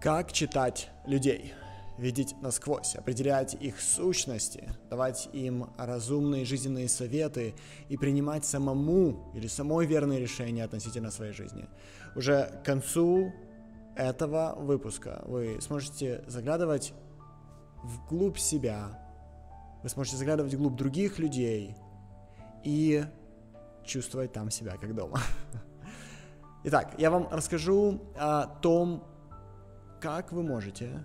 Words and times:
Как 0.00 0.32
читать 0.32 0.88
людей? 1.04 1.52
Видеть 1.98 2.34
насквозь, 2.40 2.96
определять 2.96 3.52
их 3.52 3.78
сущности, 3.78 4.70
давать 4.88 5.28
им 5.34 5.68
разумные 5.76 6.46
жизненные 6.46 6.88
советы 6.88 7.54
и 7.90 7.98
принимать 7.98 8.46
самому 8.46 9.30
или 9.34 9.46
самой 9.46 9.84
верные 9.84 10.18
решения 10.18 10.64
относительно 10.64 11.10
своей 11.10 11.34
жизни. 11.34 11.68
Уже 12.16 12.44
к 12.62 12.64
концу 12.64 13.30
этого 13.94 14.54
выпуска 14.58 15.22
вы 15.26 15.60
сможете 15.60 16.24
заглядывать 16.26 16.94
вглубь 17.82 18.38
себя, 18.38 18.98
вы 19.82 19.90
сможете 19.90 20.16
заглядывать 20.16 20.54
вглубь 20.54 20.76
других 20.76 21.18
людей 21.18 21.76
и 22.64 23.04
чувствовать 23.84 24.32
там 24.32 24.50
себя 24.50 24.78
как 24.78 24.94
дома. 24.94 25.20
Итак, 26.64 26.94
я 26.96 27.10
вам 27.10 27.28
расскажу 27.30 28.00
о 28.16 28.46
том, 28.46 29.04
как 30.00 30.32
вы 30.32 30.42
можете, 30.42 31.04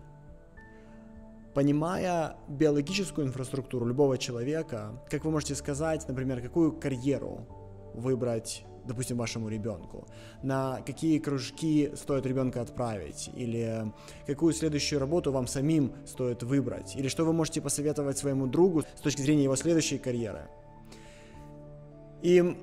понимая 1.54 2.38
биологическую 2.48 3.28
инфраструктуру 3.28 3.86
любого 3.86 4.18
человека, 4.18 5.04
как 5.10 5.26
вы 5.26 5.32
можете 5.32 5.56
сказать, 5.56 6.08
например, 6.08 6.42
какую 6.42 6.72
карьеру 6.72 7.48
выбрать 7.94 8.66
допустим, 8.88 9.18
вашему 9.18 9.50
ребенку, 9.50 10.08
на 10.44 10.80
какие 10.86 11.18
кружки 11.18 11.92
стоит 11.96 12.26
ребенка 12.28 12.62
отправить, 12.62 13.32
или 13.36 13.92
какую 14.28 14.54
следующую 14.54 15.00
работу 15.00 15.32
вам 15.32 15.48
самим 15.48 15.94
стоит 16.06 16.44
выбрать, 16.44 16.96
или 16.96 17.08
что 17.08 17.26
вы 17.26 17.34
можете 17.34 17.62
посоветовать 17.62 18.20
своему 18.20 18.46
другу 18.46 18.84
с 18.96 19.02
точки 19.02 19.22
зрения 19.22 19.46
его 19.46 19.56
следующей 19.56 19.98
карьеры. 19.98 20.48
И 22.22 22.56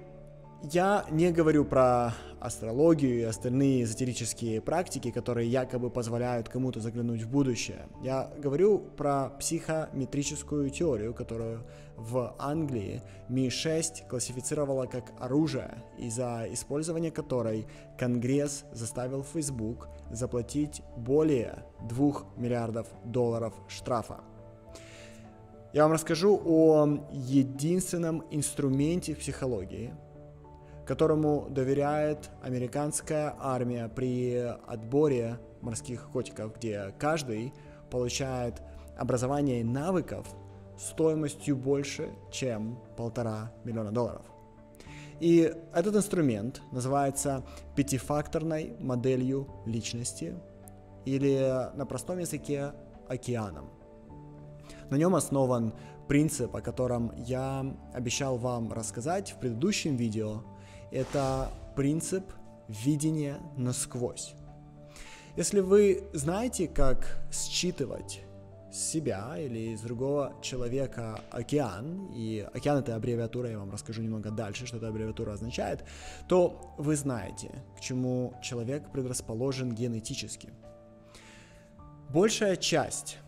я 0.70 1.04
не 1.10 1.32
говорю 1.32 1.64
про 1.64 2.14
астрологию 2.40 3.20
и 3.20 3.22
остальные 3.22 3.84
эзотерические 3.84 4.60
практики, 4.60 5.10
которые 5.10 5.48
якобы 5.48 5.90
позволяют 5.90 6.48
кому-то 6.48 6.80
заглянуть 6.80 7.22
в 7.22 7.30
будущее. 7.30 7.88
Я 8.02 8.30
говорю 8.38 8.78
про 8.78 9.30
психометрическую 9.38 10.70
теорию, 10.70 11.14
которую 11.14 11.64
в 11.96 12.34
Англии 12.38 13.02
Ми-6 13.28 14.08
классифицировала 14.08 14.86
как 14.86 15.12
оружие, 15.20 15.82
из-за 15.98 16.46
использования 16.50 17.10
которой 17.10 17.66
Конгресс 17.98 18.64
заставил 18.72 19.22
Facebook 19.22 19.88
заплатить 20.10 20.82
более 20.96 21.64
2 21.88 22.12
миллиардов 22.36 22.86
долларов 23.04 23.54
штрафа. 23.68 24.20
Я 25.72 25.84
вам 25.84 25.92
расскажу 25.92 26.40
о 26.44 26.86
единственном 27.12 28.24
инструменте 28.30 29.14
в 29.14 29.20
психологии, 29.20 29.94
которому 30.86 31.48
доверяет 31.50 32.30
американская 32.42 33.34
армия 33.38 33.88
при 33.88 34.34
отборе 34.66 35.38
морских 35.60 36.10
котиков, 36.10 36.56
где 36.56 36.94
каждый 36.98 37.52
получает 37.90 38.62
образование 38.96 39.60
и 39.60 39.64
навыков 39.64 40.26
стоимостью 40.78 41.56
больше, 41.56 42.10
чем 42.30 42.78
полтора 42.96 43.52
миллиона 43.64 43.92
долларов. 43.92 44.26
И 45.20 45.54
этот 45.72 45.94
инструмент 45.94 46.62
называется 46.72 47.44
пятифакторной 47.76 48.76
моделью 48.80 49.46
личности 49.66 50.34
или 51.04 51.70
на 51.76 51.86
простом 51.86 52.18
языке 52.18 52.72
океаном. 53.08 53.70
На 54.90 54.96
нем 54.96 55.14
основан 55.14 55.74
принцип, 56.08 56.54
о 56.56 56.60
котором 56.60 57.12
я 57.16 57.64
обещал 57.94 58.36
вам 58.36 58.72
рассказать 58.72 59.30
в 59.30 59.38
предыдущем 59.38 59.96
видео, 59.96 60.42
это 60.92 61.50
принцип 61.74 62.24
видения 62.68 63.40
насквозь. 63.56 64.34
Если 65.36 65.60
вы 65.60 66.04
знаете, 66.12 66.68
как 66.68 67.22
считывать 67.32 68.20
себя 68.70 69.38
или 69.38 69.72
из 69.72 69.80
другого 69.80 70.34
человека 70.42 71.20
океан, 71.30 72.10
и 72.14 72.46
океан 72.54 72.78
это 72.78 72.96
аббревиатура, 72.96 73.50
я 73.50 73.58
вам 73.58 73.70
расскажу 73.70 74.02
немного 74.02 74.30
дальше, 74.30 74.66
что 74.66 74.78
эта 74.78 74.88
аббревиатура 74.88 75.32
означает, 75.32 75.84
то 76.28 76.74
вы 76.78 76.96
знаете, 76.96 77.50
к 77.76 77.80
чему 77.80 78.34
человек 78.42 78.90
предрасположен 78.90 79.74
генетически. 79.74 80.50
Большая 82.08 82.56
часть 82.56 83.18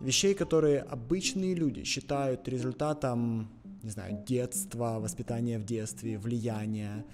вещей, 0.00 0.34
которые 0.34 0.80
обычные 0.80 1.54
люди 1.54 1.84
считают 1.84 2.46
результатом 2.48 3.50
не 3.84 3.90
знаю, 3.90 4.24
детства, 4.26 4.98
воспитания 4.98 5.58
в 5.58 5.64
детстве, 5.64 6.18
влияния, 6.18 7.04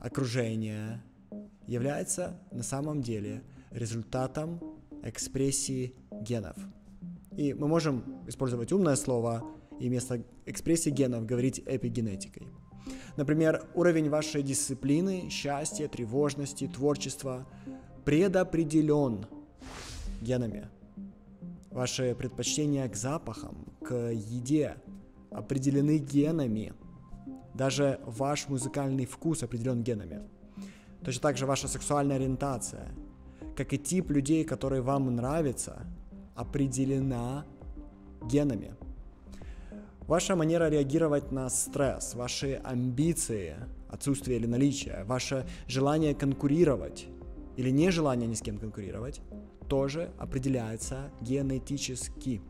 окружения, 0.00 1.02
является 1.66 2.40
на 2.50 2.64
самом 2.64 3.00
деле 3.00 3.42
результатом 3.70 4.60
экспрессии 5.04 5.94
генов. 6.20 6.56
И 7.36 7.54
мы 7.54 7.68
можем 7.68 8.24
использовать 8.26 8.72
умное 8.72 8.96
слово 8.96 9.44
и 9.78 9.88
вместо 9.88 10.24
экспрессии 10.46 10.90
генов 10.90 11.26
говорить 11.26 11.62
эпигенетикой. 11.64 12.48
Например, 13.16 13.64
уровень 13.74 14.10
вашей 14.10 14.42
дисциплины, 14.42 15.28
счастья, 15.30 15.86
тревожности, 15.86 16.66
творчества 16.66 17.46
предопределен 18.04 19.26
генами. 20.20 20.68
Ваши 21.70 22.16
предпочтения 22.16 22.88
к 22.88 22.96
запахам, 22.96 23.76
к 23.82 24.10
еде, 24.12 24.76
определены 25.36 25.98
генами. 25.98 26.72
Даже 27.54 28.00
ваш 28.04 28.48
музыкальный 28.48 29.06
вкус 29.06 29.42
определен 29.42 29.82
генами. 29.82 30.22
Точно 31.04 31.22
так 31.22 31.36
же 31.36 31.46
ваша 31.46 31.68
сексуальная 31.68 32.16
ориентация, 32.16 32.88
как 33.56 33.72
и 33.72 33.78
тип 33.78 34.10
людей, 34.10 34.44
которые 34.44 34.82
вам 34.82 35.14
нравятся, 35.14 35.86
определена 36.34 37.44
генами. 38.24 38.74
Ваша 40.06 40.36
манера 40.36 40.68
реагировать 40.68 41.32
на 41.32 41.48
стресс, 41.50 42.14
ваши 42.14 42.60
амбиции, 42.64 43.56
отсутствие 43.88 44.38
или 44.38 44.46
наличие, 44.46 45.04
ваше 45.04 45.46
желание 45.66 46.14
конкурировать 46.14 47.08
или 47.56 47.70
нежелание 47.70 48.28
ни 48.28 48.34
с 48.34 48.40
кем 48.40 48.58
конкурировать 48.58 49.20
тоже 49.68 50.10
определяется 50.18 51.10
генетически. 51.20 52.40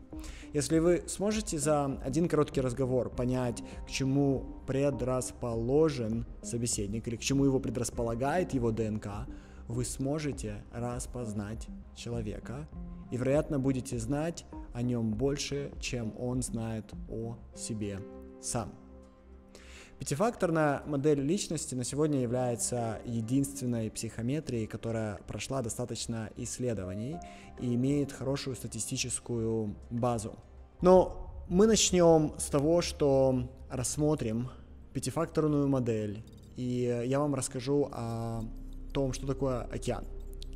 Если 0.53 0.79
вы 0.79 1.03
сможете 1.07 1.57
за 1.57 1.85
один 2.03 2.27
короткий 2.27 2.61
разговор 2.61 3.09
понять, 3.09 3.63
к 3.85 3.89
чему 3.89 4.61
предрасположен 4.65 6.25
собеседник 6.41 7.07
или 7.07 7.15
к 7.15 7.21
чему 7.21 7.45
его 7.45 7.59
предрасполагает 7.59 8.53
его 8.53 8.71
ДНК, 8.71 9.27
вы 9.67 9.83
сможете 9.85 10.63
распознать 10.73 11.67
человека 11.95 12.67
и, 13.11 13.17
вероятно, 13.17 13.59
будете 13.59 13.99
знать 13.99 14.45
о 14.73 14.81
нем 14.81 15.13
больше, 15.13 15.71
чем 15.79 16.13
он 16.17 16.41
знает 16.41 16.85
о 17.09 17.37
себе 17.55 17.99
сам. 18.41 18.73
Пятифакторная 19.99 20.83
модель 20.85 21.21
личности 21.21 21.73
на 21.73 21.83
сегодня 21.83 22.21
является 22.21 22.99
единственной 23.03 23.89
психометрией, 23.89 24.67
которая 24.67 25.17
прошла 25.27 25.63
достаточно 25.63 26.29
исследований 26.37 27.17
и 27.59 27.73
имеет 27.73 28.11
хорошую 28.11 28.55
статистическую 28.55 29.75
базу. 29.89 30.35
Но 30.81 31.45
мы 31.49 31.65
начнем 31.65 32.33
с 32.37 32.45
того, 32.45 32.83
что 32.83 33.49
рассмотрим 33.71 34.49
пятифакторную 34.93 35.67
модель, 35.67 36.23
и 36.57 37.03
я 37.05 37.19
вам 37.19 37.33
расскажу 37.33 37.89
о 37.91 38.43
том, 38.93 39.13
что 39.13 39.25
такое 39.25 39.61
океан. 39.61 40.05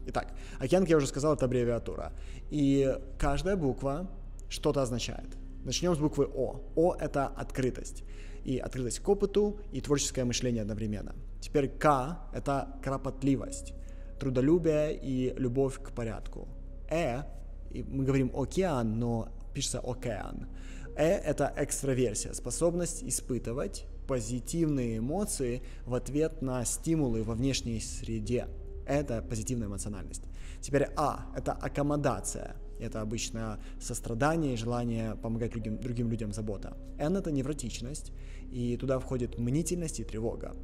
Итак, 0.05 0.35
океан, 0.59 0.83
как 0.83 0.89
я 0.91 0.97
уже 0.97 1.07
сказал, 1.07 1.33
это 1.33 1.45
аббревиатура. 1.45 2.13
И 2.51 2.95
каждая 3.17 3.55
буква 3.55 4.07
что-то 4.49 4.83
означает. 4.83 5.35
Начнем 5.63 5.95
с 5.95 5.99
буквы 5.99 6.25
О. 6.25 6.61
О– 6.75 6.95
это 6.99 7.25
открытость 7.25 8.03
и 8.43 8.57
открытость 8.57 8.99
к 8.99 9.09
опыту, 9.09 9.59
и 9.71 9.81
творческое 9.81 10.25
мышление 10.25 10.61
одновременно. 10.61 11.15
Теперь 11.39 11.69
К– 11.69 12.19
это 12.33 12.75
кропотливость, 12.83 13.73
трудолюбие 14.19 14.97
и 14.97 15.33
любовь 15.37 15.81
к 15.81 15.91
порядку. 15.91 16.47
Э– 16.89 17.23
мы 17.73 18.03
говорим 18.03 18.31
океан, 18.35 18.99
но 18.99 19.29
пишется 19.53 19.79
океан. 19.79 20.47
Э– 20.95 21.07
это 21.25 21.53
экстраверсия, 21.57 22.33
способность 22.33 23.03
испытывать 23.03 23.85
позитивные 24.07 24.97
эмоции 24.97 25.61
в 25.85 25.95
ответ 25.95 26.41
на 26.41 26.65
стимулы 26.65 27.23
во 27.23 27.33
внешней 27.33 27.79
среде. 27.79 28.47
Это 28.85 29.21
позитивная 29.21 29.67
эмоциональность. 29.67 30.23
Теперь 30.59 30.87
А– 30.95 31.27
это 31.35 31.53
аккомодация– 31.53 32.55
это 32.81 33.01
обычно 33.01 33.59
сострадание 33.79 34.53
и 34.53 34.57
желание 34.57 35.15
помогать 35.15 35.55
людям, 35.55 35.79
другим 35.79 36.09
людям 36.09 36.33
забота. 36.33 36.75
N– 36.97 37.17
это 37.17 37.31
невротичность, 37.31 38.11
и 38.51 38.77
туда 38.77 38.99
входит 38.99 39.37
мнительность 39.37 39.99
и 39.99 40.03
тревога. 40.03 40.55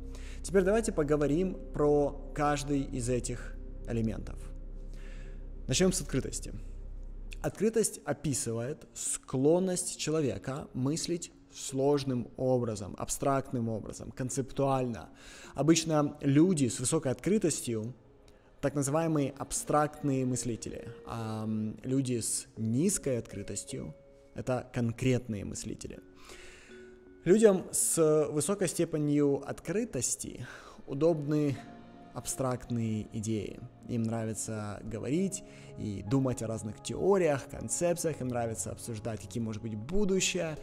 Теперь 0.43 0.63
давайте 0.63 0.91
поговорим 0.91 1.57
про 1.73 2.31
каждый 2.33 2.81
из 2.81 3.09
этих 3.09 3.55
элементов. 3.87 4.35
Начнем 5.67 5.91
с 5.91 6.01
открытости. 6.01 6.53
Открытость 7.41 7.99
описывает 8.05 8.87
склонность 8.93 9.97
человека 9.97 10.67
мыслить 10.73 11.31
сложным 11.53 12.27
образом, 12.37 12.95
абстрактным 12.97 13.69
образом, 13.69 14.11
концептуально. 14.11 15.09
Обычно 15.55 16.17
люди 16.21 16.67
с 16.67 16.79
высокой 16.79 17.11
открытостью 17.11 17.93
так 18.61 18.75
называемые 18.75 19.33
абстрактные 19.37 20.25
мыслители, 20.25 20.87
люди 21.83 22.19
с 22.19 22.47
низкой 22.57 23.19
открытостью— 23.19 23.95
это 24.35 24.69
конкретные 24.73 25.45
мыслители. 25.45 25.99
Людям 27.23 27.65
с 27.71 28.27
высокой 28.31 28.67
степенью 28.67 29.43
открытости 29.47 30.47
удобны 30.85 31.57
абстрактные 32.13 33.07
идеи. 33.13 33.59
Им 33.89 34.03
нравится 34.03 34.79
говорить 34.83 35.43
и 35.77 36.03
думать 36.09 36.41
о 36.41 36.47
разных 36.47 36.81
теориях, 36.81 37.47
концепциях, 37.49 38.21
им 38.21 38.29
нравится 38.29 38.71
обсуждать, 38.71 39.21
каким 39.21 39.43
может 39.43 39.61
быть 39.61 39.75
будущее. 39.75 40.57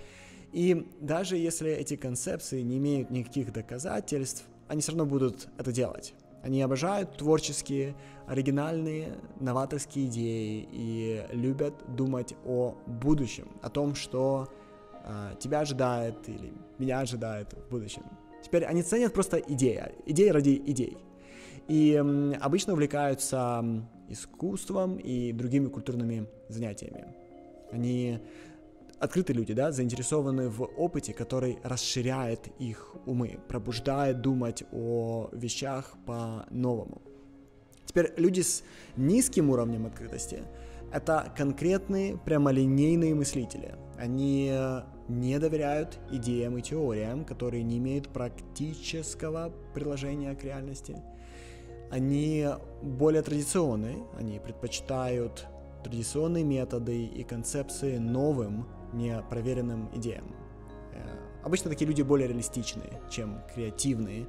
И 0.52 0.88
даже 1.00 1.37
если 1.37 1.70
эти 1.70 1.96
концепции 1.96 2.62
не 2.62 2.79
имеют 2.79 3.11
никаких 3.11 3.52
доказательств, 3.52 4.44
они 4.67 4.81
все 4.81 4.93
равно 4.93 5.06
будут 5.06 5.49
это 5.58 5.70
делать. 5.70 6.14
Они 6.44 6.61
обожают 6.61 7.17
творческие, 7.17 7.94
оригинальные, 8.26 9.14
новаторские 9.41 10.06
идеи 10.06 10.69
и 10.70 11.26
любят 11.32 11.75
думать 11.96 12.35
о 12.44 12.76
будущем, 12.87 13.49
о 13.62 13.70
том, 13.70 13.94
что 13.94 14.49
э, 15.05 15.37
тебя 15.41 15.61
ожидает 15.61 16.29
или 16.29 16.52
меня 16.79 17.00
ожидает 17.00 17.55
в 17.55 17.70
будущем. 17.70 18.02
Теперь 18.43 18.67
они 18.67 18.82
ценят 18.82 19.14
просто 19.14 19.38
идеи, 19.38 19.85
идеи 20.05 20.29
ради 20.29 20.62
идей. 20.67 20.99
И 21.67 21.94
э, 21.94 22.35
обычно 22.35 22.75
увлекаются 22.75 23.64
искусством 24.11 24.96
и 24.96 25.32
другими 25.32 25.69
культурными 25.69 26.26
занятиями. 26.50 27.06
Они 27.73 28.19
открытые 29.00 29.37
люди, 29.37 29.55
да, 29.55 29.73
заинтересованы 29.73 30.49
в 30.49 30.62
опыте, 30.62 31.12
который 31.12 31.58
расширяет 31.62 32.49
их 32.58 32.94
умы, 33.06 33.38
пробуждает 33.49 34.20
думать 34.20 34.64
о 34.73 35.29
вещах 35.32 35.94
по-новому. 36.06 37.02
Теперь 37.87 38.12
люди 38.17 38.41
с 38.41 38.62
низким 38.96 39.50
уровнем 39.50 39.87
открытости— 39.87 40.43
это 40.93 41.32
конкретные 41.37 42.17
прямолинейные 42.17 43.14
мыслители. 43.14 43.75
Они 43.99 44.52
не 45.08 45.38
доверяют 45.38 45.99
идеям 46.11 46.58
и 46.58 46.62
теориям, 46.62 47.25
которые 47.25 47.62
не 47.62 47.79
имеют 47.79 48.08
практического 48.08 49.52
приложения 49.75 50.35
к 50.35 50.44
реальности. 50.44 50.96
Они 51.91 52.46
более 52.82 53.23
традиционные, 53.23 54.05
они 54.19 54.41
предпочитают 54.41 55.46
традиционные 55.85 56.43
методы 56.43 57.05
и 57.05 57.23
концепции 57.23 57.99
новым, 57.99 58.67
непроверенным 58.94 59.91
идеям. 59.94 60.35
Э, 60.93 61.02
обычно 61.43 61.70
такие 61.70 61.87
люди 61.87 62.02
более 62.02 62.29
реалистичные, 62.29 63.00
чем 63.11 63.43
креативные, 63.55 64.26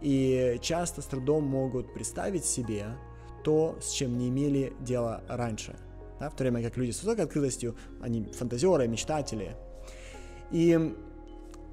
и 0.00 0.58
часто 0.60 1.02
с 1.02 1.06
трудом 1.06 1.44
могут 1.44 1.92
представить 1.94 2.44
себе 2.44 2.96
то, 3.42 3.78
с 3.80 3.90
чем 3.90 4.16
не 4.18 4.28
имели 4.28 4.72
дела 4.80 5.22
раньше. 5.28 5.76
Да, 6.20 6.30
в 6.30 6.36
то 6.36 6.44
время 6.44 6.62
как 6.62 6.76
люди 6.76 6.92
с 6.92 7.02
высокой 7.02 7.24
открытостью, 7.24 7.76
они 8.00 8.24
фантазеры, 8.32 8.88
мечтатели. 8.88 9.56
И 10.50 10.94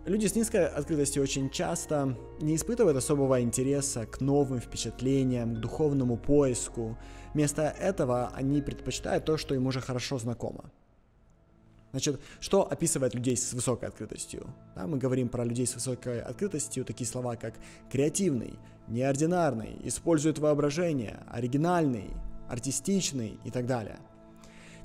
люди 0.06 0.28
с 0.28 0.36
низкой 0.36 0.68
открытостью 0.68 1.24
очень 1.24 1.50
часто 1.50 2.18
не 2.40 2.56
испытывают 2.56 2.98
особого 2.98 3.42
интереса 3.42 4.06
к 4.06 4.20
новым 4.22 4.60
впечатлениям, 4.60 5.56
к 5.56 5.60
духовному 5.60 6.18
поиску. 6.18 6.98
Вместо 7.34 7.62
этого 7.62 8.32
они 8.34 8.62
предпочитают 8.62 9.26
то, 9.26 9.38
что 9.38 9.56
им 9.56 9.68
уже 9.68 9.80
хорошо 9.80 10.18
знакомо. 10.18 10.72
Значит, 11.92 12.22
что 12.40 12.70
описывает 12.70 13.14
людей 13.14 13.36
с 13.36 13.54
высокой 13.54 13.90
открытостью? 13.90 14.48
Да, 14.76 14.88
мы 14.88 14.98
говорим 14.98 15.28
про 15.28 15.44
людей 15.44 15.68
с 15.68 15.76
высокой 15.76 16.22
открытостью 16.22 16.86
такие 16.86 17.08
слова, 17.08 17.36
как 17.36 17.56
креативный, 17.92 18.54
неординарный, 18.88 19.78
использует 19.84 20.40
воображение, 20.40 21.20
оригинальный, 21.30 22.10
артистичный 22.48 23.38
и 23.44 23.52
так 23.52 23.66
далее. 23.66 24.00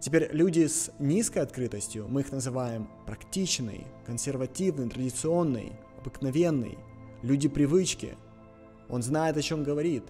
Теперь 0.00 0.30
люди 0.32 0.66
с 0.66 0.90
низкой 0.98 1.38
открытостью, 1.38 2.06
мы 2.08 2.20
их 2.20 2.32
называем 2.32 2.88
практичный, 3.06 3.86
консервативный, 4.04 4.90
традиционный, 4.90 5.72
обыкновенный, 5.98 6.76
люди 7.22 7.48
привычки. 7.48 8.16
Он 8.88 9.02
знает, 9.02 9.36
о 9.36 9.42
чем 9.42 9.64
говорит, 9.64 10.04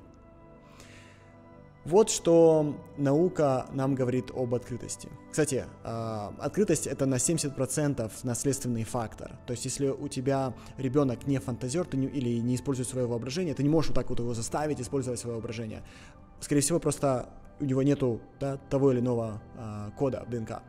вот 1.87 2.11
что 2.11 2.77
наука 2.97 3.67
нам 3.73 3.95
говорит 3.95 4.33
об 4.35 4.55
открытости. 4.57 5.09
Кстати, 5.31 5.67
а, 5.85 6.35
открытость 6.41 6.89
это 6.89 7.07
на 7.07 7.15
70% 7.19 8.11
наследственный 8.25 8.83
фактор. 8.83 9.39
То 9.47 9.53
есть, 9.53 9.65
если 9.67 9.89
у 9.89 10.09
тебя 10.09 10.53
ребенок 10.79 11.29
не 11.29 11.39
фантазер 11.39 11.87
ты 11.87 11.97
не, 11.97 12.09
или 12.09 12.41
не 12.41 12.57
использует 12.57 12.89
свое 12.89 13.07
воображение, 13.07 13.55
ты 13.55 13.63
не 13.63 13.69
можешь 13.69 13.91
вот 13.91 13.95
так 13.95 14.11
вот 14.11 14.19
его 14.19 14.35
заставить 14.35 14.81
использовать 14.81 15.21
свое 15.21 15.37
воображение. 15.37 15.85
Скорее 16.41 16.61
всего, 16.61 16.81
просто 16.81 17.29
у 17.61 17.65
него 17.65 17.85
нету 17.85 18.21
да, 18.41 18.57
того 18.57 18.91
или 18.91 18.99
иного 18.99 19.41
а, 19.57 19.93
кода 19.97 20.27
ДНК. 20.29 20.63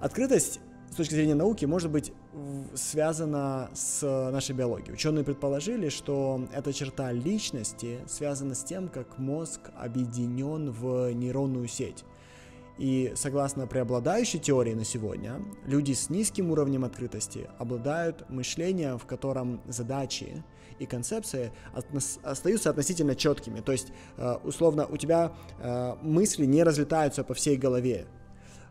Открытость 0.00 0.60
с 0.90 0.94
точки 0.96 1.12
зрения 1.12 1.34
науки 1.34 1.66
может 1.66 1.90
быть 1.90 2.12
связана 2.74 3.70
с 3.74 4.30
нашей 4.30 4.54
биологией. 4.54 4.94
Ученые 4.94 5.24
предположили, 5.24 5.88
что 5.88 6.46
эта 6.52 6.72
черта 6.72 7.12
личности 7.12 8.00
связана 8.06 8.54
с 8.54 8.64
тем, 8.64 8.88
как 8.88 9.18
мозг 9.18 9.60
объединен 9.76 10.70
в 10.70 11.12
нейронную 11.12 11.68
сеть. 11.68 12.04
И 12.78 13.12
согласно 13.16 13.66
преобладающей 13.66 14.38
теории 14.38 14.74
на 14.74 14.84
сегодня, 14.84 15.40
люди 15.66 15.92
с 15.92 16.08
низким 16.08 16.50
уровнем 16.50 16.84
открытости 16.84 17.48
обладают 17.58 18.28
мышлением, 18.30 18.98
в 18.98 19.04
котором 19.04 19.60
задачи 19.68 20.42
и 20.78 20.86
концепции 20.86 21.52
остаются 22.24 22.70
относительно 22.70 23.14
четкими. 23.14 23.60
То 23.60 23.72
есть, 23.72 23.92
э, 24.16 24.36
условно, 24.42 24.86
у 24.86 24.96
тебя 24.96 25.32
э, 25.58 25.94
мысли 26.02 26.46
не 26.46 26.62
разлетаются 26.62 27.24
по 27.24 27.34
всей 27.34 27.56
голове 27.56 28.06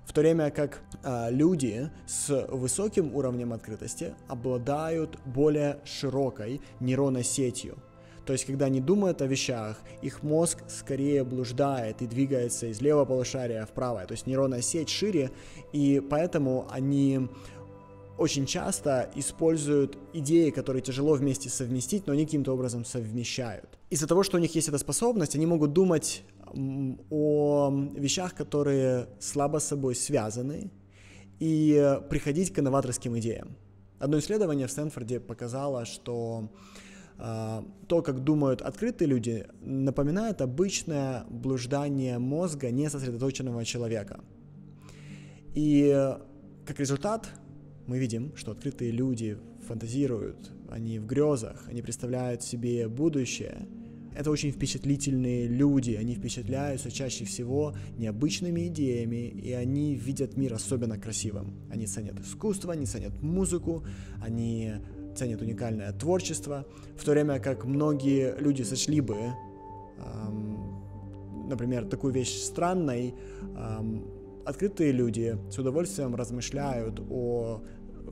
в 0.06 0.14
то 0.14 0.22
время 0.22 0.52
как 0.52 0.82
э, 1.04 1.32
люди 1.32 1.90
с 2.06 2.48
высоким 2.50 3.16
уровнем 3.16 3.54
открытости 3.54 4.14
обладают 4.28 5.18
более 5.26 5.80
широкой 5.86 6.62
нейронной 6.80 7.24
сетью. 7.24 7.78
То 8.26 8.34
есть, 8.34 8.46
когда 8.46 8.68
они 8.68 8.80
думают 8.80 9.22
о 9.22 9.26
вещах, 9.26 9.78
их 10.02 10.22
мозг 10.22 10.60
скорее 10.68 11.24
блуждает 11.24 12.02
и 12.02 12.08
двигается 12.08 12.68
из 12.68 12.80
левого 12.80 13.06
полушария 13.06 13.66
в 13.66 13.72
правое. 13.72 14.06
То 14.06 14.14
есть 14.14 14.28
нейронная 14.28 14.62
сеть 14.62 14.90
шире, 14.90 15.32
и 15.74 16.02
поэтому 16.08 16.68
они 16.70 17.28
очень 18.18 18.46
часто 18.46 19.10
используют 19.16 19.98
идеи, 20.14 20.52
которые 20.52 20.84
тяжело 20.84 21.14
вместе 21.14 21.50
совместить, 21.50 22.06
но 22.06 22.14
они 22.14 22.26
каким-то 22.26 22.54
образом 22.54 22.86
совмещают. 22.86 23.80
Из-за 23.90 24.08
того, 24.08 24.22
что 24.22 24.38
у 24.38 24.40
них 24.40 24.54
есть 24.54 24.68
эта 24.68 24.78
способность, 24.78 25.36
они 25.36 25.48
могут 25.48 25.74
думать 25.74 26.24
о 27.10 27.72
вещах, 27.96 28.36
которые 28.36 29.08
слабо 29.20 29.60
с 29.60 29.66
собой 29.66 29.96
связаны, 29.96 30.72
и 31.40 32.00
приходить 32.10 32.54
к 32.54 32.62
новаторским 32.62 33.18
идеям. 33.18 33.56
Одно 34.00 34.20
исследование 34.20 34.68
в 34.68 34.72
Стэнфорде 34.72 35.20
показало, 35.20 35.86
что 35.86 36.52
э, 37.18 37.62
то, 37.88 38.02
как 38.02 38.24
думают 38.24 38.62
открытые 38.62 39.08
люди, 39.08 39.48
напоминает 39.62 40.42
обычное 40.42 41.26
блуждание 41.30 42.20
мозга 42.20 42.72
несосредоточенного 42.72 43.66
человека. 43.66 44.22
И 45.54 46.16
как 46.66 46.80
результат 46.80 47.28
мы 47.88 47.98
видим, 48.00 48.36
что 48.36 48.52
открытые 48.52 48.92
люди 48.92 49.38
фантазируют, 49.68 50.52
они 50.70 51.00
в 51.00 51.06
грезах, 51.06 51.68
они 51.68 51.82
представляют 51.82 52.44
себе 52.44 52.88
будущее– 52.88 53.68
это 54.16 54.30
очень 54.32 54.52
впечатлительные 54.52 55.48
люди, 55.48 55.92
они 55.92 56.16
впечатляются 56.16 56.92
чаще 56.92 57.26
всего 57.26 57.74
необычными 57.98 58.68
идеями, 58.68 59.28
и 59.28 59.52
они 59.54 59.96
видят 59.96 60.38
мир 60.38 60.54
особенно 60.54 60.98
красивым. 60.98 61.54
Они 61.70 61.86
ценят 61.86 62.20
искусство, 62.20 62.74
они 62.74 62.86
ценят 62.86 63.22
музыку, 63.22 63.84
они 64.22 64.74
ценят 65.16 65.42
уникальное 65.42 65.92
творчество, 65.94 66.66
в 66.98 67.04
то 67.04 67.12
время 67.12 67.40
как 67.40 67.66
многие 67.66 68.38
люди 68.40 68.64
сочли 68.64 69.02
бы, 69.02 69.18
эм, 69.98 71.48
например, 71.48 71.86
такую 71.86 72.14
вещь 72.14 72.36
странной, 72.38 73.14
эм, 73.56 74.06
открытые 74.46 74.92
люди 74.92 75.38
с 75.50 75.58
удовольствием 75.58 76.16
размышляют 76.16 77.00
о 77.10 77.62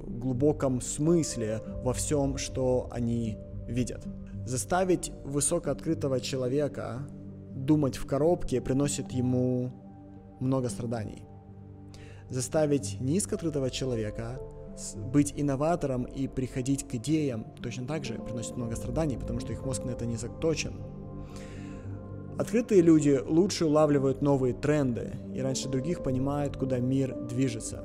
глубоком 0.08 0.82
смысле 0.82 1.62
во 1.84 1.94
всем, 1.94 2.38
что 2.38 2.88
они 2.92 3.38
видят. 3.68 4.06
Заставить 4.50 5.12
высокооткрытого 5.26 6.20
человека 6.20 7.08
думать 7.52 7.98
в 7.98 8.08
коробке 8.08 8.60
приносит 8.62 9.12
ему 9.12 9.72
много 10.40 10.70
страданий. 10.70 11.22
Заставить 12.32 13.00
низкооткрытого 13.00 13.70
человека 13.70 14.42
быть 15.14 15.36
инноватором 15.36 16.06
и 16.06 16.28
приходить 16.28 16.88
к 16.88 16.96
идеям 16.96 17.46
точно 17.62 17.86
так 17.86 18.04
же 18.04 18.16
приносит 18.16 18.58
много 18.58 18.76
страданий, 18.76 19.18
потому 19.18 19.40
что 19.40 19.54
их 19.54 19.64
мозг 19.64 19.86
на 19.86 19.92
это 19.92 20.08
не 20.08 20.18
заточен. 20.18 20.82
Открытые 22.40 22.82
люди 22.82 23.22
лучше 23.24 23.66
улавливают 23.66 24.24
новые 24.24 24.56
тренды 24.56 25.12
и 25.32 25.42
раньше 25.42 25.70
других 25.70 26.02
понимают, 26.02 26.58
куда 26.58 26.80
мир 26.80 27.16
движется. 27.28 27.84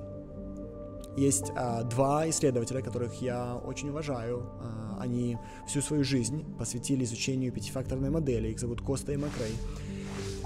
Есть 1.16 1.52
а, 1.54 1.82
два 1.84 2.28
исследователя, 2.28 2.82
которых 2.82 3.22
я 3.22 3.56
очень 3.56 3.90
уважаю. 3.90 4.50
А, 4.60 4.98
они 5.00 5.38
всю 5.66 5.80
свою 5.80 6.04
жизнь 6.04 6.44
посвятили 6.56 7.04
изучению 7.04 7.52
пятифакторной 7.52 8.10
модели. 8.10 8.48
Их 8.48 8.58
зовут 8.58 8.80
Коста 8.80 9.12
и 9.12 9.16
Макрей. 9.16 9.54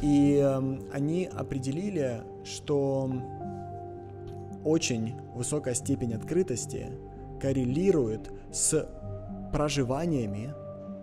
И 0.03 0.41
э, 0.41 0.79
они 0.93 1.27
определили, 1.27 2.23
что 2.45 3.11
очень 4.65 5.17
высокая 5.35 5.75
степень 5.75 6.15
открытости 6.15 6.91
коррелирует 7.41 8.31
с 8.53 8.89
проживаниями 9.53 10.55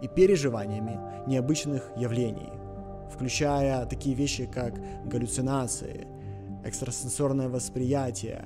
и 0.02 0.08
переживаниями 0.08 1.00
необычных 1.28 1.92
явлений, 1.98 2.52
включая 3.12 3.86
такие 3.86 4.16
вещи, 4.16 4.46
как 4.46 4.80
галлюцинации, 5.06 6.08
экстрасенсорное 6.64 7.50
восприятие 7.50 8.46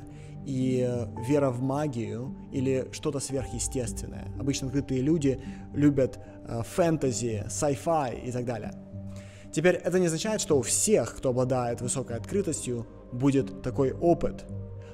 и 0.50 0.84
э, 0.84 1.06
вера 1.28 1.52
в 1.52 1.62
магию 1.62 2.36
или 2.52 2.88
что-то 2.92 3.20
сверхъестественное. 3.20 4.28
Обычно 4.40 4.68
открытые 4.68 5.02
люди 5.02 5.40
любят 5.76 6.20
э, 6.48 6.64
фэнтези, 6.64 7.46
sci-fi 7.48 8.26
и 8.26 8.32
так 8.32 8.46
далее. 8.46 8.74
Теперь 9.52 9.76
это 9.76 10.00
не 10.00 10.08
означает, 10.08 10.42
что 10.42 10.58
у 10.58 10.64
всех, 10.64 11.16
кто 11.16 11.30
обладает 11.30 11.82
высокой 11.82 12.18
открытостью, 12.18 12.88
будет 13.12 13.62
такой 13.62 13.94
опыт. 13.94 14.46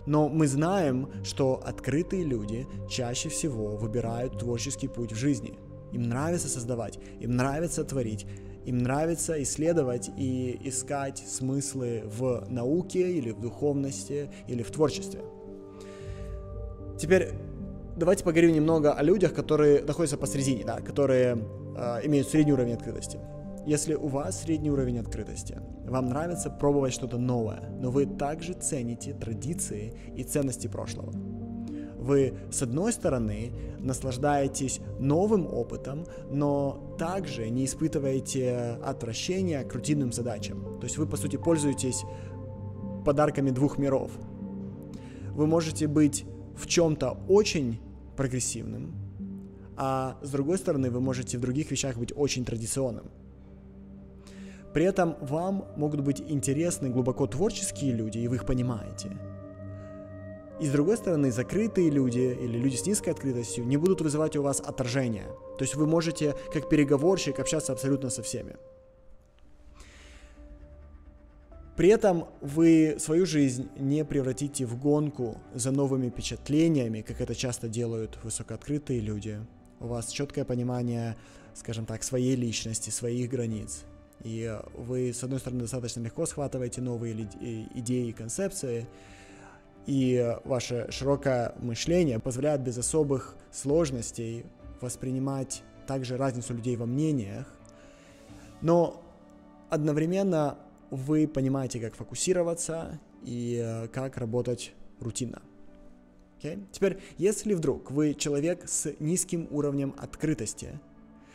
Но 0.05 0.27
мы 0.27 0.47
знаем, 0.47 1.09
что 1.23 1.61
открытые 1.65 2.25
люди 2.25 2.67
чаще 2.89 3.29
всего 3.29 3.77
выбирают 3.77 4.37
творческий 4.37 4.89
путь 4.89 5.13
в 5.13 5.15
жизни. 5.15 5.57
Им 5.93 6.03
нравится 6.09 6.49
создавать, 6.49 6.99
им 7.21 7.37
нравится 7.37 7.85
творить, 7.85 8.27
им 8.65 8.79
нравится 8.79 9.41
исследовать 9.41 10.09
и 10.17 10.59
искать 10.65 11.19
смыслы 11.19 12.03
в 12.05 12.45
науке 12.49 13.13
или 13.13 13.31
в 13.31 13.39
духовности 13.39 14.29
или 14.49 14.63
в 14.63 14.71
творчестве. 14.71 15.21
Теперь 16.97 17.29
давайте 17.97 18.23
поговорим 18.23 18.53
немного 18.53 18.93
о 18.93 19.03
людях, 19.03 19.33
которые 19.33 19.83
находятся 19.83 20.17
посередине, 20.17 20.63
да, 20.63 20.79
которые 20.79 21.37
э, 21.77 22.05
имеют 22.05 22.29
средний 22.29 22.53
уровень 22.53 22.73
открытости. 22.73 23.19
Если 23.65 23.95
у 23.95 24.07
вас 24.07 24.43
средний 24.43 24.69
уровень 24.69 24.99
открытости, 24.99 25.57
вам 25.87 26.09
нравится 26.09 26.49
пробовать 26.49 26.93
что-то 26.93 27.17
новое, 27.17 27.63
но 27.81 27.89
вы 27.89 28.05
также 28.05 28.53
цените 28.53 29.13
традиции 29.13 29.93
и 30.15 30.23
ценности 30.23 30.67
прошлого. 30.67 31.11
Вы, 31.97 32.35
с 32.51 32.61
одной 32.61 32.93
стороны, 32.93 33.51
наслаждаетесь 33.79 34.79
новым 34.99 35.47
опытом, 35.47 36.05
но 36.29 36.95
также 36.99 37.49
не 37.49 37.65
испытываете 37.65 38.77
отвращения 38.83 39.63
к 39.63 39.73
рутинным 39.73 40.11
задачам. 40.11 40.79
То 40.79 40.85
есть 40.85 40.97
вы, 40.97 41.07
по 41.07 41.17
сути, 41.17 41.37
пользуетесь 41.37 42.03
подарками 43.03 43.49
двух 43.49 43.79
миров. 43.79 44.11
Вы 45.31 45.47
можете 45.47 45.87
быть 45.87 46.25
в 46.55 46.67
чем-то 46.67 47.17
очень 47.27 47.79
прогрессивным, 48.15 48.93
а 49.77 50.17
с 50.21 50.29
другой 50.29 50.57
стороны, 50.57 50.89
вы 50.89 51.01
можете 51.01 51.37
в 51.37 51.41
других 51.41 51.71
вещах 51.71 51.97
быть 51.97 52.13
очень 52.15 52.45
традиционным. 52.45 53.11
При 54.73 54.85
этом 54.85 55.15
вам 55.21 55.65
могут 55.77 56.01
быть 56.01 56.21
интересны 56.21 56.89
глубоко 56.89 57.27
творческие 57.27 57.93
люди, 57.93 58.17
и 58.17 58.27
вы 58.27 58.35
их 58.35 58.45
понимаете. 58.45 59.17
И 60.59 60.67
с 60.67 60.71
другой 60.71 60.97
стороны, 60.97 61.31
закрытые 61.31 61.89
люди 61.89 62.19
или 62.19 62.57
люди 62.57 62.75
с 62.75 62.85
низкой 62.85 63.09
открытостью 63.09 63.65
не 63.65 63.77
будут 63.77 64.01
вызывать 64.01 64.37
у 64.37 64.41
вас 64.41 64.61
отторжения. 64.61 65.27
То 65.57 65.63
есть 65.63 65.75
вы 65.75 65.85
можете, 65.85 66.35
как 66.53 66.69
переговорщик, 66.69 67.39
общаться 67.39 67.73
абсолютно 67.73 68.09
со 68.09 68.21
всеми. 68.21 68.55
При 71.75 71.89
этом 71.89 72.27
вы 72.39 72.95
свою 72.99 73.25
жизнь 73.25 73.67
не 73.75 74.05
превратите 74.05 74.65
в 74.65 74.79
гонку 74.79 75.37
за 75.53 75.71
новыми 75.71 76.09
впечатлениями, 76.09 77.01
как 77.01 77.19
это 77.19 77.35
часто 77.35 77.67
делают 77.67 78.17
высокооткрытые 78.23 79.01
люди. 79.01 79.41
У 79.81 79.87
вас 79.87 80.09
четкое 80.09 80.45
понимание, 80.45 81.17
скажем 81.53 81.85
так, 81.85 82.03
своей 82.03 82.37
личности, 82.37 82.91
своих 82.91 83.29
границ. 83.29 83.83
И 84.23 84.57
вы, 84.73 85.13
с 85.13 85.21
одной 85.23 85.39
стороны, 85.39 85.63
достаточно 85.63 85.99
легко 85.99 86.25
схватываете 86.25 86.79
новые 86.79 87.27
идеи 87.75 88.07
и 88.07 88.13
концепции, 88.13 88.87
и 89.85 90.35
ваше 90.45 90.87
широкое 90.89 91.53
мышление 91.59 92.19
позволяет 92.19 92.61
без 92.61 92.77
особых 92.77 93.35
сложностей 93.51 94.45
воспринимать 94.79 95.61
также 95.87 96.15
разницу 96.15 96.53
людей 96.53 96.77
во 96.77 96.85
мнениях, 96.85 97.45
но 98.61 99.03
одновременно 99.69 100.57
вы 100.95 101.27
понимаете, 101.27 101.79
как 101.79 101.95
фокусироваться 101.95 102.99
и 103.23 103.61
э, 103.63 103.87
как 103.89 104.17
работать 104.17 104.73
рутинно. 104.99 105.41
Okay? 106.39 106.63
Теперь, 106.71 106.99
если 107.17 107.53
вдруг 107.53 107.91
вы 107.91 108.13
человек 108.13 108.67
с 108.67 108.93
низким 108.99 109.47
уровнем 109.51 109.93
открытости, 109.97 110.79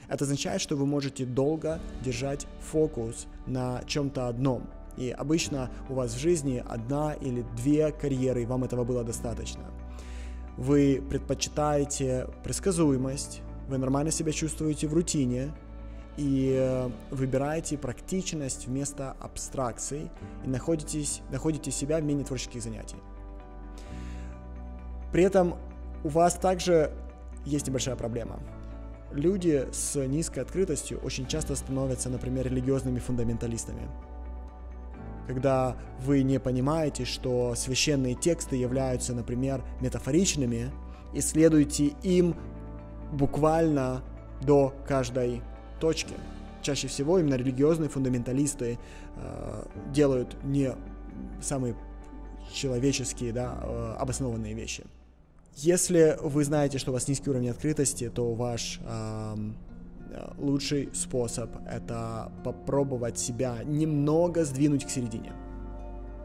это 0.08 0.24
означает, 0.24 0.60
что 0.60 0.76
вы 0.76 0.86
можете 0.86 1.24
долго 1.24 1.80
держать 2.04 2.46
фокус 2.60 3.26
на 3.46 3.82
чем-то 3.86 4.28
одном. 4.28 4.68
И 4.96 5.10
обычно 5.10 5.70
у 5.88 5.94
вас 5.94 6.14
в 6.14 6.18
жизни 6.18 6.62
одна 6.66 7.14
или 7.14 7.44
две 7.56 7.92
карьеры, 7.92 8.42
и 8.42 8.46
вам 8.46 8.64
этого 8.64 8.84
было 8.84 9.04
достаточно. 9.04 9.64
Вы 10.56 11.02
предпочитаете 11.08 12.26
предсказуемость, 12.42 13.40
вы 13.68 13.78
нормально 13.78 14.10
себя 14.10 14.32
чувствуете 14.32 14.88
в 14.88 14.94
рутине, 14.94 15.52
и 16.16 16.56
э, 16.58 16.90
выбираете 17.10 17.78
практичность 17.78 18.66
вместо 18.66 19.16
абстракций 19.20 20.10
и 20.44 20.48
находитесь, 20.48 21.22
находите 21.30 21.70
себя 21.70 21.98
в 21.98 22.04
менее 22.04 22.24
творческих 22.24 22.62
занятий. 22.62 22.96
При 25.12 25.24
этом 25.24 25.56
у 26.04 26.08
вас 26.08 26.34
также 26.34 26.92
есть 27.44 27.66
небольшая 27.66 27.96
проблема. 27.96 28.40
Люди 29.12 29.66
с 29.72 29.96
низкой 30.06 30.40
открытостью 30.40 31.00
очень 31.00 31.26
часто 31.26 31.56
становятся, 31.56 32.10
например, 32.10 32.46
религиозными 32.46 33.00
фундаменталистами. 33.00 33.88
Когда 35.26 35.76
вы 36.00 36.22
не 36.22 36.38
понимаете, 36.38 37.04
что 37.04 37.54
священные 37.54 38.14
тексты 38.14 38.56
являются, 38.56 39.14
например, 39.14 39.62
метафоричными, 39.80 40.70
и 41.12 41.20
следуете 41.20 41.86
им 42.02 42.36
буквально 43.12 44.02
до 44.42 44.72
каждой 44.86 45.42
точки. 45.80 46.14
Чаще 46.62 46.88
всего 46.88 47.18
именно 47.18 47.34
религиозные 47.34 47.88
фундаменталисты 47.88 48.78
э, 49.16 49.64
делают 49.92 50.36
не 50.44 50.72
самые 51.40 51.74
человеческие, 52.52 53.32
да, 53.32 53.58
э, 53.62 53.94
обоснованные 53.98 54.54
вещи. 54.54 54.84
Если 55.56 56.16
вы 56.22 56.44
знаете, 56.44 56.78
что 56.78 56.90
у 56.90 56.94
вас 56.94 57.08
низкий 57.08 57.30
уровень 57.30 57.50
открытости, 57.50 58.08
то 58.10 58.34
ваш 58.34 58.80
э, 58.84 59.34
лучший 60.38 60.90
способ 60.94 61.50
это 61.66 62.30
попробовать 62.44 63.18
себя 63.18 63.58
немного 63.64 64.44
сдвинуть 64.44 64.84
к 64.84 64.90
середине. 64.90 65.32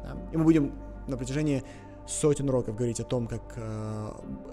Да? 0.03 0.17
И 0.33 0.37
мы 0.37 0.43
будем 0.43 0.73
на 1.07 1.17
протяжении 1.17 1.63
сотен 2.07 2.49
уроков 2.49 2.75
говорить 2.75 2.99
о 2.99 3.03
том, 3.03 3.27
как 3.27 3.41
э, 3.55 4.11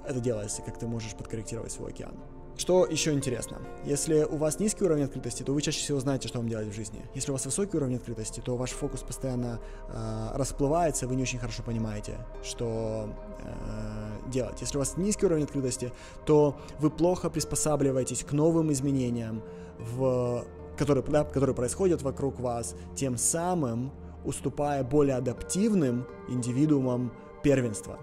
это 0.08 0.20
делается, 0.20 0.62
как 0.62 0.78
ты 0.78 0.86
можешь 0.86 1.14
подкорректировать 1.14 1.72
свой 1.72 1.90
океан. 1.90 2.14
Что 2.56 2.86
еще 2.86 3.12
интересно? 3.12 3.58
Если 3.84 4.24
у 4.24 4.36
вас 4.36 4.60
низкий 4.60 4.84
уровень 4.84 5.04
открытости, 5.04 5.42
то 5.42 5.52
вы 5.52 5.62
чаще 5.62 5.80
всего 5.80 5.98
знаете, 6.00 6.28
что 6.28 6.38
вам 6.38 6.48
делать 6.48 6.68
в 6.68 6.72
жизни. 6.72 7.00
Если 7.14 7.30
у 7.30 7.34
вас 7.34 7.44
высокий 7.44 7.76
уровень 7.76 7.96
открытости, 7.96 8.40
то 8.40 8.56
ваш 8.56 8.70
фокус 8.70 9.00
постоянно 9.00 9.60
э, 9.88 10.28
расплывается, 10.34 11.08
вы 11.08 11.16
не 11.16 11.22
очень 11.22 11.38
хорошо 11.38 11.62
понимаете, 11.62 12.18
что 12.42 13.08
э, 13.40 14.30
делать. 14.30 14.60
Если 14.60 14.76
у 14.76 14.80
вас 14.80 14.96
низкий 14.96 15.26
уровень 15.26 15.44
открытости, 15.44 15.92
то 16.26 16.56
вы 16.78 16.90
плохо 16.90 17.30
приспосабливаетесь 17.30 18.22
к 18.22 18.32
новым 18.32 18.70
изменениям, 18.70 19.42
в, 19.78 20.44
которые, 20.76 21.04
да, 21.04 21.24
которые 21.24 21.56
происходят 21.56 22.02
вокруг 22.02 22.38
вас, 22.38 22.76
тем 22.94 23.16
самым 23.16 23.92
уступая 24.24 24.84
более 24.84 25.16
адаптивным 25.16 26.06
индивидуумам 26.28 27.12
первенства. 27.42 27.98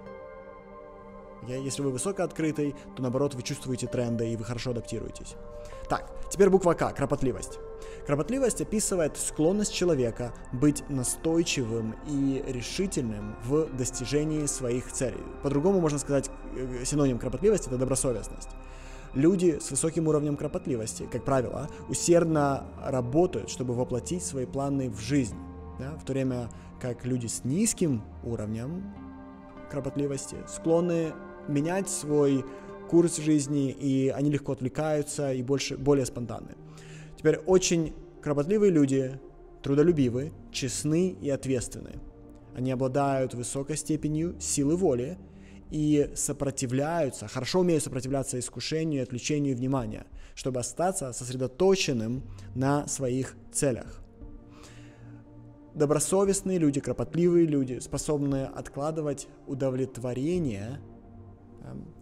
Если 1.48 1.81
вы 1.81 1.91
высокооткрытый, 1.91 2.75
то 2.96 3.01
наоборот 3.01 3.34
вы 3.34 3.41
чувствуете 3.41 3.88
тренды 3.88 4.31
и 4.31 4.36
вы 4.36 4.43
хорошо 4.43 4.72
адаптируетесь. 4.72 5.36
Так, 5.89 6.10
теперь 6.29 6.50
буква 6.50 6.74
К, 6.74 6.91
кропотливость. 6.93 7.60
Кропотливость 8.05 8.62
описывает 8.62 9.17
склонность 9.17 9.74
человека 9.74 10.34
быть 10.51 10.84
настойчивым 10.89 11.96
и 12.08 12.43
решительным 12.48 13.36
в 13.43 13.65
достижении 13.75 14.46
своих 14.46 14.91
целей. 14.91 15.24
По-другому 15.43 15.79
можно 15.79 15.98
сказать, 15.98 16.29
э, 16.55 16.84
синоним 16.86 17.19
кропотливости– 17.19 17.67
это 17.69 17.77
добросовестность. 17.77 18.50
Люди 19.15 19.58
с 19.60 19.72
высоким 19.72 20.08
уровнем 20.08 20.38
кропотливости, 20.38 21.08
как 21.12 21.24
правило, 21.24 21.67
усердно 21.88 22.65
работают, 22.84 23.50
чтобы 23.50 23.74
воплотить 23.74 24.24
свои 24.24 24.46
планы 24.46 24.89
в 24.89 25.00
жизнь, 25.00 25.38
да, 25.79 25.98
в 25.98 26.05
то 26.05 26.13
время 26.13 26.50
как 26.79 27.05
люди 27.05 27.25
с 27.27 27.43
низким 27.43 28.03
уровнем 28.24 28.93
кропотливости 29.72 30.38
склонны 30.48 31.13
менять 31.50 31.89
свой 31.89 32.46
курс 32.89 33.18
жизни, 33.18 33.72
и 33.72 34.10
они 34.10 34.32
легко 34.32 34.53
отвлекаются 34.53 35.34
и 35.34 35.44
больше, 35.44 35.77
более 35.77 36.06
спонтанны. 36.06 36.56
Теперь 37.18 37.38
очень 37.38 37.94
кропотливые 38.22 38.72
люди, 38.72 39.20
трудолюбивы, 39.62 40.32
честны 40.51 41.10
и 41.10 41.29
ответственны. 41.29 42.00
Они 42.56 42.72
обладают 42.72 43.34
высокой 43.34 43.77
степенью 43.77 44.36
силы 44.39 44.75
воли 44.75 45.18
и 45.70 46.12
сопротивляются, 46.15 47.27
хорошо 47.27 47.60
умеют 47.60 47.84
сопротивляться 47.84 48.39
искушению 48.39 49.01
и 49.01 49.03
отвлечению 49.03 49.56
внимания, 49.56 50.06
чтобы 50.34 50.60
остаться 50.60 51.13
сосредоточенным 51.13 52.24
на 52.56 52.88
своих 52.88 53.36
целях. 53.51 54.01
добросовестные 55.75 56.58
люди, 56.58 56.82
кропотливые 56.82 57.46
люди, 57.46 57.79
способные 57.79 58.46
откладывать 58.48 59.27
удовлетворение, 59.48 60.82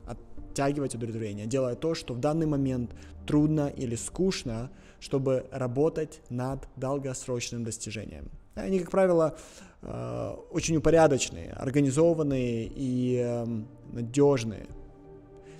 оттягивать 0.05 0.95
удовлетворение, 0.95 1.45
делая 1.45 1.75
то, 1.75 1.93
что 1.93 2.13
в 2.13 2.19
данный 2.19 2.45
момент 2.45 2.95
трудно 3.25 3.67
или 3.67 3.95
скучно, 3.95 4.71
чтобы 4.99 5.45
работать 5.51 6.21
над 6.29 6.67
долгосрочным 6.75 7.63
достижением. 7.63 8.31
Они, 8.55 8.79
как 8.79 8.89
правило, 8.89 9.37
э, 9.81 10.35
очень 10.51 10.75
упорядоченные, 10.77 11.51
организованные 11.51 12.65
и 12.65 13.17
эм, 13.17 13.67
надежные. 13.93 14.65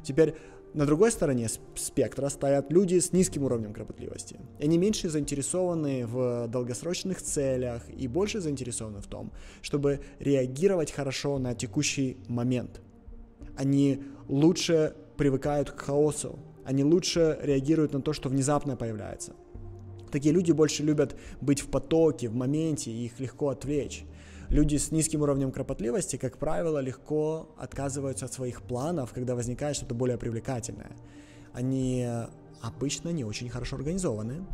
Теперь 0.03 0.35
на 0.73 0.85
другой 0.85 1.11
стороне 1.11 1.47
спектра 1.75 2.29
стоят 2.29 2.71
люди 2.71 2.99
с 2.99 3.13
низким 3.13 3.43
уровнем 3.43 3.73
кропотливости. 3.73 4.39
Они 4.59 4.77
меньше 4.77 5.09
заинтересованы 5.09 6.05
в 6.05 6.47
долгосрочных 6.47 7.21
целях 7.21 7.83
и 7.89 8.07
больше 8.07 8.41
заинтересованы 8.41 9.01
в 9.01 9.07
том, 9.07 9.31
чтобы 9.61 10.01
реагировать 10.19 10.91
хорошо 10.91 11.39
на 11.39 11.55
текущий 11.55 12.17
момент. 12.27 12.81
Они 13.57 14.03
лучше 14.27 14.95
привыкают 15.17 15.71
к 15.71 15.81
хаосу, 15.81 16.39
они 16.63 16.83
лучше 16.83 17.39
реагируют 17.41 17.93
на 17.93 18.01
то, 18.01 18.13
что 18.13 18.29
внезапно 18.29 18.75
появляется. 18.75 19.33
Такие 20.11 20.33
люди 20.33 20.51
больше 20.51 20.83
любят 20.83 21.17
быть 21.41 21.59
в 21.59 21.67
потоке, 21.67 22.29
в 22.29 22.35
моменте, 22.35 22.91
и 22.91 23.05
их 23.05 23.19
легко 23.19 23.49
отвлечь. 23.49 24.05
Люди 24.49 24.77
с 24.77 24.91
низким 24.91 25.21
уровнем 25.21 25.51
кропотливости, 25.51 26.15
как 26.15 26.37
правило, 26.37 26.79
легко 26.79 27.49
отказываются 27.57 28.25
от 28.25 28.33
своих 28.33 28.61
планов, 28.61 29.11
когда 29.11 29.35
возникает 29.35 29.75
что-то 29.75 29.93
более 29.93 30.17
привлекательное. 30.17 30.91
Они 31.51 32.07
обычно 32.61 33.09
не 33.09 33.25
очень 33.25 33.49
хорошо 33.49 33.75
организованы, 33.75 34.45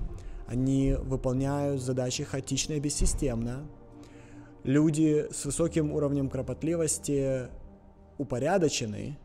они 0.47 0.95
выполняют 0.99 1.81
задачи 1.81 2.23
хаотично 2.23 2.73
и 2.73 2.79
бессистемно. 2.79 3.67
Люди 4.63 5.27
с 5.31 5.45
высоким 5.45 5.91
уровнем 5.91 6.29
кропотливости 6.29 7.49
упорядочены, 8.23 9.17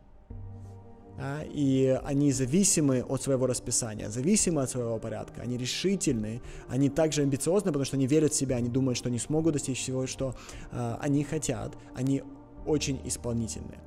да, 1.18 1.42
и 1.42 1.98
они 2.04 2.30
зависимы 2.30 3.02
от 3.02 3.22
своего 3.22 3.46
расписания, 3.46 4.08
зависимы 4.08 4.62
от 4.62 4.70
своего 4.70 4.98
порядка, 4.98 5.42
они 5.42 5.56
решительны, 5.56 6.40
они 6.68 6.88
также 6.88 7.22
амбициозны, 7.22 7.72
потому 7.72 7.84
что 7.84 7.96
они 7.96 8.06
верят 8.06 8.32
в 8.32 8.36
себя, 8.36 8.56
они 8.56 8.68
думают, 8.68 8.96
что 8.96 9.08
они 9.08 9.18
смогут 9.18 9.54
достичь 9.54 9.80
всего, 9.80 10.06
что 10.06 10.36
э, 10.70 10.96
они 11.00 11.24
хотят, 11.24 11.76
они 11.96 12.22
очень 12.66 13.00
исполнительны. 13.04 13.78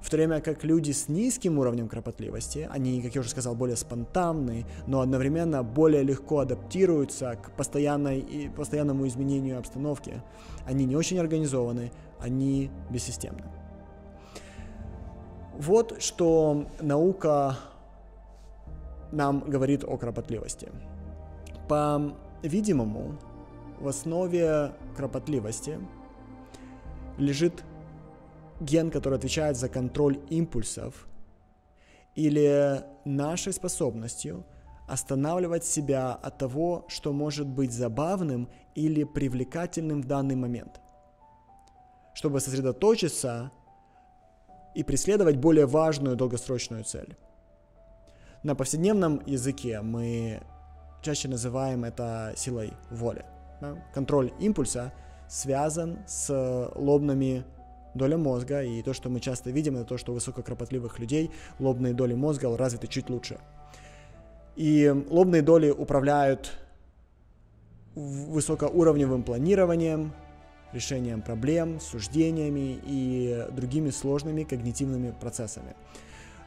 В 0.00 0.10
то 0.10 0.16
время 0.16 0.40
как 0.40 0.64
люди 0.64 0.90
с 0.90 1.08
низким 1.08 1.60
уровнем 1.60 1.88
кропотливости, 1.88 2.68
они, 2.72 3.00
как 3.00 3.14
я 3.14 3.20
уже 3.20 3.30
сказал, 3.30 3.54
более 3.54 3.76
спонтанны, 3.76 4.66
но 4.88 5.00
одновременно 5.00 5.62
более 5.62 6.02
легко 6.02 6.40
адаптируются 6.40 7.36
к 7.36 7.56
постоянной 7.56 8.18
и 8.18 8.48
постоянному 8.48 9.06
изменению 9.06 9.60
обстановки. 9.60 10.20
Они 10.66 10.84
не 10.84 10.96
очень 10.96 11.20
организованы, 11.20 11.92
они 12.18 12.72
бессистемны. 12.90 13.61
Вот 15.58 16.02
что 16.02 16.66
наука 16.80 17.56
нам 19.12 19.40
говорит 19.40 19.84
о 19.84 19.96
кропотливости. 19.98 20.70
По-видимому, 21.68 23.18
в 23.78 23.88
основе 23.88 24.72
кропотливости 24.96 25.78
лежит 27.18 27.62
ген, 28.60 28.90
который 28.90 29.18
отвечает 29.18 29.56
за 29.56 29.68
контроль 29.68 30.20
импульсов 30.30 31.06
или 32.14 32.84
нашей 33.04 33.52
способностью 33.52 34.44
останавливать 34.88 35.64
себя 35.64 36.12
от 36.12 36.38
того, 36.38 36.84
что 36.88 37.12
может 37.12 37.46
быть 37.46 37.72
забавным 37.72 38.48
или 38.74 39.04
привлекательным 39.04 40.02
в 40.02 40.06
данный 40.06 40.36
момент. 40.36 40.80
Чтобы 42.14 42.40
сосредоточиться 42.40 43.52
и 44.74 44.82
преследовать 44.82 45.36
более 45.36 45.66
важную 45.66 46.16
долгосрочную 46.16 46.84
цель. 46.84 47.16
На 48.42 48.54
повседневном 48.54 49.22
языке 49.26 49.80
мы 49.82 50.42
чаще 51.02 51.28
называем 51.28 51.84
это 51.84 52.32
силой 52.36 52.72
воли. 52.90 53.24
Контроль 53.94 54.32
импульса 54.40 54.92
связан 55.28 55.98
с 56.06 56.70
лобными 56.74 57.44
доля 57.94 58.16
мозга, 58.16 58.62
и 58.62 58.82
то, 58.82 58.92
что 58.92 59.10
мы 59.10 59.20
часто 59.20 59.50
видим, 59.50 59.76
это 59.76 59.84
то, 59.84 59.98
что 59.98 60.12
у 60.12 60.14
высококропотливых 60.14 60.98
людей 60.98 61.30
лобные 61.58 61.94
доли 61.94 62.14
мозга 62.14 62.54
развиты 62.56 62.86
чуть 62.86 63.10
лучше. 63.10 63.38
И 64.56 64.92
лобные 65.08 65.42
доли 65.42 65.70
управляют 65.70 66.58
высокоуровневым 67.94 69.22
планированием, 69.22 70.12
решением 70.72 71.22
проблем, 71.22 71.80
суждениями 71.80 72.80
и 72.84 73.46
другими 73.52 73.90
сложными 73.90 74.44
когнитивными 74.44 75.12
процессами. 75.12 75.74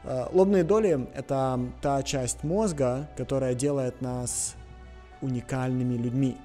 Э, 0.04 0.26
лобные 0.32 0.64
доли— 0.64 1.08
это 1.14 1.60
та 1.80 2.02
часть 2.02 2.44
мозга, 2.44 3.08
которая 3.16 3.54
делает 3.54 4.00
нас 4.00 4.54
уникальными 5.20 5.96
людьми. 5.96 6.36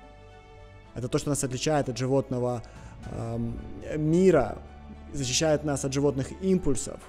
Это 0.96 1.08
то, 1.08 1.18
что 1.18 1.30
нас 1.30 1.44
отличает 1.44 1.90
от 1.90 1.98
животного 1.98 2.64
э, 3.06 3.38
мира, 3.98 4.58
защищает 5.14 5.64
нас 5.64 5.86
от 5.86 5.94
животных 5.94 6.32
импульсов, 6.42 7.00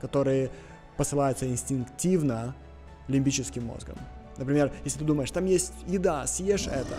которые 0.00 0.50
посылаются 0.96 1.46
инстинктивно 1.46 2.54
лимбическим 3.08 3.66
мозгом. 3.66 3.96
Например, 4.38 4.72
если 4.84 5.00
ты 5.00 5.04
думаешь, 5.04 5.30
там 5.30 5.46
есть 5.46 5.72
еда, 5.86 6.26
съешь 6.26 6.66
это, 6.66 6.98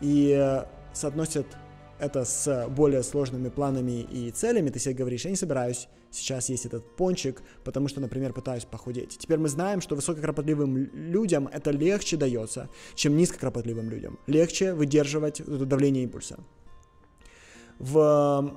и 0.00 0.34
э, 0.36 0.64
соотносят 0.92 1.46
это 2.02 2.24
с 2.24 2.66
более 2.68 3.02
сложными 3.04 3.48
планами 3.48 4.02
и 4.02 4.30
целями, 4.32 4.70
ты 4.70 4.80
себе 4.80 4.94
говоришь, 4.94 5.24
я 5.24 5.30
не 5.30 5.36
собираюсь 5.36 5.88
сейчас 6.10 6.48
есть 6.48 6.66
этот 6.66 6.84
пончик, 6.96 7.42
потому 7.64 7.88
что, 7.88 8.00
например, 8.00 8.32
пытаюсь 8.32 8.64
похудеть. 8.64 9.16
Теперь 9.18 9.38
мы 9.38 9.48
знаем, 9.48 9.80
что 9.80 9.96
высококропотливым 9.96 10.76
людям 10.92 11.48
это 11.48 11.70
легче 11.70 12.16
дается, 12.16 12.68
чем 12.94 13.16
низкокропотливым 13.16 13.88
людям. 13.88 14.18
Легче 14.26 14.74
выдерживать 14.74 15.42
давление 15.46 16.04
импульса. 16.04 16.38
В 17.78 18.52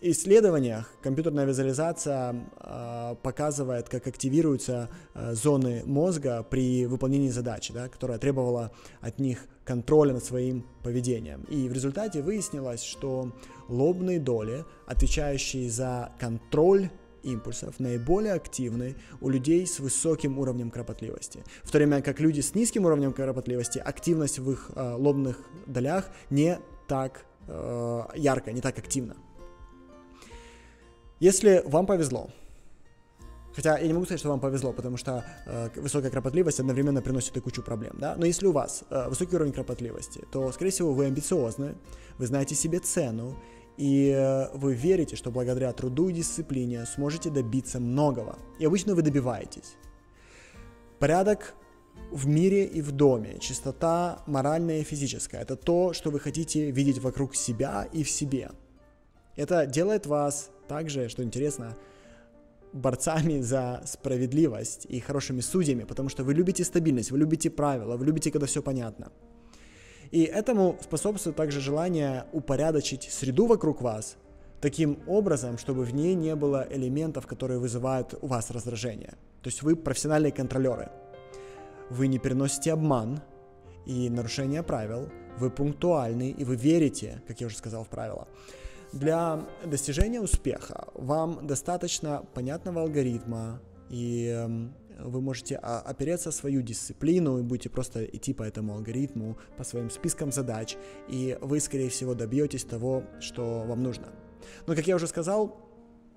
исследованиях 0.00 0.92
компьютерная 1.02 1.44
визуализация 1.44 2.34
э, 2.60 3.14
показывает, 3.22 3.88
как 3.88 4.06
активируются 4.06 4.88
э, 5.14 5.34
зоны 5.34 5.82
мозга 5.86 6.42
при 6.42 6.86
выполнении 6.86 7.30
задачи, 7.30 7.72
да, 7.72 7.88
которая 7.88 8.18
требовала 8.18 8.72
от 9.00 9.18
них 9.18 9.46
контроля 9.66 10.14
над 10.14 10.24
своим 10.24 10.64
поведением. 10.82 11.42
И 11.50 11.68
в 11.68 11.72
результате 11.72 12.22
выяснилось, 12.22 12.82
что 12.82 13.32
лобные 13.68 14.20
доли, 14.20 14.64
отвечающие 14.86 15.68
за 15.68 16.12
контроль 16.18 16.88
импульсов 17.24 17.80
наиболее 17.80 18.34
активны 18.34 18.94
у 19.20 19.28
людей 19.28 19.66
с 19.66 19.80
высоким 19.80 20.38
уровнем 20.38 20.70
кропотливости, 20.70 21.42
в 21.64 21.72
то 21.72 21.78
время 21.78 22.00
как 22.00 22.20
люди 22.20 22.40
с 22.40 22.54
низким 22.54 22.86
уровнем 22.86 23.12
кропотливости, 23.12 23.78
активность 23.78 24.38
в 24.38 24.50
их 24.50 24.70
э, 24.74 24.94
лобных 24.94 25.40
долях 25.66 26.08
не 26.30 26.58
так 26.86 27.26
э, 27.48 28.02
яркая, 28.14 28.54
не 28.54 28.60
так 28.60 28.78
активна. 28.78 29.16
Если 31.18 31.62
вам 31.66 31.86
повезло, 31.86 32.30
Хотя 33.56 33.78
я 33.78 33.86
не 33.86 33.94
могу 33.94 34.04
сказать, 34.04 34.20
что 34.20 34.28
вам 34.28 34.38
повезло, 34.38 34.72
потому 34.74 34.98
что 34.98 35.24
э, 35.46 35.70
высокая 35.76 36.10
кропотливость 36.10 36.60
одновременно 36.60 37.00
приносит 37.00 37.34
и 37.38 37.40
кучу 37.40 37.62
проблем, 37.62 37.96
да. 37.98 38.14
Но 38.16 38.26
если 38.26 38.46
у 38.46 38.52
вас 38.52 38.84
э, 38.90 39.08
высокий 39.08 39.34
уровень 39.34 39.52
кропотливости, 39.52 40.24
то, 40.30 40.52
скорее 40.52 40.70
всего, 40.70 40.92
вы 40.92 41.06
амбициозны, 41.06 41.74
вы 42.18 42.26
знаете 42.26 42.54
себе 42.54 42.80
цену, 42.80 43.34
и 43.78 44.10
э, 44.14 44.54
вы 44.54 44.74
верите, 44.74 45.16
что 45.16 45.30
благодаря 45.30 45.72
труду 45.72 46.10
и 46.10 46.12
дисциплине 46.12 46.84
сможете 46.84 47.30
добиться 47.30 47.80
многого. 47.80 48.38
И 48.58 48.66
обычно 48.66 48.94
вы 48.94 49.00
добиваетесь. 49.00 49.76
Порядок 50.98 51.54
в 52.10 52.26
мире 52.26 52.66
и 52.66 52.82
в 52.82 52.92
доме, 52.92 53.38
чистота 53.38 54.22
моральная 54.26 54.80
и 54.80 54.84
физическая– 54.84 55.40
это 55.42 55.56
то, 55.56 55.94
что 55.94 56.10
вы 56.10 56.20
хотите 56.20 56.70
видеть 56.70 56.98
вокруг 56.98 57.34
себя 57.34 57.88
и 57.90 58.02
в 58.02 58.10
себе. 58.10 58.50
Это 59.34 59.64
делает 59.64 60.04
вас 60.04 60.50
также, 60.68 61.08
что 61.08 61.22
интересно, 61.22 61.74
борцами 62.76 63.40
за 63.40 63.82
справедливость 63.84 64.86
и 64.88 65.00
хорошими 65.00 65.40
судьями, 65.40 65.84
потому 65.84 66.08
что 66.08 66.24
вы 66.24 66.34
любите 66.34 66.64
стабильность, 66.64 67.10
вы 67.10 67.18
любите 67.18 67.50
правила, 67.50 67.96
вы 67.96 68.04
любите, 68.06 68.30
когда 68.30 68.46
все 68.46 68.62
понятно. 68.62 69.10
И 70.10 70.22
этому 70.22 70.78
способствует 70.82 71.36
также 71.36 71.60
желание 71.60 72.26
упорядочить 72.32 73.02
среду 73.10 73.46
вокруг 73.46 73.82
вас 73.82 74.16
таким 74.60 74.98
образом, 75.06 75.58
чтобы 75.58 75.84
в 75.84 75.94
ней 75.94 76.14
не 76.14 76.34
было 76.36 76.66
элементов, 76.70 77.26
которые 77.26 77.58
вызывают 77.58 78.14
у 78.20 78.26
вас 78.26 78.50
раздражение. 78.50 79.14
То 79.42 79.48
есть 79.48 79.62
вы 79.62 79.76
профессиональные 79.76 80.32
контролеры. 80.32 80.90
Вы 81.90 82.08
не 82.08 82.18
переносите 82.18 82.72
обман 82.72 83.20
и 83.86 84.10
нарушение 84.10 84.62
правил, 84.62 85.08
вы 85.38 85.50
пунктуальны 85.50 86.30
и 86.30 86.44
вы 86.44 86.56
верите, 86.56 87.22
как 87.28 87.40
я 87.40 87.46
уже 87.46 87.56
сказал, 87.56 87.84
в 87.84 87.88
правила. 87.88 88.26
Для 88.96 89.44
достижения 89.62 90.22
успеха 90.22 90.88
вам 90.94 91.46
достаточно 91.46 92.24
понятного 92.32 92.80
алгоритма 92.82 93.60
и 93.90 94.48
вы 94.98 95.20
можете 95.20 95.60
а, 95.62 95.80
опереться 95.80 96.30
свою 96.30 96.62
дисциплину 96.62 97.38
и 97.38 97.42
будете 97.42 97.68
просто 97.68 98.06
идти 98.06 98.32
по 98.32 98.42
этому 98.42 98.72
алгоритму, 98.72 99.36
по 99.58 99.64
своим 99.64 99.90
спискам 99.90 100.32
задач, 100.32 100.78
и 101.08 101.36
вы, 101.42 101.60
скорее 101.60 101.90
всего, 101.90 102.14
добьетесь 102.14 102.64
того, 102.64 103.04
что 103.20 103.64
вам 103.66 103.82
нужно. 103.82 104.06
Но, 104.66 104.74
как 104.74 104.86
я 104.86 104.96
уже 104.96 105.06
сказал, 105.06 105.60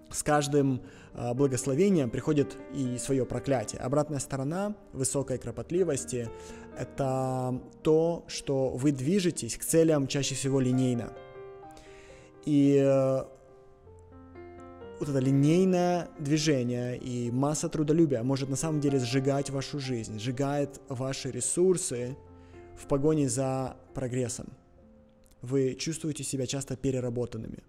с 0.09 0.23
каждым 0.23 0.81
э, 1.13 1.33
благословением 1.33 2.09
приходит 2.09 2.55
и 2.73 2.97
свое 2.97 3.25
проклятие. 3.25 3.81
Обратная 3.81 4.19
сторона 4.19 4.77
высокой 4.93 5.37
кропотливости– 5.37 6.29
это 6.79 7.61
то, 7.83 8.23
что 8.27 8.69
вы 8.69 8.93
движетесь 8.93 9.57
к 9.57 9.65
целям 9.65 10.07
чаще 10.07 10.33
всего 10.33 10.61
линейно. 10.61 11.13
И 12.45 12.77
э, 12.81 13.23
вот 14.99 15.09
это 15.09 15.19
линейное 15.19 16.09
движение 16.19 16.97
и 16.97 17.31
масса 17.31 17.69
трудолюбия 17.69 18.23
может 18.23 18.49
на 18.49 18.55
самом 18.55 18.79
деле 18.81 18.99
сжигать 18.99 19.49
вашу 19.49 19.79
жизнь, 19.79 20.19
сжигает 20.19 20.81
ваши 20.89 21.31
ресурсы 21.31 22.17
в 22.77 22.87
погоне 22.87 23.29
за 23.29 23.77
прогрессом. 23.93 24.47
Вы 25.41 25.75
чувствуете 25.75 26.23
себя 26.23 26.45
часто 26.45 26.75
переработанными. 26.75 27.63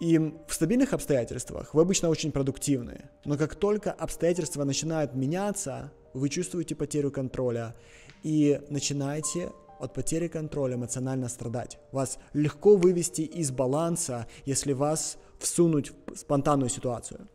И 0.00 0.18
в 0.18 0.54
стабильных 0.54 0.94
обстоятельствах 0.94 1.74
вы 1.74 1.82
обычно 1.82 2.08
очень 2.08 2.32
продуктивны, 2.32 3.10
но 3.26 3.36
как 3.36 3.54
только 3.54 3.92
обстоятельства 3.92 4.64
начинают 4.64 5.14
меняться, 5.14 5.92
вы 6.14 6.30
чувствуете 6.30 6.74
потерю 6.74 7.10
контроля 7.10 7.74
и 8.22 8.62
начинаете 8.70 9.52
от 9.80 9.94
потери 9.94 10.28
контроля 10.28 10.74
эмоционально 10.74 11.28
страдать. 11.28 11.78
Вас 11.92 12.18
легко 12.32 12.76
вывести 12.76 13.22
из 13.22 13.50
баланса, 13.50 14.26
если 14.44 14.72
вас 14.72 15.18
всунуть 15.38 15.92
в 16.06 16.16
спонтанную 16.16 16.68
ситуацию. 16.68 17.28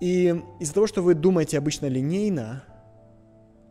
И 0.00 0.34
из-за 0.60 0.74
того, 0.74 0.86
что 0.86 1.02
вы 1.02 1.14
думаете 1.14 1.56
обычно 1.58 1.86
линейно, 1.86 2.64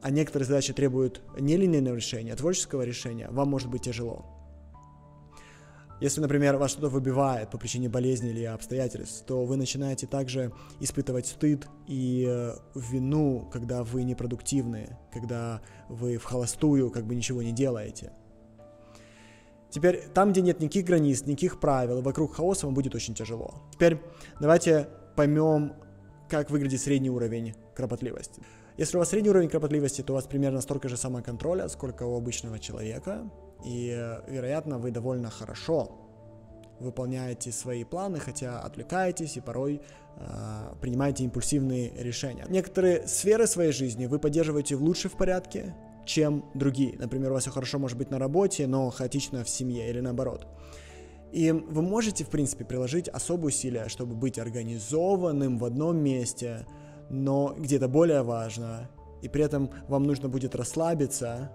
а 0.02 0.10
некоторые 0.10 0.48
задачи 0.48 0.74
требуют 0.74 1.22
нелинейного 1.40 1.96
решения, 1.96 2.34
а 2.34 2.36
творческого 2.36 2.84
решения, 2.84 3.28
вам 3.30 3.50
может 3.50 3.70
быть 3.70 3.84
тяжело. 3.84 4.35
Если, 6.02 6.20
например, 6.20 6.58
вас 6.58 6.72
что-то 6.72 6.90
выбивает 6.90 7.50
по 7.50 7.58
причине 7.58 7.88
болезни 7.88 8.30
или 8.30 8.44
обстоятельств, 8.44 9.24
то 9.26 9.46
вы 9.46 9.56
начинаете 9.56 10.08
также 10.08 10.52
испытывать 10.82 11.26
стыд 11.26 11.68
и 11.88 12.26
э, 12.28 12.56
вину, 12.76 13.50
когда 13.52 13.84
вы 13.84 14.04
непродуктивны, 14.04 14.98
когда 15.14 15.62
вы 15.88 16.18
в 16.18 16.26
холостую 16.26 16.92
как 16.92 17.06
бы 17.06 17.16
ничего 17.16 17.42
не 17.42 17.54
делаете. 17.54 18.12
Теперь 19.70 20.04
там, 20.14 20.32
где 20.32 20.42
нет 20.42 20.60
никаких 20.60 20.86
границ, 20.86 21.26
никаких 21.26 21.60
правил, 21.60 22.02
вокруг 22.02 22.36
хаоса 22.36 22.66
вам 22.66 22.76
будет 22.76 22.94
очень 22.94 23.14
тяжело. 23.14 23.56
Теперь 23.74 24.02
давайте 24.42 24.90
поймем, 25.16 25.74
как 26.30 26.50
выглядит 26.50 26.82
средний 26.82 27.10
уровень 27.10 27.56
кропотливости. 27.74 28.42
Если 28.78 28.98
у 28.98 29.00
вас 29.00 29.10
средний 29.10 29.30
уровень 29.30 29.48
кропотливости, 29.48 30.02
то 30.02 30.12
у 30.12 30.16
вас 30.16 30.26
примерно 30.26 30.60
столько 30.60 30.90
же 30.90 30.98
самоконтроля, 30.98 31.70
сколько 31.70 32.04
у 32.04 32.18
обычного 32.18 32.60
человека 32.60 33.30
и, 33.64 33.90
вероятно, 34.28 34.78
вы 34.78 34.92
довольно 34.92 35.30
хорошо 35.30 36.06
выполняете 36.80 37.52
свои 37.52 37.84
планы, 37.84 38.20
хотя 38.20 38.60
отвлекаетесь 38.60 39.38
и 39.38 39.42
порой 39.42 39.82
э, 40.18 40.74
принимаете 40.82 41.24
импульсивные 41.24 41.92
решения. 41.96 42.46
Некоторые 42.50 43.08
сферы 43.08 43.48
своей 43.48 43.72
жизни 43.72 44.08
вы 44.08 44.20
поддерживаете 44.20 44.76
в 44.76 45.18
порядке, 45.18 45.74
чем 46.06 46.46
другие. 46.54 46.98
Например, 46.98 47.32
у 47.32 47.34
вас 47.36 47.44
все 47.44 47.52
хорошо 47.52 47.80
может 47.80 47.98
быть 47.98 48.12
на 48.12 48.20
работе, 48.20 48.68
но 48.68 48.90
хаотично 48.90 49.44
в 49.44 49.50
семье 49.50 49.90
или 49.90 50.00
наоборот. 50.00 50.48
И 51.32 51.52
вы 51.52 51.82
можете, 51.82 52.24
в 52.24 52.30
принципе, 52.30 52.64
приложить 52.64 53.10
особые 53.10 53.48
усилия, 53.48 53.90
чтобы 53.90 54.16
быть 54.16 54.40
организованным 54.40 55.58
в 55.58 55.66
одном 55.66 55.98
месте, 55.98 56.66
но 57.10 57.54
где-то 57.58 57.88
более 57.88 58.22
важно, 58.22 58.90
и 59.22 59.28
при 59.28 59.44
этом 59.44 59.70
вам 59.88 60.04
нужно 60.04 60.30
будет 60.30 60.56
расслабиться, 60.56 61.52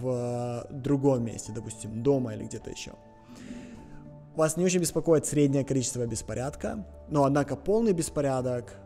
в 0.00 0.66
другом 0.70 1.24
месте, 1.24 1.52
допустим, 1.52 2.02
дома 2.02 2.34
или 2.34 2.44
где-то 2.44 2.70
еще. 2.70 2.92
Вас 4.34 4.56
не 4.56 4.64
очень 4.64 4.80
беспокоит 4.80 5.26
среднее 5.26 5.64
количество 5.64 6.06
беспорядка, 6.06 6.86
но 7.10 7.24
однако 7.24 7.54
полный 7.54 7.92
беспорядок 7.92 8.78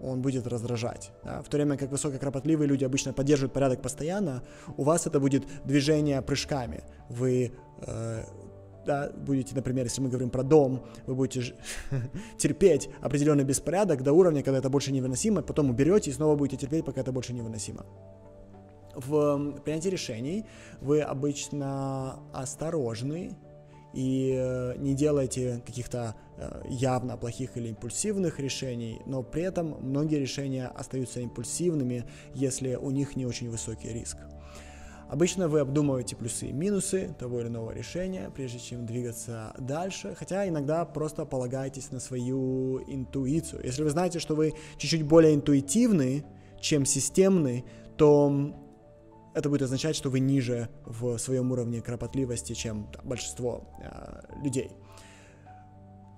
он 0.00 0.22
будет 0.22 0.46
раздражать. 0.46 1.10
Да? 1.24 1.42
В 1.42 1.48
то 1.48 1.56
время 1.56 1.76
как 1.76 1.90
высококропотливые 1.90 2.68
люди 2.68 2.84
обычно 2.84 3.12
поддерживают 3.12 3.52
порядок 3.52 3.82
постоянно, 3.82 4.42
у 4.76 4.84
вас 4.84 5.06
это 5.06 5.18
будет 5.18 5.44
движение 5.64 6.22
прыжками. 6.22 6.84
Вы 7.08 7.52
э, 7.80 8.24
да, 8.86 9.10
будете, 9.16 9.54
например, 9.56 9.84
если 9.84 10.02
мы 10.02 10.08
говорим 10.08 10.30
про 10.30 10.44
дом, 10.44 10.84
вы 11.06 11.14
будете 11.16 11.54
терпеть 12.38 12.88
определенный 13.00 13.44
беспорядок 13.44 14.02
до 14.02 14.12
уровня, 14.12 14.42
когда 14.42 14.58
это 14.58 14.70
больше 14.70 14.92
невыносимо, 14.92 15.42
потом 15.42 15.70
уберете 15.70 16.10
и 16.10 16.14
снова 16.14 16.36
будете 16.36 16.58
терпеть, 16.58 16.84
пока 16.84 17.00
это 17.00 17.10
больше 17.10 17.32
невыносимо 17.32 17.84
в 18.96 19.60
принятии 19.60 19.88
решений 19.88 20.44
вы 20.80 21.00
обычно 21.00 22.18
осторожны 22.32 23.36
и 23.92 24.34
э, 24.36 24.74
не 24.78 24.94
делаете 24.94 25.62
каких-то 25.64 26.14
э, 26.36 26.62
явно 26.68 27.16
плохих 27.16 27.56
или 27.56 27.68
импульсивных 27.68 28.40
решений, 28.40 29.00
но 29.06 29.22
при 29.22 29.42
этом 29.42 29.78
многие 29.80 30.16
решения 30.16 30.66
остаются 30.66 31.20
импульсивными, 31.20 32.04
если 32.34 32.74
у 32.74 32.90
них 32.90 33.16
не 33.16 33.24
очень 33.24 33.50
высокий 33.50 33.88
риск. 33.88 34.18
Обычно 35.08 35.48
вы 35.48 35.60
обдумываете 35.60 36.16
плюсы 36.16 36.48
и 36.48 36.52
минусы 36.52 37.14
того 37.18 37.40
или 37.40 37.46
иного 37.46 37.70
решения, 37.70 38.30
прежде 38.34 38.58
чем 38.58 38.86
двигаться 38.86 39.54
дальше, 39.56 40.16
хотя 40.18 40.48
иногда 40.48 40.84
просто 40.84 41.24
полагаетесь 41.24 41.92
на 41.92 42.00
свою 42.00 42.82
интуицию. 42.88 43.64
Если 43.64 43.84
вы 43.84 43.90
знаете, 43.90 44.18
что 44.18 44.34
вы 44.34 44.54
чуть-чуть 44.78 45.04
более 45.04 45.34
интуитивны, 45.34 46.24
чем 46.60 46.84
системны, 46.84 47.64
то 47.96 48.52
это 49.36 49.50
будет 49.50 49.62
означать, 49.62 49.94
что 49.94 50.08
вы 50.08 50.18
ниже 50.18 50.70
в 50.86 51.18
своем 51.18 51.52
уровне 51.52 51.82
кропотливости, 51.82 52.54
чем 52.54 52.90
там, 52.90 53.06
большинство 53.06 53.68
э, 53.82 54.42
людей. 54.42 54.70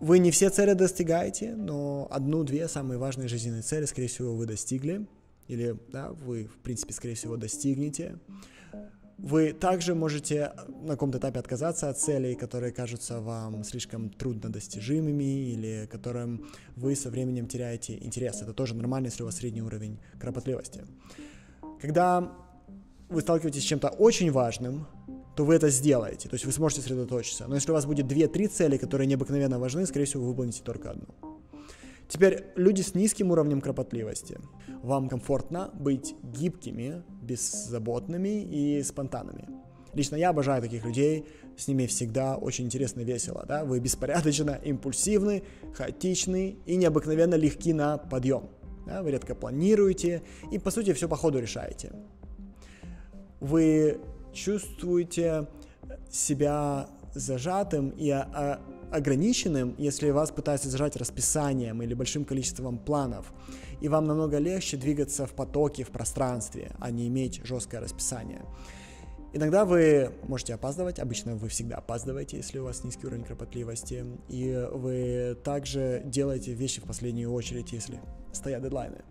Вы 0.00 0.20
не 0.20 0.30
все 0.30 0.50
цели 0.50 0.74
достигаете, 0.74 1.56
но 1.56 2.06
одну-две 2.12 2.68
самые 2.68 2.98
важные 2.98 3.26
жизненные 3.26 3.62
цели, 3.62 3.86
скорее 3.86 4.06
всего, 4.06 4.36
вы 4.36 4.46
достигли. 4.46 5.08
Или, 5.48 5.76
да, 5.92 6.12
вы, 6.12 6.44
в 6.44 6.58
принципе, 6.58 6.92
скорее 6.92 7.14
всего, 7.14 7.36
достигнете. 7.36 8.20
Вы 9.18 9.52
также 9.52 9.96
можете 9.96 10.52
на 10.82 10.92
каком-то 10.92 11.18
этапе 11.18 11.40
отказаться 11.40 11.88
от 11.88 11.98
целей, 11.98 12.36
которые 12.36 12.70
кажутся 12.70 13.20
вам 13.20 13.64
слишком 13.64 14.10
труднодостижимыми 14.10 15.50
или 15.54 15.88
которым 15.90 16.46
вы 16.76 16.94
со 16.94 17.10
временем 17.10 17.48
теряете 17.48 17.98
интерес. 17.98 18.42
Это 18.42 18.52
тоже 18.52 18.76
нормально, 18.76 19.06
если 19.06 19.24
у 19.24 19.26
вас 19.26 19.34
средний 19.34 19.62
уровень 19.62 19.98
кропотливости. 20.20 20.84
Когда 21.80 22.32
вы 23.08 23.20
сталкиваетесь 23.20 23.62
с 23.62 23.66
чем-то 23.66 23.88
очень 23.88 24.30
важным, 24.30 24.86
то 25.36 25.44
вы 25.44 25.54
это 25.54 25.70
сделаете, 25.70 26.28
то 26.28 26.34
есть 26.34 26.44
вы 26.44 26.52
сможете 26.52 26.82
сосредоточиться. 26.82 27.46
Но 27.46 27.54
если 27.54 27.70
у 27.70 27.74
вас 27.74 27.86
будет 27.86 28.06
2-3 28.06 28.48
цели, 28.48 28.76
которые 28.76 29.06
необыкновенно 29.06 29.58
важны, 29.58 29.86
скорее 29.86 30.04
всего, 30.04 30.24
вы 30.24 30.30
выполните 30.30 30.62
только 30.62 30.90
одну. 30.90 31.06
Теперь 32.08 32.46
люди 32.56 32.80
с 32.80 32.94
низким 32.94 33.30
уровнем 33.30 33.60
кропотливости. 33.60 34.38
Вам 34.82 35.08
комфортно 35.08 35.70
быть 35.74 36.14
гибкими, 36.22 37.02
беззаботными 37.22 38.42
и 38.42 38.82
спонтанными. 38.82 39.48
Лично 39.94 40.16
я 40.16 40.30
обожаю 40.30 40.62
таких 40.62 40.84
людей, 40.84 41.26
с 41.56 41.68
ними 41.68 41.86
всегда 41.86 42.36
очень 42.36 42.64
интересно 42.64 43.00
и 43.00 43.04
весело. 43.04 43.44
Да? 43.46 43.64
Вы 43.64 43.80
беспорядочно 43.80 44.58
импульсивны, 44.64 45.42
хаотичны 45.74 46.56
и 46.66 46.76
необыкновенно 46.76 47.34
легки 47.34 47.72
на 47.72 47.98
подъем. 47.98 48.48
Да? 48.86 49.02
Вы 49.02 49.12
редко 49.12 49.34
планируете 49.34 50.22
и, 50.50 50.58
по 50.58 50.70
сути, 50.70 50.92
все 50.94 51.08
по 51.08 51.16
ходу 51.16 51.38
решаете 51.38 51.92
вы 53.40 54.00
чувствуете 54.32 55.48
себя 56.10 56.88
зажатым 57.14 57.90
и 57.90 58.10
ограниченным, 58.90 59.74
если 59.78 60.10
вас 60.10 60.30
пытаются 60.30 60.70
зажать 60.70 60.96
расписанием 60.96 61.82
или 61.82 61.94
большим 61.94 62.24
количеством 62.24 62.78
планов. 62.78 63.32
И 63.80 63.88
вам 63.88 64.06
намного 64.06 64.38
легче 64.38 64.76
двигаться 64.76 65.26
в 65.26 65.32
потоке, 65.32 65.84
в 65.84 65.90
пространстве, 65.90 66.72
а 66.80 66.90
не 66.90 67.06
иметь 67.08 67.44
жесткое 67.44 67.80
расписание. 67.80 68.44
Иногда 69.34 69.66
вы 69.66 70.10
можете 70.22 70.54
опаздывать, 70.54 70.98
обычно 70.98 71.36
вы 71.36 71.48
всегда 71.48 71.76
опаздываете, 71.76 72.38
если 72.38 72.58
у 72.60 72.64
вас 72.64 72.82
низкий 72.82 73.06
уровень 73.06 73.24
кропотливости, 73.24 74.06
и 74.28 74.68
вы 74.72 75.36
также 75.44 76.02
делаете 76.06 76.54
вещи 76.54 76.80
в 76.80 76.84
последнюю 76.84 77.30
очередь, 77.30 77.72
если 77.72 78.00
стоят 78.32 78.62
дедлайны. 78.62 79.02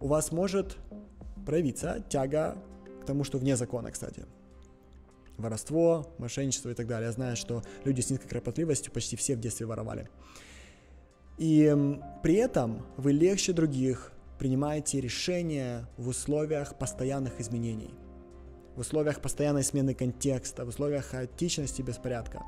У 0.00 0.08
вас 0.08 0.32
может 0.32 0.76
проявиться 1.46 2.04
тяга 2.08 2.58
тому, 3.06 3.24
что 3.24 3.38
вне 3.38 3.56
закона, 3.56 3.90
кстати. 3.90 4.24
Воровство, 5.38 6.14
мошенничество 6.18 6.70
и 6.70 6.74
так 6.74 6.86
далее. 6.86 7.06
Я 7.06 7.12
знаю, 7.12 7.36
что 7.36 7.62
люди 7.84 8.00
с 8.00 8.10
низкой 8.10 8.28
кропотливостью 8.28 8.92
почти 8.92 9.16
все 9.16 9.36
в 9.36 9.40
детстве 9.40 9.66
воровали. 9.66 10.08
И 11.38 11.74
при 12.22 12.34
этом 12.34 12.86
вы 12.96 13.12
легче 13.12 13.52
других 13.52 14.12
принимаете 14.38 15.00
решения 15.00 15.86
в 15.96 16.08
условиях 16.08 16.78
постоянных 16.78 17.40
изменений, 17.40 17.94
в 18.74 18.80
условиях 18.80 19.20
постоянной 19.20 19.62
смены 19.62 19.94
контекста, 19.94 20.64
в 20.64 20.68
условиях 20.68 21.06
хаотичности 21.06 21.82
и 21.82 21.84
беспорядка. 21.84 22.42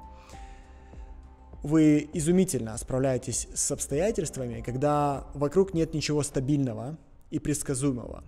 Вы 1.62 2.08
изумительно 2.12 2.76
справляетесь 2.78 3.48
с 3.54 3.70
обстоятельствами, 3.72 4.62
когда 4.62 5.26
вокруг 5.34 5.74
нет 5.74 5.92
ничего 5.92 6.22
стабильного 6.22 6.96
и 7.30 7.38
предсказуемого. 7.38 8.24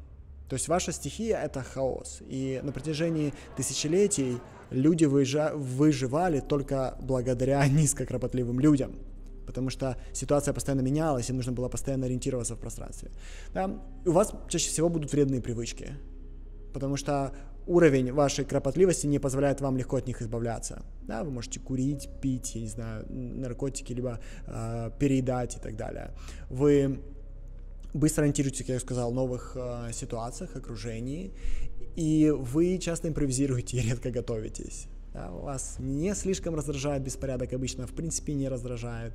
То 0.51 0.55
есть 0.55 0.67
ваша 0.67 0.91
стихия— 0.91 1.41
это 1.45 1.63
хаос. 1.63 2.23
И 2.29 2.61
на 2.65 2.73
протяжении 2.73 3.33
тысячелетий 3.57 4.39
люди 4.71 5.05
выжа- 5.05 5.55
выживали 5.55 6.41
только 6.41 6.97
благодаря 7.01 7.65
низкокропотливым 7.69 8.59
людям. 8.59 8.99
Потому 9.47 9.71
что 9.71 9.97
ситуация 10.13 10.53
постоянно 10.53 10.81
менялась, 10.81 11.31
и 11.31 11.33
нужно 11.33 11.53
было 11.53 11.69
постоянно 11.69 12.07
ориентироваться 12.07 12.57
в 12.57 12.59
пространстве. 12.59 13.13
Да? 13.55 13.71
У 14.05 14.11
вас 14.11 14.33
чаще 14.49 14.71
всего 14.71 14.89
будут 14.89 15.13
вредные 15.13 15.41
привычки. 15.41 15.95
Потому 16.75 16.97
что 16.97 17.33
уровень 17.69 18.13
вашей 18.13 18.45
кропотливости 18.45 19.07
не 19.07 19.21
позволяет 19.21 19.61
вам 19.61 19.77
легко 19.77 19.99
от 19.99 20.09
них 20.09 20.21
избавляться. 20.21 20.83
Да, 21.03 21.23
вы 21.23 21.31
можете 21.31 21.61
курить, 21.61 22.09
пить, 22.21 22.57
я 22.57 22.61
не 22.63 22.69
знаю, 22.69 23.07
наркотики, 23.09 23.93
либо 23.93 24.19
э, 24.47 24.91
переедать 24.99 25.57
и 25.57 25.61
так 25.61 25.77
далее. 25.77 26.11
Вы 26.49 27.01
быстро 27.95 28.23
ориентируетесь, 28.23 28.61
как 28.61 28.69
я 28.69 28.81
сказал, 28.81 29.11
в 29.11 29.15
новых 29.15 29.53
э, 29.55 29.91
ситуациях, 29.93 30.57
окружении, 30.57 31.33
и 31.97 32.33
вы 32.35 32.79
часто 32.79 33.09
импровизируете 33.09 33.79
и 33.79 33.81
редко 33.81 34.11
готовитесь. 34.11 34.87
Да, 35.13 35.31
вас 35.31 35.77
не 35.79 36.15
слишком 36.15 36.55
раздражает 36.55 37.03
беспорядок, 37.03 37.53
обычно 37.53 37.87
в 37.87 37.93
принципе 37.93 38.35
не 38.35 38.49
раздражает. 38.49 39.15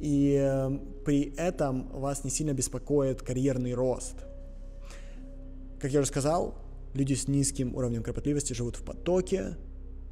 И 0.00 0.36
э, 0.38 0.78
при 1.04 1.34
этом 1.36 1.88
вас 1.88 2.24
не 2.24 2.30
сильно 2.30 2.52
беспокоит 2.52 3.22
карьерный 3.22 3.74
рост. 3.74 4.16
Как 5.80 5.92
я 5.92 6.00
уже 6.00 6.08
сказал, 6.08 6.54
люди 6.94 7.14
с 7.14 7.28
низким 7.28 7.74
уровнем 7.74 8.02
кропотливости 8.02 8.52
живут 8.52 8.76
в 8.76 8.84
потоке, 8.84 9.56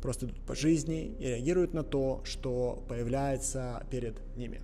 просто 0.00 0.26
идут 0.26 0.40
по 0.42 0.54
жизни 0.54 1.14
и 1.18 1.26
реагируют 1.26 1.74
на 1.74 1.82
то, 1.82 2.22
что 2.24 2.84
появляется 2.88 3.84
перед 3.90 4.20
ними. 4.36 4.60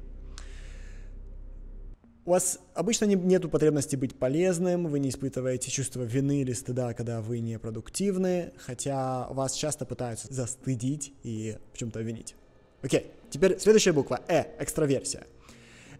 У 2.28 2.30
вас 2.30 2.60
обычно 2.74 3.06
не, 3.06 3.14
нет 3.14 3.50
потребности 3.50 3.96
быть 3.96 4.14
полезным, 4.14 4.88
вы 4.88 4.98
не 4.98 5.08
испытываете 5.08 5.70
чувство 5.70 6.02
вины 6.02 6.42
или 6.42 6.52
стыда, 6.52 6.92
когда 6.92 7.22
вы 7.22 7.40
не 7.40 7.58
продуктивны, 7.58 8.52
хотя 8.58 9.26
вас 9.30 9.54
часто 9.54 9.86
пытаются 9.86 10.30
застыдить 10.30 11.14
и 11.22 11.56
в 11.72 11.78
чем-то 11.78 12.00
обвинить. 12.00 12.34
Окей, 12.82 13.10
теперь 13.30 13.58
следующая 13.58 13.92
буква 13.92 14.20
«э»– 14.28 14.44
экстраверсия. 14.60 15.26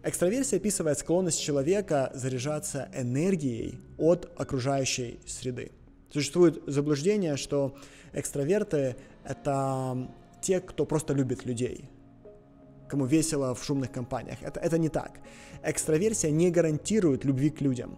Экстраверсия 0.03 0.57
описывает 0.57 0.99
склонность 0.99 1.41
человека 1.41 2.11
заряжаться 2.13 2.91
энергией 2.93 3.79
от 3.97 4.31
окружающей 4.37 5.19
среды. 5.25 5.71
Существует 6.13 6.61
заблуждение, 6.67 7.37
что 7.37 7.75
экстраверты— 8.13 8.97
это 9.23 10.07
те, 10.43 10.59
кто 10.59 10.85
просто 10.85 11.15
любит 11.15 11.47
людей, 11.47 11.89
кому 12.89 13.05
весело 13.05 13.53
в 13.53 13.63
шумных 13.63 13.91
компаниях. 13.91 14.39
Это, 14.41 14.59
это 14.59 14.77
не 14.77 14.89
так. 14.89 15.19
Экстраверсия 15.63 16.31
не 16.31 16.51
гарантирует 16.51 17.25
любви 17.25 17.49
к 17.49 17.61
людям. 17.61 17.97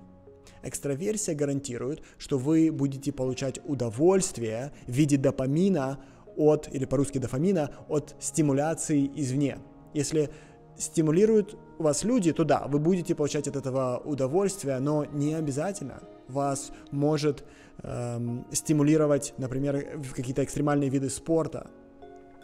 Экстраверсия 0.63 1.33
гарантирует, 1.33 2.03
что 2.17 2.37
вы 2.37 2.71
будете 2.71 3.11
получать 3.11 3.59
удовольствие 3.65 4.71
в 4.87 4.91
виде 4.91 5.17
допамина 5.17 5.99
от, 6.37 6.69
или 6.71 6.85
по-русски 6.85 7.17
дофамина, 7.17 7.71
от 7.87 8.15
стимуляции 8.19 9.09
извне. 9.15 9.57
Если 9.93 10.29
стимулируют 10.77 11.57
вас 11.77 12.03
люди, 12.03 12.31
то 12.31 12.43
да, 12.43 12.67
вы 12.67 12.79
будете 12.79 13.15
получать 13.15 13.47
от 13.47 13.55
этого 13.55 14.01
удовольствие, 14.05 14.79
но 14.79 15.05
не 15.05 15.33
обязательно. 15.33 16.03
Вас 16.27 16.71
может 16.91 17.43
эм, 17.83 18.45
стимулировать, 18.51 19.33
например, 19.37 20.01
какие-то 20.15 20.43
экстремальные 20.43 20.89
виды 20.89 21.09
спорта, 21.09 21.69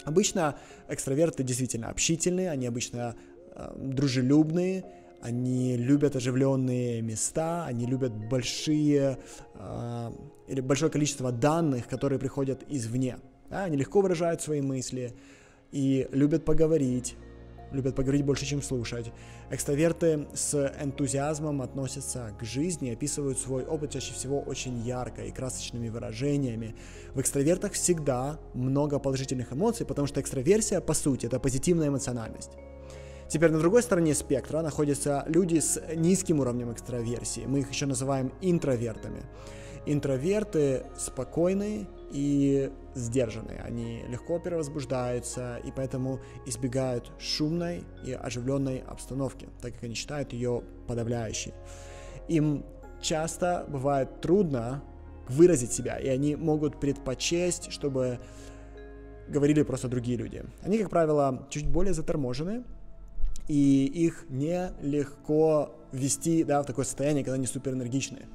Обычно 0.07 0.57
экстраверты 0.87 1.43
действительно 1.43 1.89
общительные, 1.89 2.49
они 2.49 2.65
обычно 2.65 3.17
э, 3.53 3.73
дружелюбные, 3.75 4.85
они 5.21 5.75
любят 5.75 6.15
оживленные 6.15 7.01
места, 7.01 7.65
они 7.65 7.85
любят 7.85 8.13
большие 8.13 9.17
э, 9.55 10.11
или 10.47 10.61
большое 10.61 10.89
количество 10.89 11.33
данных, 11.33 11.89
которые 11.89 12.19
приходят 12.19 12.63
извне. 12.69 13.17
Да? 13.49 13.65
Они 13.65 13.75
легко 13.75 13.99
выражают 13.99 14.41
свои 14.41 14.61
мысли 14.61 15.11
и 15.73 16.07
любят 16.13 16.45
поговорить, 16.45 17.17
любят 17.71 17.95
поговорить 17.95 18.25
больше, 18.25 18.45
чем 18.45 18.61
слушать. 18.61 19.11
Экстраверты 19.49 20.27
с 20.33 20.73
энтузиазмом 20.81 21.61
относятся 21.61 22.33
к 22.39 22.43
жизни, 22.43 22.91
описывают 22.91 23.39
свой 23.39 23.65
опыт 23.65 23.91
чаще 23.91 24.13
всего 24.13 24.39
очень 24.41 24.79
ярко 24.79 25.23
и 25.23 25.31
красочными 25.31 25.89
выражениями. 25.89 26.75
В 27.13 27.21
экстравертах 27.21 27.73
всегда 27.73 28.39
много 28.53 28.99
положительных 28.99 29.53
эмоций, 29.53 29.85
потому 29.85 30.07
что 30.07 30.21
экстраверсия, 30.21 30.81
по 30.81 30.93
сути, 30.93 31.25
это 31.25 31.39
позитивная 31.39 31.89
эмоциональность. 31.89 32.51
Теперь 33.27 33.51
на 33.51 33.59
другой 33.59 33.83
стороне 33.83 34.15
спектра 34.15 34.61
находятся 34.61 35.25
люди 35.27 35.59
с 35.59 35.81
низким 35.95 36.39
уровнем 36.39 36.71
экстраверсии. 36.71 37.41
Мы 37.45 37.59
их 37.59 37.69
еще 37.69 37.85
называем 37.85 38.31
интровертами. 38.41 39.23
Интроверты 39.85 40.85
спокойные 40.97 41.87
и 42.11 42.71
сдержанные. 42.95 43.59
Они 43.61 44.03
легко 44.07 44.39
перевозбуждаются 44.39 45.57
и 45.63 45.71
поэтому 45.71 46.19
избегают 46.45 47.11
шумной 47.19 47.83
и 48.05 48.13
оживленной 48.13 48.79
обстановки, 48.79 49.49
так 49.61 49.73
как 49.73 49.83
они 49.83 49.95
считают 49.95 50.33
ее 50.33 50.63
подавляющей. 50.87 51.53
Им 52.27 52.65
часто 53.01 53.65
бывает 53.67 54.21
трудно 54.21 54.83
выразить 55.29 55.71
себя, 55.71 55.97
и 55.97 56.07
они 56.07 56.35
могут 56.35 56.79
предпочесть, 56.79 57.71
чтобы 57.71 58.19
говорили 59.27 59.63
просто 59.63 59.87
другие 59.87 60.17
люди. 60.17 60.43
Они, 60.63 60.77
как 60.77 60.89
правило, 60.89 61.45
чуть 61.49 61.67
более 61.67 61.93
заторможены, 61.93 62.63
и 63.47 63.85
их 63.85 64.25
нелегко 64.29 65.73
ввести 65.91 66.43
да, 66.43 66.61
в 66.63 66.65
такое 66.65 66.85
состояние, 66.85 67.23
когда 67.23 67.35
они 67.35 67.45
суперэнергичные. 67.45 68.27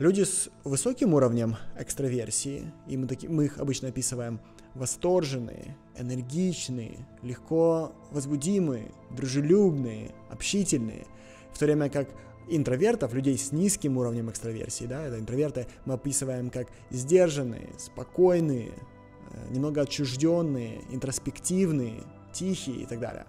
Люди 0.00 0.22
с 0.22 0.48
высоким 0.64 1.12
уровнем 1.12 1.56
экстраверсии, 1.78 2.72
и 2.86 2.96
мы, 2.96 3.06
таки, 3.06 3.28
мы 3.28 3.44
их 3.44 3.58
обычно 3.58 3.88
описываем 3.88 4.40
восторженные, 4.74 5.76
энергичные, 5.94 7.06
легко 7.20 7.92
возбудимые, 8.10 8.92
дружелюбные, 9.10 10.12
общительные, 10.30 11.06
в 11.52 11.58
то 11.58 11.66
время 11.66 11.90
как 11.90 12.08
интровертов, 12.48 13.12
людей 13.12 13.36
с 13.36 13.52
низким 13.52 13.98
уровнем 13.98 14.30
экстраверсии, 14.30 14.86
да, 14.86 15.02
это 15.02 15.18
интроверты, 15.18 15.66
мы 15.84 15.92
описываем 15.92 16.48
как 16.48 16.68
сдержанные, 16.88 17.68
спокойные, 17.76 18.70
э, 18.70 19.52
немного 19.52 19.82
отчужденные, 19.82 20.80
интроспективные, 20.90 22.04
тихие 22.32 22.84
и 22.84 22.86
так 22.86 23.00
далее. 23.00 23.26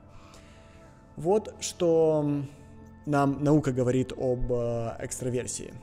Вот 1.18 1.54
что 1.60 2.46
нам 3.06 3.44
наука 3.44 3.74
говорит 3.74 4.14
об 4.14 4.50
э, 4.54 4.96
экстраверсии. 5.00 5.74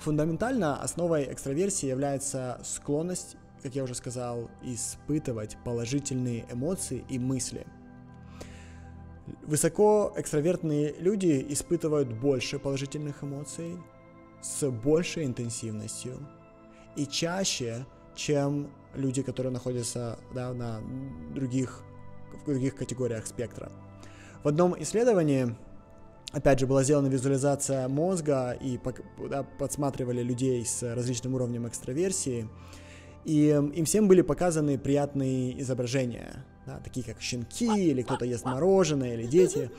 Фундаментально 0.00 0.80
основой 0.80 1.30
экстраверсии 1.30 1.86
является 1.86 2.58
склонность, 2.64 3.36
как 3.62 3.74
я 3.74 3.84
уже 3.84 3.94
сказал, 3.94 4.50
испытывать 4.62 5.58
положительные 5.62 6.46
эмоции 6.50 7.04
и 7.10 7.18
мысли. 7.18 7.66
Высоко 9.42 10.12
экстравертные 10.16 10.94
люди 10.98 11.44
испытывают 11.50 12.12
больше 12.12 12.58
положительных 12.58 13.22
эмоций 13.22 13.76
с 14.40 14.68
большей 14.70 15.26
интенсивностью 15.26 16.26
и 16.96 17.06
чаще, 17.06 17.84
чем 18.14 18.70
люди, 18.94 19.22
которые 19.22 19.52
находятся 19.52 20.18
да, 20.34 20.54
на 20.54 20.80
других, 21.34 21.82
в 22.42 22.46
других 22.46 22.74
категориях 22.74 23.26
спектра. 23.26 23.70
В 24.42 24.48
одном 24.48 24.74
исследовании 24.82 25.54
Опять 26.32 26.60
же, 26.60 26.66
была 26.66 26.84
сделана 26.84 27.08
визуализация 27.08 27.88
мозга, 27.88 28.52
и 28.52 28.78
подсматривали 29.58 30.22
людей 30.22 30.64
с 30.64 30.82
различным 30.94 31.34
уровнем 31.34 31.66
экстраверсии, 31.66 32.48
и 33.24 33.48
им 33.48 33.84
всем 33.84 34.06
были 34.06 34.22
показаны 34.22 34.78
приятные 34.78 35.60
изображения, 35.60 36.44
да, 36.66 36.78
такие 36.78 37.04
как 37.04 37.20
щенки, 37.20 37.66
или 37.66 38.02
кто-то 38.02 38.24
ест 38.24 38.44
мороженое, 38.44 39.14
или 39.14 39.26
дети. 39.26 39.70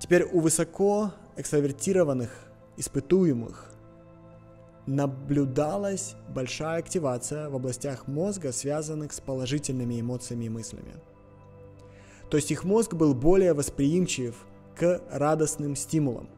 Теперь 0.00 0.24
у 0.24 0.40
высоко 0.40 1.12
экстравертированных 1.36 2.30
испытуемых 2.76 3.72
наблюдалась 4.86 6.14
большая 6.28 6.78
активация 6.78 7.48
в 7.48 7.56
областях 7.56 8.06
мозга, 8.06 8.52
связанных 8.52 9.12
с 9.12 9.20
положительными 9.20 10.00
эмоциями 10.00 10.44
и 10.44 10.48
мыслями. 10.48 10.94
То 12.30 12.36
есть 12.36 12.50
их 12.50 12.64
мозг 12.64 12.94
был 12.94 13.14
более 13.14 13.54
восприимчив 13.54 14.36
к 14.76 15.02
радостным 15.10 15.76
стимулам. 15.76 16.28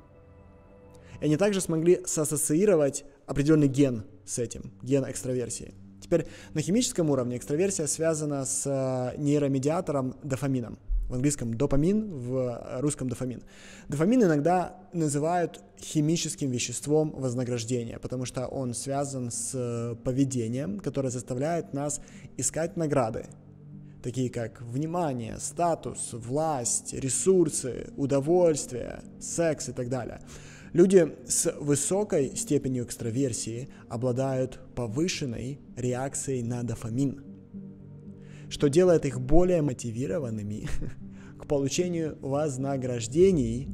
И 1.20 1.24
они 1.24 1.36
также 1.36 1.60
смогли 1.60 2.00
сассоциировать 2.06 3.04
определенный 3.26 3.68
ген 3.68 4.04
с 4.24 4.38
этим, 4.38 4.72
ген 4.82 5.04
экстраверсии. 5.10 5.74
Теперь 6.00 6.26
на 6.54 6.62
химическом 6.62 7.10
уровне 7.10 7.36
экстраверсия 7.36 7.86
связана 7.86 8.44
с 8.44 8.62
э, 8.66 9.20
нейромедиатором 9.20 10.14
дофамином. 10.22 10.78
В 11.08 11.14
английском 11.14 11.54
допамин, 11.54 12.10
в 12.10 12.80
русском 12.80 13.08
дофамин. 13.08 13.42
Дофамин 13.88 14.24
иногда 14.24 14.76
называют 14.92 15.62
химическим 15.80 16.50
веществом 16.50 17.10
вознаграждения, 17.12 17.98
потому 17.98 18.26
что 18.26 18.46
он 18.46 18.74
связан 18.74 19.30
с 19.30 19.96
поведением, 20.04 20.80
которое 20.80 21.08
заставляет 21.08 21.72
нас 21.72 22.02
искать 22.36 22.76
награды, 22.76 23.24
такие 24.02 24.30
как 24.30 24.62
внимание, 24.62 25.38
статус, 25.38 26.10
власть, 26.12 26.94
ресурсы, 26.94 27.92
удовольствие, 27.96 29.02
секс 29.20 29.68
и 29.68 29.72
так 29.72 29.88
далее. 29.88 30.20
Люди 30.72 31.16
с 31.26 31.52
высокой 31.58 32.36
степенью 32.36 32.84
экстраверсии 32.84 33.68
обладают 33.88 34.60
повышенной 34.74 35.60
реакцией 35.76 36.42
на 36.42 36.62
дофамин, 36.62 37.24
что 38.50 38.68
делает 38.68 39.06
их 39.06 39.20
более 39.20 39.62
мотивированными 39.62 40.68
к 41.40 41.46
получению 41.46 42.18
вознаграждений 42.20 43.68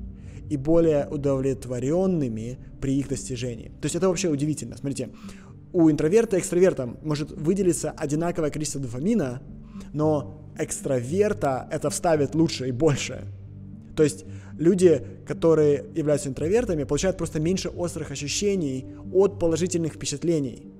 и 0.48 0.56
более 0.56 1.08
удовлетворенными 1.08 2.58
при 2.80 2.98
их 2.98 3.08
достижении. 3.08 3.68
То 3.80 3.86
есть 3.86 3.96
это 3.96 4.08
вообще 4.08 4.28
удивительно. 4.28 4.76
Смотрите, 4.76 5.10
у 5.72 5.90
интроверта 5.90 6.36
и 6.36 6.40
экстраверта 6.40 6.86
может 7.02 7.32
выделиться 7.32 7.90
одинаковое 7.90 8.50
количество 8.50 8.80
дофамина, 8.80 9.42
но 9.92 10.52
экстраверта 10.58 11.68
это 11.70 11.90
вставит 11.90 12.34
лучше 12.34 12.68
и 12.68 12.72
больше. 12.72 13.24
То 13.96 14.02
есть 14.02 14.24
люди, 14.58 15.04
которые 15.26 15.84
являются 15.94 16.28
интровертами, 16.28 16.84
получают 16.84 17.16
просто 17.16 17.40
меньше 17.40 17.68
острых 17.68 18.10
ощущений 18.10 18.86
от 19.12 19.38
положительных 19.38 19.94
впечатлений. 19.94 20.70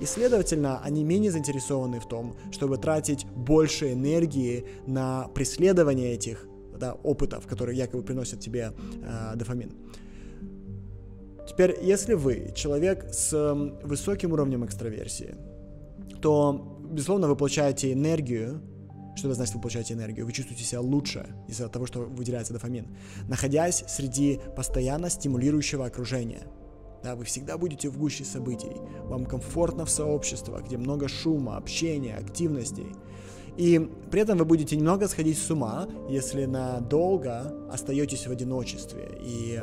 И, 0.00 0.04
следовательно, 0.04 0.80
они 0.82 1.04
менее 1.04 1.30
заинтересованы 1.30 2.00
в 2.00 2.06
том, 2.08 2.36
чтобы 2.50 2.76
тратить 2.76 3.24
больше 3.24 3.92
энергии 3.92 4.66
на 4.86 5.28
преследование 5.28 6.12
этих 6.12 6.46
да, 6.78 6.92
опытов, 6.92 7.46
которые 7.46 7.78
якобы 7.78 8.02
приносят 8.02 8.40
тебе 8.40 8.72
э, 9.02 9.36
дофамин. 9.36 9.72
Теперь, 11.48 11.78
если 11.80 12.14
вы 12.14 12.52
человек 12.54 13.06
с 13.10 13.32
высоким 13.84 14.32
уровнем 14.32 14.66
экстраверсии, 14.66 15.34
то, 16.20 16.75
безусловно, 16.90 17.28
вы 17.28 17.36
получаете 17.36 17.92
энергию, 17.92 18.62
что 19.16 19.28
это 19.28 19.36
значит, 19.36 19.54
вы 19.54 19.60
получаете 19.62 19.94
энергию? 19.94 20.26
Вы 20.26 20.32
чувствуете 20.32 20.62
себя 20.62 20.80
лучше 20.80 21.26
из-за 21.48 21.68
того, 21.68 21.86
что 21.86 22.00
выделяется 22.00 22.52
дофамин, 22.52 22.86
находясь 23.28 23.84
среди 23.88 24.40
постоянно 24.54 25.08
стимулирующего 25.08 25.86
окружения. 25.86 26.46
Да, 27.02 27.14
вы 27.14 27.24
всегда 27.24 27.56
будете 27.56 27.88
в 27.88 27.98
гуще 27.98 28.24
событий. 28.24 28.72
Вам 29.04 29.24
комфортно 29.24 29.84
в 29.84 29.90
сообществах, 29.90 30.64
где 30.64 30.76
много 30.76 31.08
шума, 31.08 31.56
общения, 31.56 32.16
активностей. 32.16 32.88
И 33.56 33.90
при 34.10 34.20
этом 34.20 34.38
вы 34.38 34.44
будете 34.44 34.76
немного 34.76 35.08
сходить 35.08 35.38
с 35.38 35.50
ума, 35.50 35.88
если 36.10 36.44
надолго 36.44 37.54
остаетесь 37.70 38.26
в 38.26 38.30
одиночестве 38.30 39.08
и 39.20 39.62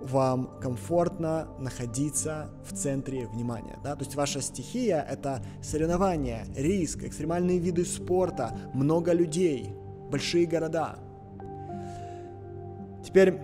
вам 0.00 0.58
комфортно 0.60 1.48
находиться 1.58 2.50
в 2.64 2.72
центре 2.72 3.26
внимания. 3.26 3.78
Да? 3.84 3.96
То 3.96 4.04
есть 4.04 4.14
ваша 4.14 4.40
стихия— 4.40 5.06
это 5.10 5.42
соревнования, 5.62 6.46
риск, 6.56 7.04
экстремальные 7.04 7.58
виды 7.58 7.84
спорта, 7.84 8.56
много 8.74 9.12
людей, 9.12 9.72
большие 10.10 10.46
города. 10.46 10.96
Теперь 13.04 13.40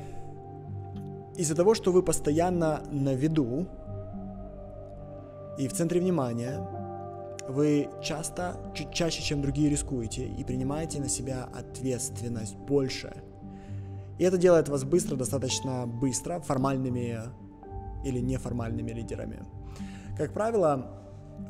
из-за 1.37 1.55
того, 1.55 1.75
что 1.75 1.93
вы 1.93 2.03
постоянно 2.03 2.83
на 2.91 3.15
виду 3.15 3.67
и 5.59 5.69
в 5.69 5.73
центре 5.73 6.01
внимания, 6.01 6.67
вы 7.49 7.89
часто, 8.03 8.57
чуть 8.75 8.93
чаще, 8.93 9.23
чем 9.23 9.41
другие, 9.41 9.71
рискуете 9.71 10.27
и 10.27 10.45
принимаете 10.45 11.01
на 11.01 11.09
себя 11.09 11.49
ответственность 11.55 12.57
больше. 12.57 13.23
И 14.19 14.25
это 14.25 14.39
делает 14.39 14.69
вас 14.69 14.85
быстро, 14.85 15.17
достаточно 15.17 15.87
быстро, 15.87 16.41
формальными 16.41 17.21
или 18.05 18.21
неформальными 18.21 18.93
лидерами. 18.93 19.45
Как 20.17 20.33
правило, 20.33 20.97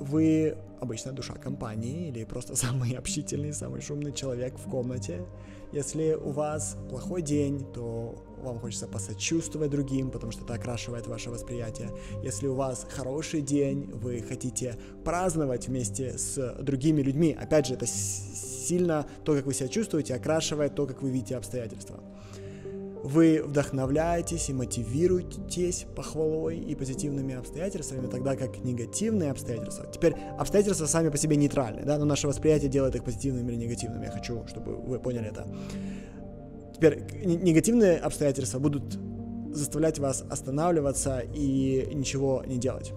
вы 0.00 0.57
обычно 0.81 1.12
душа 1.12 1.35
компании 1.35 2.09
или 2.09 2.24
просто 2.24 2.57
самый 2.57 2.92
общительный, 2.96 3.52
самый 3.52 3.81
шумный 3.81 4.12
человек 4.12 4.59
в 4.59 4.68
комнате. 4.68 5.24
Если 5.72 6.14
у 6.14 6.31
вас 6.31 6.76
плохой 6.88 7.22
день, 7.22 7.64
то 7.72 8.24
вам 8.38 8.61
хочется 8.61 8.87
посочувствовать 8.87 9.70
другим, 9.70 10.11
потому 10.11 10.33
что 10.33 10.44
это 10.44 10.55
окрашивает 10.55 11.07
ваше 11.07 11.31
восприятие. 11.31 11.90
Если 12.22 12.46
у 12.46 12.55
вас 12.55 12.87
хороший 12.88 13.40
день, 13.40 13.90
вы 13.92 14.22
хотите 14.22 14.76
праздновать 15.05 15.66
вместе 15.66 16.18
с 16.18 16.57
другими 16.62 17.02
людьми. 17.02 17.37
Опять 17.38 17.66
же, 17.66 17.74
это 17.74 17.87
сильно 17.87 19.07
то, 19.24 19.35
как 19.35 19.46
вы 19.46 19.55
себя 19.55 19.68
чувствуете, 19.68 20.14
окрашивает 20.14 20.74
то, 20.74 20.87
как 20.87 21.02
вы 21.02 21.11
видите 21.11 21.37
обстоятельства 21.37 22.00
вы 23.07 23.40
вдохновляетесь 23.45 24.49
и 24.51 24.53
мотивируетесь 24.53 25.87
похвалой 25.95 26.59
и 26.59 26.75
позитивными 26.75 27.37
обстоятельствами, 27.37 28.09
тогда 28.09 28.35
как 28.35 28.59
негативные 28.64 29.31
обстоятельства. 29.31 29.87
Теперь 29.87 30.14
обстоятельства 30.38 30.87
сами 30.87 31.09
по 31.09 31.16
себе 31.16 31.37
нейтральны, 31.37 31.85
да, 31.85 31.99
но 31.99 32.05
наше 32.05 32.27
восприятие 32.27 32.69
делает 32.69 32.97
их 32.97 33.05
позитивными 33.05 33.53
или 33.53 33.59
негативными. 33.64 34.07
Я 34.07 34.11
хочу, 34.11 34.45
чтобы 34.49 34.75
вы 34.75 34.99
поняли 34.99 35.29
это. 35.29 35.47
Теперь 36.75 37.05
негативные 37.25 37.97
обстоятельства 37.99 38.59
будут 38.59 38.99
заставлять 39.53 39.99
вас 40.01 40.25
останавливаться 40.29 41.21
и 41.21 41.88
ничего 41.95 42.42
не 42.45 42.59
делать. 42.59 42.92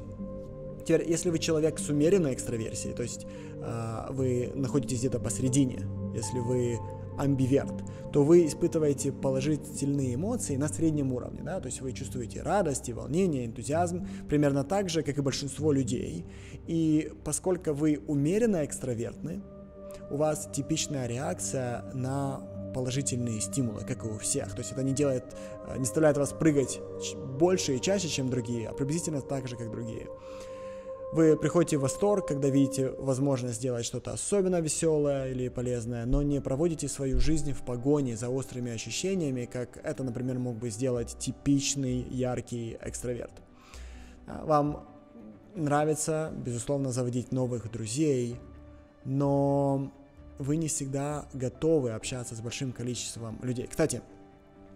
Теперь, 0.86 1.08
если 1.08 1.30
вы 1.30 1.38
человек 1.38 1.78
с 1.78 1.88
умеренной 1.88 2.34
экстраверсией, 2.34 2.96
то 2.96 3.04
есть 3.04 3.28
э, 3.62 4.08
вы 4.10 4.52
находитесь 4.56 5.00
где-то 5.00 5.20
посередине, 5.20 5.86
если 6.16 6.40
вы 6.40 6.80
амбиверт, 7.20 7.84
то 8.12 8.24
вы 8.24 8.48
испытываете 8.48 9.12
положительные 9.12 10.16
эмоции 10.16 10.56
на 10.56 10.68
среднем 10.68 11.14
уровне, 11.14 11.42
да, 11.44 11.60
то 11.60 11.68
есть 11.68 11.82
вы 11.82 11.92
чувствуете 11.94 12.42
радость, 12.42 12.90
и 12.90 12.94
волнение, 12.94 13.46
энтузиазм, 13.46 14.08
примерно 14.28 14.64
так 14.64 14.90
же, 14.90 15.04
как 15.04 15.18
и 15.18 15.22
большинство 15.22 15.72
людей. 15.72 16.26
И 16.66 17.12
поскольку 17.24 17.74
вы 17.74 18.02
умеренно 18.08 18.66
экстравертны, 18.66 19.42
у 20.10 20.18
вас 20.18 20.50
типичная 20.52 21.08
реакция 21.08 21.84
на 21.94 22.42
положительные 22.74 23.42
стимулы, 23.42 23.82
как 23.82 24.06
и 24.06 24.08
у 24.08 24.18
всех. 24.18 24.52
То 24.52 24.60
есть 24.60 24.72
это 24.72 24.84
не 24.84 24.94
делает, 24.94 25.26
э, 25.68 25.78
не 25.78 25.86
заставляет 25.86 26.18
вас 26.18 26.34
прыгать 26.34 26.80
больше 27.40 27.76
и 27.76 27.82
чаще, 27.82 28.08
чем 28.08 28.30
другие, 28.30 28.70
а 28.70 28.74
приблизительно 28.74 29.22
так 29.22 29.48
же, 29.48 29.56
как 29.56 29.72
другие. 29.72 30.08
Вы 31.12 31.36
приходите 31.36 31.78
в 31.78 31.82
восторг, 31.82 32.28
когда 32.28 32.50
видите 32.50 32.92
возможность 32.92 33.56
сделать 33.56 33.84
что-то 33.84 34.12
особенно 34.12 34.62
веселое 34.62 35.32
или 35.32 35.50
полезное, 35.50 36.06
но 36.06 36.22
не 36.22 36.40
проводите 36.40 36.88
свою 36.88 37.20
жизнь 37.20 37.52
в 37.52 37.64
погоне 37.64 38.16
за 38.16 38.30
острыми 38.30 38.72
ощущениями, 38.72 39.50
как 39.52 39.78
это, 39.84 40.04
например, 40.04 40.38
мог 40.38 40.58
бы 40.58 40.70
сделать 40.70 41.18
типичный 41.18 42.02
яркий 42.12 42.78
экстраверт. 42.82 43.34
А, 44.28 44.46
вам 44.46 44.88
нравится, 45.56 46.32
безусловно, 46.46 46.92
заводить 46.92 47.32
новых 47.32 47.72
друзей, 47.72 48.36
но 49.04 49.92
вы 50.38 50.58
не 50.58 50.68
всегда 50.68 51.26
готовы 51.34 51.92
общаться 51.92 52.36
с 52.36 52.40
большим 52.40 52.72
количеством 52.72 53.40
людей. 53.42 53.66
Кстати, 53.66 54.04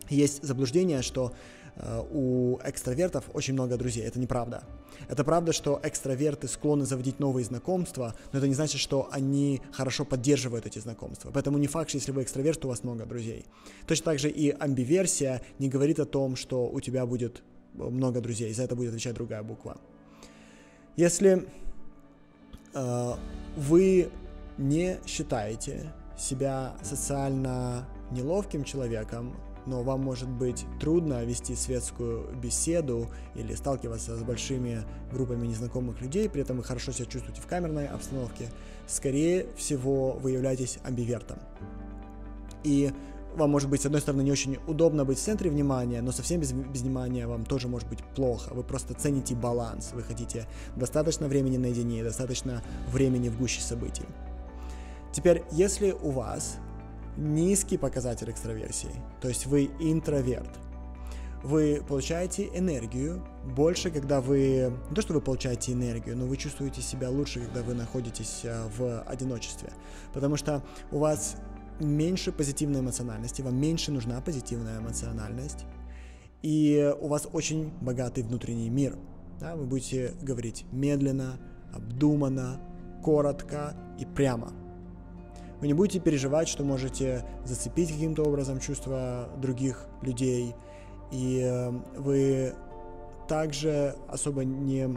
есть 0.10 0.44
заблуждение, 0.44 1.02
что 1.02 1.34
Э, 1.76 2.04
у 2.12 2.60
экстравертов 2.64 3.26
очень 3.34 3.54
много 3.54 3.78
друзей. 3.78 4.06
Это 4.06 4.20
неправда. 4.20 4.64
Это 5.10 5.24
правда, 5.24 5.54
что 5.54 5.80
экстраверты 5.84 6.48
склонны 6.48 6.86
заводить 6.86 7.20
новые 7.20 7.46
знакомства, 7.46 8.16
но 8.32 8.40
это 8.40 8.48
не 8.48 8.54
значит, 8.54 8.80
что 8.80 9.10
они 9.12 9.62
хорошо 9.72 10.06
поддерживают 10.06 10.66
эти 10.66 10.80
знакомства. 10.80 11.32
Поэтому 11.34 11.58
не 11.58 11.68
факт, 11.68 11.90
что 11.90 11.98
если 11.98 12.12
вы 12.12 12.24
экстраверт, 12.24 12.60
то 12.60 12.68
у 12.68 12.70
вас 12.70 12.84
много 12.84 13.06
друзей. 13.06 13.46
Точно 13.88 14.06
так 14.06 14.20
же 14.20 14.30
и 14.30 14.52
амбиверсия 14.52 15.42
не 15.60 15.68
говорит 15.70 16.00
о 16.00 16.06
том, 16.06 16.36
что 16.36 16.68
у 16.68 16.80
тебя 16.80 17.06
будет 17.06 17.44
много 17.74 18.22
друзей. 18.22 18.54
За 18.54 18.64
это 18.64 18.76
будет 18.76 18.90
отвечать 18.90 19.16
другая 19.16 19.42
буква. 19.42 19.78
Если 20.96 21.48
э, 22.76 23.14
вы 23.58 24.12
не 24.60 25.00
считаете 25.08 25.92
себя 26.16 26.76
социально 26.84 27.90
неловким 28.12 28.64
человеком, 28.64 29.36
но 29.66 29.84
вам 29.84 30.02
может 30.02 30.30
быть 30.30 30.66
трудно 30.80 31.24
вести 31.24 31.56
светскую 31.56 32.34
беседу 32.36 33.08
или 33.36 33.54
сталкиваться 33.56 34.16
с 34.18 34.24
большими 34.24 34.84
группами 35.12 35.48
незнакомых 35.48 36.02
людей, 36.02 36.30
при 36.30 36.42
этом 36.42 36.58
вы 36.58 36.64
хорошо 36.64 36.92
себя 36.92 37.06
чувствуете 37.06 37.42
в 37.42 37.48
камерной 37.48 37.88
обстановке, 37.88 38.50
скорее 38.88 39.48
всего 39.56 40.14
вы 40.14 40.32
являетесь 40.32 40.80
амбивертом. 40.84 41.40
И 42.64 42.92
вам 43.36 43.50
может 43.50 43.70
быть, 43.70 43.82
с 43.82 43.86
одной 43.86 44.02
стороны, 44.02 44.22
не 44.22 44.32
очень 44.32 44.58
удобно 44.68 45.06
быть 45.06 45.18
в 45.18 45.22
центре 45.22 45.50
внимания, 45.50 46.02
но 46.02 46.12
совсем 46.12 46.40
без, 46.40 46.52
без 46.52 46.82
внимания 46.82 47.28
вам 47.28 47.46
тоже 47.46 47.68
может 47.68 47.90
быть 47.90 48.00
плохо. 48.16 48.54
Вы 48.54 48.64
просто 48.64 48.94
цените 48.94 49.36
баланс. 49.36 49.92
Вы 49.94 50.04
хотите 50.04 50.48
достаточно 50.76 51.28
времени 51.28 51.58
наедине, 51.58 52.04
достаточно 52.04 52.62
времени 52.92 53.30
в 53.30 53.38
гуще 53.38 53.62
событий. 53.62 54.06
Теперь, 55.12 55.44
если 55.52 55.92
у 55.92 56.12
вас 56.12 56.58
низкий 57.18 57.78
показатель 57.78 58.30
экстраверсии, 58.30 58.92
то 59.22 59.28
есть 59.28 59.46
вы 59.46 59.70
интроверт. 59.80 60.50
Вы 61.44 61.84
получаете 61.86 62.50
энергию 62.58 63.22
больше, 63.44 63.92
когда 63.92 64.22
вы... 64.22 64.74
Не 64.90 64.96
то, 64.96 65.02
что 65.02 65.14
вы 65.14 65.20
получаете 65.20 65.74
энергию, 65.74 66.16
но 66.16 66.26
вы 66.26 66.38
чувствуете 66.38 66.82
себя 66.82 67.10
лучше, 67.10 67.42
когда 67.42 67.64
вы 67.64 67.74
находитесь 67.74 68.42
э, 68.44 68.70
в 68.78 69.02
одиночестве. 69.02 69.70
Потому 70.14 70.38
что 70.38 70.64
у 70.90 71.00
вас 71.00 71.36
меньше 71.82 72.32
позитивной 72.32 72.80
эмоциональности, 72.80 73.42
вам 73.42 73.60
меньше 73.60 73.92
нужна 73.92 74.22
позитивная 74.22 74.80
эмоциональность, 74.80 75.66
и 76.42 76.94
у 77.02 77.10
вас 77.10 77.28
очень 77.34 77.74
богатый 77.82 78.24
внутренний 78.24 78.70
мир. 78.70 78.98
Да? 79.42 79.58
Вы 79.58 79.66
будете 79.66 80.14
говорить 80.22 80.66
медленно, 80.72 81.42
обдуманно, 81.74 82.62
коротко 83.04 83.76
и 84.00 84.06
прямо– 84.06 84.54
Вы 85.64 85.68
не 85.68 85.74
будете 85.74 86.02
переживать, 86.02 86.50
что 86.50 86.66
можете 86.66 87.24
зацепить 87.46 87.90
каким-то 87.90 88.24
образом 88.24 88.60
чувства 88.60 89.30
других 89.38 89.86
людей. 90.02 90.56
И 91.10 91.40
э, 91.42 91.72
вы 91.96 92.54
также 93.30 93.96
особо 94.10 94.44
не 94.44 94.90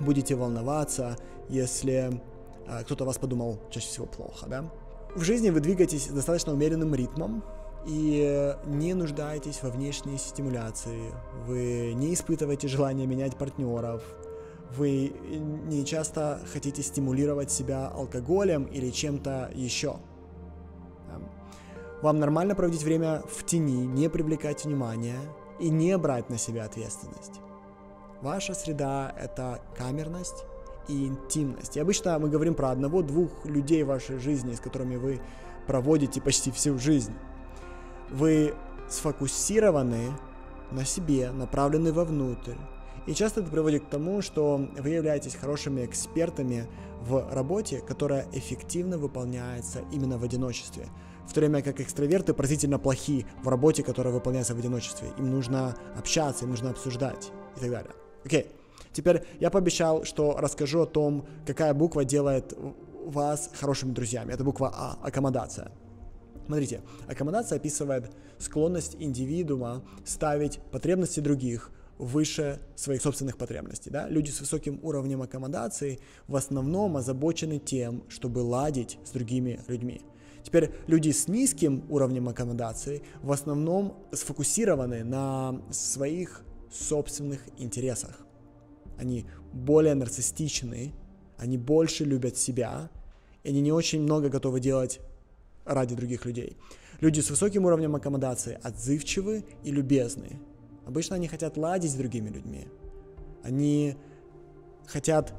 будете 0.00 0.36
волноваться, 0.36 1.18
если 1.50 2.18
э, 2.66 2.82
кто-то 2.84 3.04
вас 3.04 3.18
подумал 3.18 3.58
чаще 3.68 3.88
всего 3.88 4.06
плохо, 4.06 4.46
да? 4.48 4.64
В 5.14 5.22
жизни 5.22 5.50
вы 5.50 5.60
двигаетесь 5.60 6.06
достаточно 6.06 6.54
умеренным 6.54 6.94
ритмом, 6.94 7.44
и 7.86 8.56
не 8.64 8.94
нуждаетесь 8.94 9.62
во 9.62 9.68
внешней 9.68 10.16
стимуляции, 10.16 11.12
вы 11.46 11.92
не 11.92 12.14
испытываете 12.14 12.68
желания 12.68 13.06
менять 13.06 13.36
партнеров, 13.36 14.02
вы 14.76 15.12
не 15.66 15.84
часто 15.84 16.40
хотите 16.52 16.82
стимулировать 16.82 17.50
себя 17.50 17.88
алкоголем 17.88 18.64
или 18.64 18.90
чем-то 18.90 19.50
еще. 19.54 19.96
Вам 22.02 22.18
нормально 22.18 22.54
проводить 22.54 22.82
время 22.82 23.22
в 23.28 23.44
тени, 23.44 23.86
не 23.86 24.10
привлекать 24.10 24.64
внимания 24.64 25.18
и 25.58 25.70
не 25.70 25.96
брать 25.96 26.28
на 26.28 26.36
себя 26.36 26.64
ответственность. 26.64 27.40
Ваша 28.20 28.54
среда— 28.54 29.14
это 29.18 29.60
камерность 29.76 30.44
и 30.88 31.06
интимность. 31.06 31.76
И 31.76 31.80
обычно 31.80 32.18
мы 32.18 32.28
говорим 32.28 32.54
про 32.54 32.70
одного-двух 32.70 33.46
людей 33.46 33.82
в 33.84 33.88
вашей 33.88 34.18
жизни, 34.18 34.54
с 34.54 34.60
которыми 34.60 34.96
вы 34.96 35.20
проводите 35.66 36.20
почти 36.20 36.50
всю 36.50 36.78
жизнь. 36.78 37.14
Вы 38.10 38.54
сфокусированы 38.88 40.12
на 40.70 40.84
себе, 40.84 41.30
направлены 41.30 41.92
вовнутрь. 41.92 42.56
И 43.06 43.14
часто 43.14 43.40
это 43.40 43.50
приводит 43.50 43.84
к 43.84 43.88
тому, 43.88 44.22
что 44.22 44.68
вы 44.78 44.88
являетесь 44.88 45.34
хорошими 45.34 45.84
экспертами 45.84 46.66
в 47.00 47.28
работе, 47.32 47.80
которая 47.80 48.26
эффективно 48.32 48.98
выполняется 48.98 49.82
именно 49.92 50.18
в 50.18 50.24
одиночестве. 50.24 50.88
В 51.26 51.32
то 51.32 51.40
время 51.40 51.62
как 51.62 51.80
экстраверты 51.80 52.34
поразительно 52.34 52.78
плохи 52.78 53.26
в 53.42 53.48
работе, 53.48 53.82
которая 53.82 54.12
выполняется 54.12 54.54
в 54.54 54.58
одиночестве. 54.58 55.08
Им 55.18 55.30
нужно 55.30 55.76
общаться, 55.96 56.44
им 56.44 56.50
нужно 56.50 56.70
обсуждать 56.70 57.30
и 57.56 57.60
так 57.60 57.70
далее. 57.70 57.92
Окей. 58.24 58.42
Okay. 58.42 58.46
Теперь 58.94 59.24
я 59.40 59.50
пообещал, 59.50 60.04
что 60.04 60.36
расскажу 60.38 60.82
о 60.82 60.86
том, 60.86 61.26
какая 61.44 61.74
буква 61.74 62.04
делает 62.04 62.54
вас 63.04 63.50
хорошими 63.52 63.92
друзьями. 63.92 64.32
Это 64.32 64.44
буква 64.44 64.72
А, 64.72 64.98
аккомодация. 65.02 65.72
Смотрите, 66.46 66.80
аккомодация 67.08 67.56
описывает 67.56 68.12
склонность 68.38 68.96
индивидуума 68.98 69.82
ставить 70.04 70.60
потребности 70.70 71.20
других 71.20 71.70
выше 71.98 72.60
своих 72.74 73.02
собственных 73.02 73.36
потребностей. 73.36 73.90
Да? 73.90 74.08
Люди 74.08 74.30
с 74.30 74.40
высоким 74.40 74.80
уровнем 74.82 75.22
аккомодации 75.22 76.00
в 76.26 76.36
основном 76.36 76.96
озабочены 76.96 77.58
тем, 77.58 78.04
чтобы 78.08 78.40
ладить 78.40 78.98
с 79.04 79.10
другими 79.10 79.60
людьми. 79.68 80.00
Теперь 80.42 80.72
люди 80.86 81.10
с 81.10 81.26
низким 81.26 81.84
уровнем 81.88 82.28
аккомодации 82.28 83.02
в 83.22 83.32
основном 83.32 83.96
сфокусированы 84.12 85.02
на 85.02 85.62
своих 85.70 86.42
собственных 86.70 87.40
интересах. 87.56 88.26
Они 88.98 89.26
более 89.52 89.94
нарциссичны, 89.94 90.92
они 91.38 91.58
больше 91.58 92.04
любят 92.04 92.36
себя, 92.36 92.90
и 93.42 93.48
они 93.48 93.60
не 93.60 93.72
очень 93.72 94.02
много 94.02 94.28
готовы 94.28 94.60
делать 94.60 95.00
ради 95.64 95.94
других 95.94 96.26
людей. 96.26 96.56
Люди 97.00 97.20
с 97.20 97.30
высоким 97.30 97.64
уровнем 97.64 97.96
аккомодации 97.96 98.58
отзывчивы 98.62 99.44
и 99.64 99.70
любезны. 99.70 100.38
Обычно 100.86 101.16
они 101.16 101.28
хотят 101.28 101.56
ладить 101.56 101.90
с 101.90 101.94
другими 101.94 102.28
людьми. 102.28 102.66
Они 103.42 103.96
хотят 104.86 105.34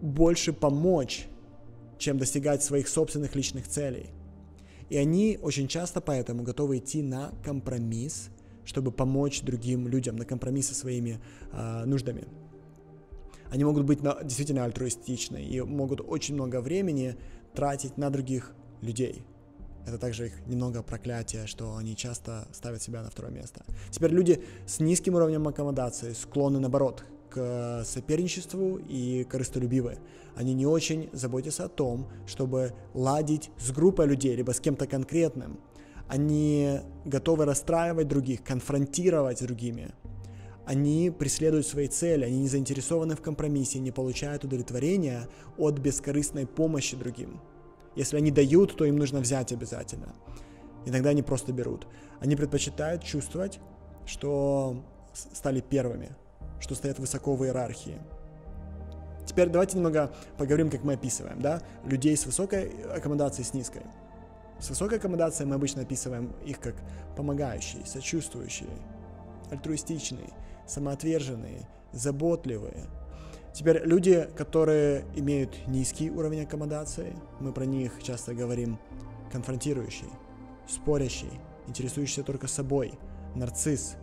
больше 0.00 0.52
помочь, 0.52 1.28
чем 1.98 2.18
достигать 2.18 2.62
своих 2.62 2.88
собственных 2.88 3.34
личных 3.34 3.66
целей. 3.66 4.10
И 4.88 4.96
они 4.96 5.38
очень 5.42 5.68
часто 5.68 6.00
поэтому 6.00 6.42
готовы 6.42 6.78
идти 6.78 7.02
на 7.02 7.32
компромисс, 7.44 8.28
чтобы 8.64 8.92
помочь 8.92 9.42
другим 9.42 9.88
людям, 9.88 10.16
на 10.16 10.24
компромисс 10.24 10.68
со 10.68 10.74
своими 10.74 11.20
э, 11.52 11.84
нуждами. 11.84 12.24
Они 13.50 13.64
могут 13.64 13.84
быть 13.84 14.02
на, 14.02 14.22
действительно 14.22 14.64
альтруистичны 14.64 15.42
и 15.42 15.60
могут 15.60 16.00
очень 16.00 16.34
много 16.34 16.60
времени 16.60 17.16
тратить 17.54 17.96
на 17.96 18.10
других 18.10 18.54
людей. 18.82 19.24
Это 19.86 19.98
также 19.98 20.26
их 20.26 20.46
немного 20.46 20.82
проклятие, 20.82 21.46
что 21.46 21.76
они 21.76 21.94
часто 21.94 22.48
ставят 22.52 22.82
себя 22.82 23.02
на 23.02 23.10
второе 23.10 23.32
место. 23.32 23.64
Теперь 23.90 24.10
люди 24.10 24.42
с 24.66 24.80
низким 24.80 25.14
уровнем 25.14 25.46
аккомодации 25.46 26.12
склонны, 26.12 26.58
наоборот, 26.58 27.04
к 27.30 27.84
соперничеству 27.84 28.78
и 28.78 29.24
корыстолюбивы. 29.24 29.98
Они 30.34 30.54
не 30.54 30.66
очень 30.66 31.08
заботятся 31.12 31.64
о 31.64 31.68
том, 31.68 32.08
чтобы 32.26 32.74
ладить 32.94 33.50
с 33.58 33.70
группой 33.70 34.06
людей, 34.06 34.34
либо 34.34 34.50
с 34.50 34.60
кем-то 34.60 34.86
конкретным. 34.88 35.60
Они 36.08 36.80
готовы 37.04 37.44
расстраивать 37.44 38.08
других, 38.08 38.42
конфронтировать 38.42 39.38
с 39.38 39.42
другими. 39.42 39.92
Они 40.64 41.12
преследуют 41.16 41.66
свои 41.66 41.86
цели, 41.86 42.24
они 42.24 42.40
не 42.40 42.48
заинтересованы 42.48 43.14
в 43.14 43.22
компромиссе, 43.22 43.78
не 43.78 43.92
получают 43.92 44.44
удовлетворения 44.44 45.28
от 45.56 45.78
бескорыстной 45.78 46.46
помощи 46.46 46.96
другим. 46.96 47.40
Если 47.96 48.16
они 48.16 48.30
дают, 48.30 48.76
то 48.76 48.84
им 48.84 48.96
нужно 48.96 49.20
взять 49.20 49.52
обязательно. 49.52 50.14
Иногда 50.84 51.10
они 51.10 51.22
просто 51.22 51.52
берут. 51.52 51.88
Они 52.20 52.36
предпочитают 52.36 53.02
чувствовать, 53.02 53.58
что 54.04 54.84
стали 55.12 55.60
первыми, 55.60 56.10
что 56.60 56.74
стоят 56.74 56.98
высоко 56.98 57.34
в 57.34 57.44
иерархии. 57.44 57.98
Теперь 59.26 59.48
давайте 59.48 59.76
немного 59.76 60.12
поговорим, 60.38 60.70
как 60.70 60.84
мы 60.84 60.92
описываем, 60.92 61.40
да, 61.40 61.60
людей 61.84 62.16
с 62.16 62.26
высокой 62.26 62.70
аккомодацией, 62.94 63.44
с 63.44 63.54
низкой. 63.54 63.82
С 64.60 64.70
высокой 64.70 64.98
аккомодацией 64.98 65.48
мы 65.48 65.56
обычно 65.56 65.82
описываем 65.82 66.32
их 66.44 66.60
как 66.60 66.76
помогающие, 67.16 67.84
сочувствующие, 67.84 68.70
альтруистичные, 69.50 70.30
самоотверженные, 70.66 71.68
заботливые, 71.92 72.84
Теперь 73.56 73.82
люди, 73.86 74.28
которые 74.36 75.06
имеют 75.14 75.66
низкий 75.66 76.10
уровень 76.10 76.42
аккомодации, 76.42 77.16
мы 77.40 77.54
про 77.54 77.64
них 77.64 78.02
часто 78.02 78.34
говорим 78.34 78.78
конфронтирующий, 79.32 80.10
спорящий, 80.68 81.30
интересующийся 81.66 82.22
только 82.22 82.48
собой, 82.48 82.98
нарцисс, 83.34 83.96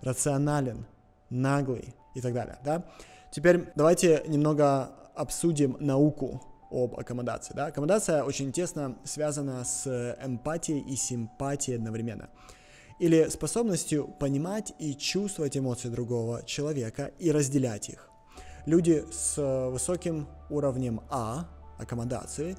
рационален, 0.00 0.86
наглый 1.28 1.94
и 2.14 2.22
так 2.22 2.32
далее. 2.32 2.58
Да? 2.64 2.86
Теперь 3.30 3.70
давайте 3.74 4.24
немного 4.28 4.90
обсудим 5.14 5.76
науку 5.78 6.40
об 6.70 6.98
аккомодации. 6.98 7.52
Да? 7.52 7.66
Аккомодация 7.66 8.24
очень 8.24 8.50
тесно 8.50 8.96
связана 9.04 9.62
с 9.66 10.16
эмпатией 10.24 10.80
и 10.80 10.96
симпатией 10.96 11.76
одновременно. 11.76 12.30
Или 12.98 13.28
способностью 13.28 14.08
понимать 14.18 14.72
и 14.78 14.94
чувствовать 14.94 15.58
эмоции 15.58 15.90
другого 15.90 16.44
человека 16.46 17.12
и 17.18 17.30
разделять 17.30 17.90
их. 17.90 18.10
Люди 18.66 19.04
с 19.12 19.38
э, 19.38 19.68
высоким 19.70 20.26
уровнем 20.50 21.00
А, 21.08 21.46
аккомодации, 21.78 22.56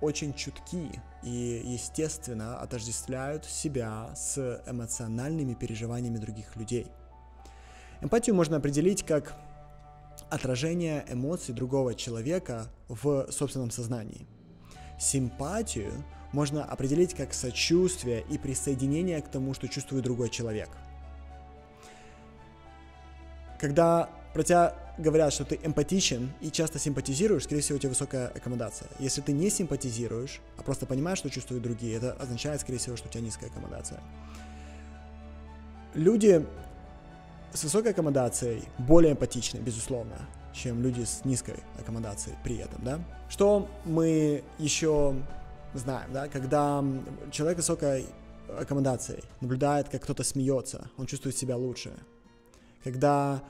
очень 0.00 0.34
чутки 0.34 1.02
и, 1.24 1.62
естественно, 1.64 2.58
отождествляют 2.60 3.44
себя 3.44 4.14
с 4.14 4.62
эмоциональными 4.66 5.54
переживаниями 5.54 6.18
других 6.18 6.54
людей. 6.54 6.86
Эмпатию 8.00 8.36
можно 8.36 8.58
определить 8.58 9.04
как 9.04 9.34
отражение 10.30 11.04
эмоций 11.08 11.54
другого 11.54 11.94
человека 11.96 12.68
в 12.88 13.30
собственном 13.32 13.72
сознании. 13.72 14.26
Симпатию 14.98 15.92
можно 16.32 16.64
определить 16.64 17.14
как 17.14 17.34
сочувствие 17.34 18.24
и 18.30 18.38
присоединение 18.38 19.20
к 19.20 19.28
тому, 19.28 19.54
что 19.54 19.66
чувствует 19.66 20.04
другой 20.04 20.30
человек. 20.30 20.68
Когда 23.58 24.08
про 24.34 24.42
тебя 24.42 24.81
говорят, 24.98 25.32
что 25.32 25.44
ты 25.44 25.58
эмпатичен 25.62 26.32
и 26.40 26.50
часто 26.50 26.78
симпатизируешь, 26.78 27.44
скорее 27.44 27.60
всего, 27.60 27.76
у 27.76 27.78
тебя 27.78 27.90
высокая 27.90 28.28
аккомодация. 28.28 28.88
Если 28.98 29.20
ты 29.20 29.32
не 29.32 29.50
симпатизируешь, 29.50 30.40
а 30.58 30.62
просто 30.62 30.86
понимаешь, 30.86 31.18
что 31.18 31.30
чувствуют 31.30 31.62
другие, 31.62 31.96
это 31.96 32.12
означает, 32.12 32.60
скорее 32.60 32.78
всего, 32.78 32.96
что 32.96 33.08
у 33.08 33.10
тебя 33.10 33.22
низкая 33.22 33.50
аккомодация. 33.50 34.00
Люди 35.94 36.44
с 37.52 37.64
высокой 37.64 37.92
аккомодацией 37.92 38.64
более 38.78 39.12
эмпатичны, 39.12 39.58
безусловно, 39.58 40.16
чем 40.54 40.82
люди 40.82 41.04
с 41.04 41.24
низкой 41.24 41.56
аккомодацией 41.78 42.36
при 42.44 42.56
этом, 42.58 42.82
да? 42.84 43.00
Что 43.28 43.68
мы 43.84 44.42
еще 44.58 45.14
знаем, 45.74 46.12
да? 46.12 46.28
Когда 46.28 46.84
человек 47.30 47.58
высокой 47.58 48.06
аккомодацией 48.48 49.22
наблюдает, 49.40 49.88
как 49.88 50.02
кто-то 50.02 50.24
смеется, 50.24 50.90
он 50.96 51.06
чувствует 51.06 51.36
себя 51.36 51.56
лучше. 51.56 51.92
Когда 52.84 53.42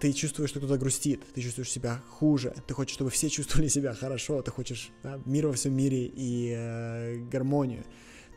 ты 0.00 0.12
чувствуешь, 0.12 0.50
что 0.50 0.60
кто-то 0.60 0.78
грустит, 0.78 1.22
ты 1.34 1.40
чувствуешь 1.40 1.70
себя 1.70 2.00
хуже, 2.08 2.54
ты 2.68 2.74
хочешь, 2.74 2.94
чтобы 2.94 3.10
все 3.10 3.28
чувствовали 3.28 3.66
себя 3.66 3.92
хорошо, 3.92 4.40
ты 4.42 4.52
хочешь 4.52 4.90
да, 5.02 5.20
мир 5.24 5.48
во 5.48 5.54
всем 5.54 5.74
мире 5.76 6.06
и 6.06 6.54
э, 6.56 7.16
гармонию. 7.30 7.84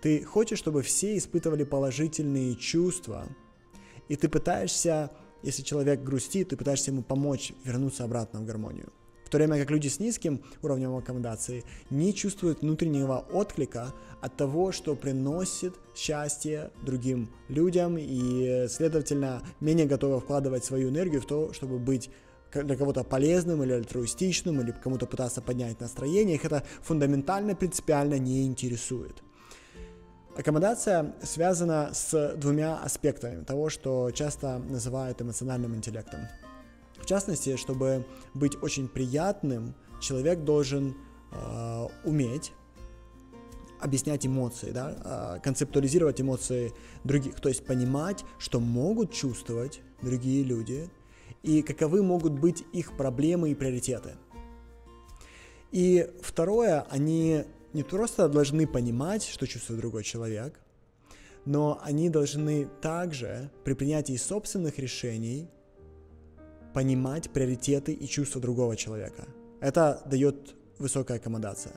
Ты 0.01 0.24
хочешь, 0.24 0.57
чтобы 0.57 0.82
все 0.82 1.15
испытывали 1.15 1.63
положительные 1.63 2.55
чувства, 2.55 3.28
и 4.09 4.15
ты 4.15 4.30
пытаешься, 4.30 5.11
если 5.43 5.61
человек 5.61 6.01
грустит, 6.01 6.49
ты 6.49 6.57
пытаешься 6.57 6.89
ему 6.89 7.03
помочь 7.03 7.53
вернуться 7.63 8.03
обратно 8.03 8.39
в 8.39 8.45
гармонию. 8.45 8.91
То 9.32 9.38
время 9.38 9.57
как 9.57 9.71
люди 9.71 9.88
с 9.88 9.99
низким 9.99 10.41
уровнем 10.61 10.95
аккомодации 10.95 11.63
не 11.89 12.13
чувствуют 12.13 12.61
внутреннего 12.61 13.25
отклика 13.32 13.93
от 14.21 14.36
того, 14.36 14.71
что 14.71 14.95
приносит 14.95 15.73
счастье 15.95 16.69
другим 16.86 17.29
людям 17.47 17.97
и, 17.97 18.67
следовательно, 18.69 19.41
менее 19.61 19.88
готовы 19.88 20.19
вкладывать 20.19 20.65
свою 20.65 20.89
энергию 20.89 21.21
в 21.21 21.25
то, 21.25 21.53
чтобы 21.53 21.79
быть 21.79 22.11
для 22.53 22.75
кого-то 22.75 23.05
полезным 23.05 23.63
или 23.63 23.71
альтруистичным, 23.71 24.59
или 24.59 24.71
кому-то 24.71 25.05
пытаться 25.05 25.41
поднять 25.41 25.79
настроение, 25.79 26.36
их 26.36 26.43
это 26.43 26.63
фундаментально, 26.82 27.55
принципиально 27.55 28.19
не 28.19 28.45
интересует. 28.45 29.23
Аккомодация 30.36 31.15
связана 31.23 31.91
с 31.93 32.36
двумя 32.36 32.77
аспектами 32.77 33.43
того, 33.45 33.69
что 33.69 34.11
часто 34.11 34.59
называют 34.59 35.21
эмоциональным 35.21 35.73
интеллектом. 35.75 36.21
В 37.02 37.06
частности, 37.06 37.58
чтобы 37.58 38.06
быть 38.34 38.62
очень 38.62 38.88
приятным, 38.88 39.74
человек 39.99 40.43
должен 40.43 40.95
э, 41.32 41.88
уметь 42.06 42.54
объяснять 43.80 44.26
эмоции, 44.28 44.72
да, 44.72 45.38
э, 45.38 45.39
концептуализировать 45.43 46.22
эмоции 46.22 46.72
других, 47.04 47.39
то 47.39 47.49
есть 47.49 47.66
понимать, 47.66 48.24
что 48.38 48.60
могут 48.60 49.12
чувствовать 49.12 49.82
другие 50.02 50.43
люди 50.43 50.89
и 51.41 51.64
каковы 51.64 52.04
могут 52.04 52.34
быть 52.34 52.64
их 52.72 52.95
проблемы 52.95 53.49
и 53.49 53.56
приоритеты. 53.56 54.12
И 55.72 56.08
второе, 56.22 56.86
они 56.91 57.45
не 57.74 57.84
просто 57.84 58.28
должны 58.28 58.68
понимать, 58.68 59.24
что 59.24 59.47
чувствует 59.47 59.80
другой 59.80 60.04
человек, 60.04 60.60
но 61.45 61.80
они 61.82 62.10
должны 62.10 62.68
также 62.82 63.49
при 63.64 63.74
принятии 63.74 64.18
собственных 64.18 64.78
решений 64.78 65.49
понимать 66.74 67.30
приоритеты 67.32 67.93
и 67.93 68.07
чувства 68.07 68.41
другого 68.41 68.76
человека. 68.76 69.28
Это 69.59 70.01
дает 70.05 70.55
высокая 70.80 71.17
аккомодация. 71.17 71.74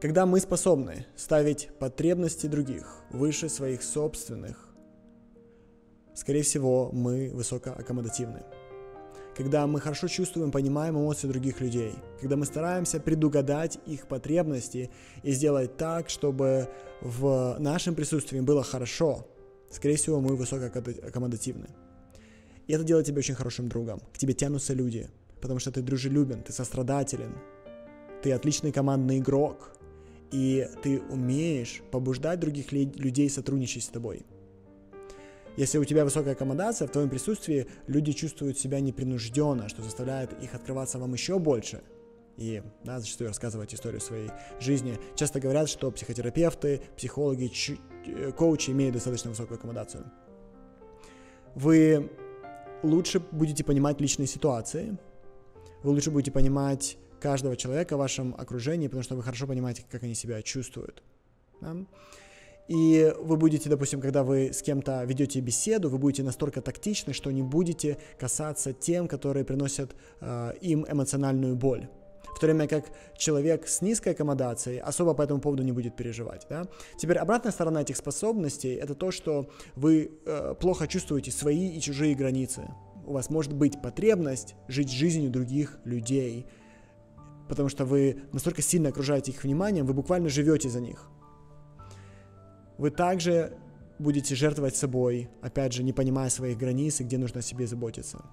Когда 0.00 0.26
мы 0.26 0.40
способны 0.40 1.06
ставить 1.16 1.70
потребности 1.78 2.46
других 2.46 3.02
выше 3.10 3.48
своих 3.48 3.82
собственных, 3.82 4.68
скорее 6.14 6.42
всего, 6.42 6.90
мы 6.92 7.30
высокоаккомодативны 7.34 8.42
когда 9.38 9.68
мы 9.68 9.80
хорошо 9.80 10.08
чувствуем, 10.08 10.50
понимаем 10.50 10.96
эмоции 10.96 11.28
других 11.28 11.60
людей, 11.60 11.94
когда 12.20 12.34
мы 12.34 12.44
стараемся 12.44 12.98
предугадать 12.98 13.78
их 13.86 14.08
потребности 14.08 14.90
и 15.22 15.30
сделать 15.30 15.76
так, 15.76 16.10
чтобы 16.10 16.68
в 17.00 17.56
нашем 17.60 17.94
присутствии 17.94 18.40
было 18.40 18.64
хорошо, 18.64 19.28
скорее 19.70 19.94
всего, 19.94 20.20
мы 20.20 20.34
высокоаккомодативны. 20.34 21.68
И 22.68 22.72
это 22.74 22.84
делает 22.84 23.06
тебя 23.06 23.18
очень 23.18 23.34
хорошим 23.34 23.68
другом. 23.68 24.00
К 24.12 24.18
тебе 24.18 24.34
тянутся 24.34 24.74
люди, 24.74 25.08
потому 25.40 25.58
что 25.58 25.72
ты 25.72 25.82
дружелюбен, 25.82 26.42
ты 26.42 26.52
сострадателен, 26.52 27.34
ты 28.22 28.30
отличный 28.32 28.72
командный 28.72 29.18
игрок, 29.18 29.72
и 30.30 30.68
ты 30.82 31.00
умеешь 31.00 31.80
побуждать 31.90 32.38
других 32.38 32.70
людей 32.70 33.30
сотрудничать 33.30 33.84
с 33.84 33.88
тобой. 33.88 34.26
Если 35.56 35.78
у 35.78 35.84
тебя 35.84 36.04
высокая 36.04 36.34
аккомодация, 36.34 36.86
в 36.86 36.92
твоем 36.92 37.08
присутствии 37.08 37.66
люди 37.86 38.12
чувствуют 38.12 38.58
себя 38.58 38.80
непринужденно, 38.80 39.68
что 39.68 39.82
заставляет 39.82 40.40
их 40.42 40.54
открываться 40.54 40.98
вам 40.98 41.14
еще 41.14 41.38
больше. 41.38 41.82
И 42.36 42.62
да, 42.84 43.00
зачастую 43.00 43.28
рассказывать 43.28 43.74
историю 43.74 44.00
своей 44.00 44.30
жизни. 44.60 44.98
Часто 45.16 45.40
говорят, 45.40 45.68
что 45.68 45.90
психотерапевты, 45.90 46.82
психологи, 46.96 47.50
э, 48.06 48.30
коучи 48.30 48.70
имеют 48.70 48.94
достаточно 48.94 49.30
высокую 49.30 49.56
аккомодацию. 49.56 50.04
Вы 51.56 52.08
лучше 52.82 53.20
будете 53.30 53.64
понимать 53.64 54.00
личные 54.00 54.26
ситуации, 54.26 54.96
вы 55.82 55.90
лучше 55.90 56.10
будете 56.10 56.30
понимать 56.30 56.98
каждого 57.20 57.56
человека 57.56 57.96
в 57.96 57.98
вашем 57.98 58.34
окружении, 58.38 58.86
потому 58.86 59.02
что 59.02 59.16
вы 59.16 59.22
хорошо 59.22 59.46
понимаете, 59.46 59.84
как 59.90 60.02
они 60.02 60.14
себя 60.14 60.42
чувствуют. 60.42 61.02
Да? 61.60 61.76
И 62.68 63.14
вы 63.18 63.36
будете, 63.36 63.70
допустим, 63.70 64.00
когда 64.00 64.22
вы 64.22 64.52
с 64.52 64.62
кем-то 64.62 65.02
ведете 65.04 65.40
беседу, 65.40 65.88
вы 65.88 65.98
будете 65.98 66.22
настолько 66.22 66.60
тактичны, 66.60 67.14
что 67.14 67.30
не 67.30 67.42
будете 67.42 67.96
касаться 68.18 68.74
тем, 68.74 69.08
которые 69.08 69.44
приносят 69.44 69.96
э, 70.20 70.52
им 70.60 70.84
эмоциональную 70.86 71.56
боль. 71.56 71.88
В 72.34 72.38
то 72.38 72.46
время 72.46 72.68
как 72.68 72.84
человек 73.16 73.66
с 73.66 73.82
низкой 73.82 74.10
аккомодацией 74.10 74.80
особо 74.80 75.14
по 75.14 75.22
этому 75.22 75.40
поводу 75.40 75.62
не 75.62 75.72
будет 75.72 75.96
переживать. 75.96 76.46
Да? 76.48 76.66
Теперь 76.96 77.18
обратная 77.18 77.52
сторона 77.52 77.82
этих 77.82 77.96
способностей 77.96 78.74
это 78.74 78.94
то, 78.94 79.10
что 79.10 79.50
вы 79.76 80.12
э, 80.24 80.54
плохо 80.60 80.86
чувствуете 80.86 81.30
свои 81.30 81.76
и 81.76 81.80
чужие 81.80 82.14
границы. 82.14 82.68
У 83.06 83.12
вас 83.12 83.30
может 83.30 83.52
быть 83.52 83.80
потребность 83.80 84.54
жить 84.68 84.90
жизнью 84.90 85.30
других 85.30 85.78
людей, 85.84 86.46
потому 87.48 87.68
что 87.68 87.84
вы 87.84 88.22
настолько 88.32 88.62
сильно 88.62 88.90
окружаете 88.90 89.32
их 89.32 89.42
вниманием, 89.42 89.86
вы 89.86 89.94
буквально 89.94 90.28
живете 90.28 90.68
за 90.68 90.80
них 90.80 91.10
вы 92.78 92.90
также 92.90 93.52
будете 93.98 94.34
жертвовать 94.36 94.76
собой, 94.76 95.28
опять 95.42 95.72
же, 95.72 95.82
не 95.82 95.92
понимая 95.92 96.30
своих 96.30 96.56
границ 96.56 97.00
и 97.00 97.04
где 97.04 97.18
нужно 97.18 97.40
о 97.40 97.42
себе 97.42 97.66
заботиться. 97.66 98.24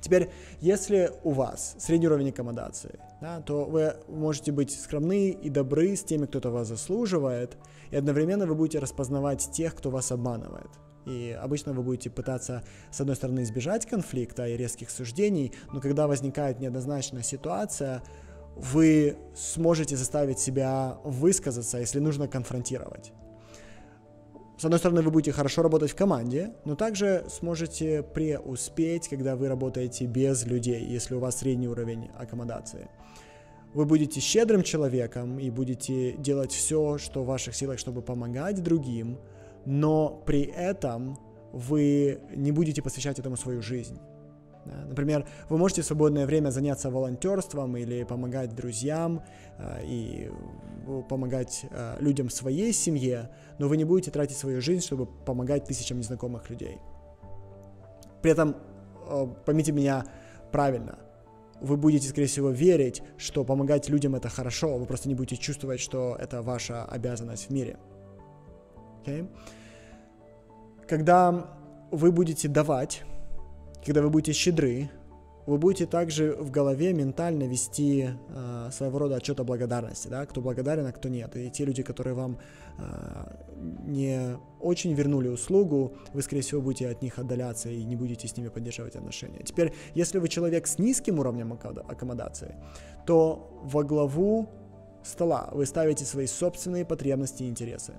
Теперь, 0.00 0.30
если 0.60 1.12
у 1.24 1.30
вас 1.30 1.76
средний 1.78 2.06
уровень 2.06 2.30
аккомодации, 2.30 2.98
да, 3.20 3.40
то 3.40 3.64
вы 3.64 3.94
можете 4.08 4.50
быть 4.50 4.70
скромны 4.70 5.30
и 5.30 5.50
добры 5.50 5.94
с 5.94 6.02
теми, 6.02 6.26
кто-то 6.26 6.50
вас 6.50 6.68
заслуживает, 6.68 7.56
и 7.90 7.96
одновременно 7.96 8.46
вы 8.46 8.54
будете 8.54 8.78
распознавать 8.78 9.50
тех, 9.52 9.74
кто 9.74 9.90
вас 9.90 10.10
обманывает. 10.10 10.70
И 11.06 11.36
обычно 11.40 11.72
вы 11.72 11.82
будете 11.82 12.10
пытаться, 12.10 12.62
с 12.90 13.00
одной 13.00 13.16
стороны, 13.16 13.42
избежать 13.42 13.86
конфликта 13.86 14.46
и 14.48 14.56
резких 14.56 14.90
суждений, 14.90 15.52
но 15.72 15.80
когда 15.80 16.06
возникает 16.06 16.60
неоднозначная 16.60 17.22
ситуация, 17.22 18.02
вы 18.56 19.16
сможете 19.34 19.96
заставить 19.96 20.38
себя 20.38 20.98
высказаться, 21.04 21.78
если 21.78 22.00
нужно 22.00 22.28
конфронтировать. 22.28 23.12
С 24.60 24.64
одной 24.66 24.78
стороны, 24.78 25.00
вы 25.00 25.10
будете 25.10 25.32
хорошо 25.32 25.62
работать 25.62 25.90
в 25.90 25.96
команде, 25.96 26.52
но 26.66 26.74
также 26.74 27.24
сможете 27.30 28.02
преуспеть, 28.02 29.08
когда 29.08 29.34
вы 29.34 29.48
работаете 29.48 30.04
без 30.04 30.44
людей, 30.44 30.84
если 30.84 31.14
у 31.14 31.18
вас 31.18 31.38
средний 31.38 31.66
уровень 31.66 32.10
аккомодации. 32.14 32.90
Вы 33.72 33.86
будете 33.86 34.20
щедрым 34.20 34.62
человеком 34.62 35.38
и 35.38 35.48
будете 35.48 36.12
делать 36.12 36.52
все, 36.52 36.98
что 36.98 37.22
в 37.22 37.26
ваших 37.26 37.54
силах, 37.54 37.78
чтобы 37.78 38.02
помогать 38.02 38.62
другим, 38.62 39.18
но 39.64 40.22
при 40.26 40.42
этом 40.42 41.18
вы 41.54 42.20
не 42.36 42.52
будете 42.52 42.82
посвящать 42.82 43.18
этому 43.18 43.38
свою 43.38 43.62
жизнь. 43.62 43.98
Например, 44.88 45.26
вы 45.48 45.56
можете 45.56 45.82
в 45.82 45.86
свободное 45.86 46.26
время 46.26 46.50
заняться 46.50 46.90
волонтерством 46.90 47.76
или 47.76 48.04
помогать 48.04 48.54
друзьям 48.54 49.22
э, 49.58 49.80
и 49.84 50.30
помогать 51.08 51.64
э, 51.70 51.96
людям 52.00 52.28
в 52.28 52.32
своей 52.32 52.72
семье, 52.72 53.30
но 53.60 53.68
вы 53.68 53.76
не 53.76 53.84
будете 53.84 54.10
тратить 54.10 54.38
свою 54.38 54.60
жизнь, 54.60 54.80
чтобы 54.80 55.06
помогать 55.06 55.66
тысячам 55.66 55.98
незнакомых 55.98 56.48
людей. 56.48 56.78
При 58.22 58.32
этом, 58.32 58.56
э, 59.06 59.26
поймите 59.44 59.72
меня 59.72 60.06
правильно, 60.50 60.98
вы 61.60 61.76
будете, 61.76 62.08
скорее 62.08 62.26
всего, 62.26 62.50
верить, 62.50 63.02
что 63.18 63.44
помогать 63.44 63.90
людям 63.90 64.14
это 64.14 64.30
хорошо, 64.30 64.78
вы 64.78 64.86
просто 64.86 65.08
не 65.08 65.14
будете 65.14 65.36
чувствовать, 65.36 65.78
что 65.78 66.16
это 66.18 66.40
ваша 66.40 66.86
обязанность 66.86 67.48
в 67.48 67.50
мире. 67.50 67.76
Okay? 69.04 69.28
Когда 70.88 71.54
вы 71.90 72.12
будете 72.12 72.48
давать 72.48 73.04
когда 73.84 74.02
вы 74.02 74.10
будете 74.10 74.32
щедры, 74.32 74.90
вы 75.50 75.58
будете 75.58 75.84
также 75.86 76.36
в 76.38 76.52
голове 76.52 76.92
ментально 76.92 77.42
вести 77.42 78.10
э, 78.28 78.68
своего 78.70 79.00
рода 79.00 79.16
отчет 79.16 79.40
о 79.40 79.44
благодарности, 79.44 80.06
да, 80.06 80.24
кто 80.24 80.40
благодарен, 80.40 80.86
а 80.86 80.92
кто 80.92 81.08
нет. 81.08 81.36
И 81.36 81.50
те 81.50 81.64
люди, 81.64 81.82
которые 81.82 82.14
вам 82.14 82.38
э, 82.78 82.84
не 83.84 84.38
очень 84.60 84.92
вернули 84.94 85.26
услугу, 85.26 85.96
вы, 86.12 86.22
скорее 86.22 86.42
всего, 86.42 86.60
будете 86.62 86.88
от 86.88 87.02
них 87.02 87.18
отдаляться 87.18 87.68
и 87.68 87.82
не 87.82 87.96
будете 87.96 88.28
с 88.28 88.36
ними 88.36 88.46
поддерживать 88.46 88.94
отношения. 88.94 89.42
Теперь, 89.44 89.72
если 89.92 90.18
вы 90.18 90.28
человек 90.28 90.68
с 90.68 90.78
низким 90.78 91.18
уровнем 91.18 91.52
аккомодации, 91.52 92.54
то 93.04 93.60
во 93.64 93.82
главу 93.82 94.48
стола 95.02 95.50
вы 95.52 95.66
ставите 95.66 96.04
свои 96.04 96.26
собственные 96.26 96.84
потребности 96.84 97.42
и 97.42 97.48
интересы. 97.48 97.94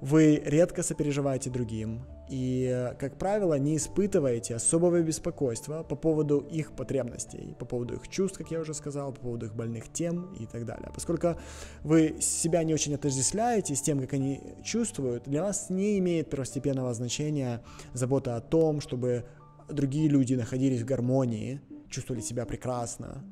Вы 0.00 0.42
редко 0.44 0.82
сопереживаете 0.82 1.50
другим, 1.50 2.02
и, 2.34 2.92
как 2.98 3.16
правило, 3.16 3.56
не 3.60 3.76
испытываете 3.76 4.56
особого 4.56 5.00
беспокойства 5.02 5.84
по 5.84 5.94
поводу 5.94 6.40
их 6.40 6.72
потребностей, 6.72 7.54
по 7.60 7.64
поводу 7.64 7.94
их 7.94 8.08
чувств, 8.08 8.38
как 8.38 8.50
я 8.50 8.58
уже 8.58 8.74
сказал, 8.74 9.12
по 9.12 9.20
поводу 9.20 9.46
их 9.46 9.54
больных 9.54 9.92
тем 9.92 10.34
и 10.34 10.44
так 10.44 10.64
далее. 10.66 10.90
Поскольку 10.92 11.36
вы 11.84 12.16
себя 12.20 12.64
не 12.64 12.74
очень 12.74 12.92
отождествляете 12.92 13.76
с 13.76 13.82
тем, 13.82 14.00
как 14.00 14.14
они 14.14 14.40
чувствуют, 14.64 15.28
для 15.28 15.44
вас 15.44 15.70
не 15.70 15.96
имеет 16.00 16.28
первостепенного 16.28 16.92
значения 16.92 17.62
забота 17.92 18.34
о 18.34 18.40
том, 18.40 18.80
чтобы 18.80 19.26
другие 19.68 20.08
люди 20.08 20.34
находились 20.34 20.82
в 20.82 20.84
гармонии, 20.84 21.60
чувствовали 21.88 22.20
себя 22.20 22.46
прекрасно. 22.46 23.22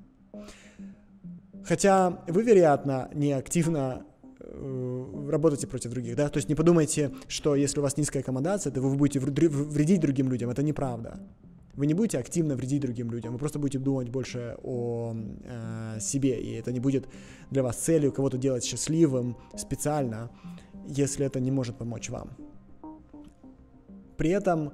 Хотя 1.64 2.22
вы, 2.28 2.44
вероятно, 2.44 3.10
не 3.14 3.32
активно 3.32 4.06
Э, 4.54 5.28
работайте 5.30 5.66
против 5.66 5.90
других, 5.90 6.16
да, 6.16 6.28
то 6.28 6.38
есть 6.38 6.48
не 6.48 6.54
подумайте, 6.54 7.10
что 7.28 7.54
если 7.54 7.80
у 7.80 7.82
вас 7.82 7.96
низкая 7.96 8.22
аккомодация, 8.22 8.72
то 8.72 8.80
вы 8.80 8.96
будете 8.96 9.20
вредить 9.20 10.00
другим 10.00 10.28
людям, 10.30 10.50
это 10.50 10.62
неправда. 10.62 11.20
Вы 11.74 11.86
не 11.86 11.94
будете 11.94 12.18
активно 12.18 12.54
вредить 12.54 12.82
другим 12.82 13.10
людям, 13.10 13.32
вы 13.32 13.38
просто 13.38 13.58
будете 13.58 13.78
думать 13.78 14.10
больше 14.10 14.56
о 14.62 15.14
э, 15.14 16.00
себе, 16.00 16.38
и 16.38 16.52
это 16.52 16.70
не 16.70 16.80
будет 16.80 17.08
для 17.50 17.62
вас 17.62 17.76
целью 17.76 18.12
кого-то 18.12 18.36
делать 18.36 18.64
счастливым 18.64 19.36
специально, 19.56 20.30
если 20.86 21.24
это 21.24 21.40
не 21.40 21.50
может 21.50 21.78
помочь 21.78 22.10
вам. 22.10 22.36
При 24.18 24.30
этом, 24.30 24.72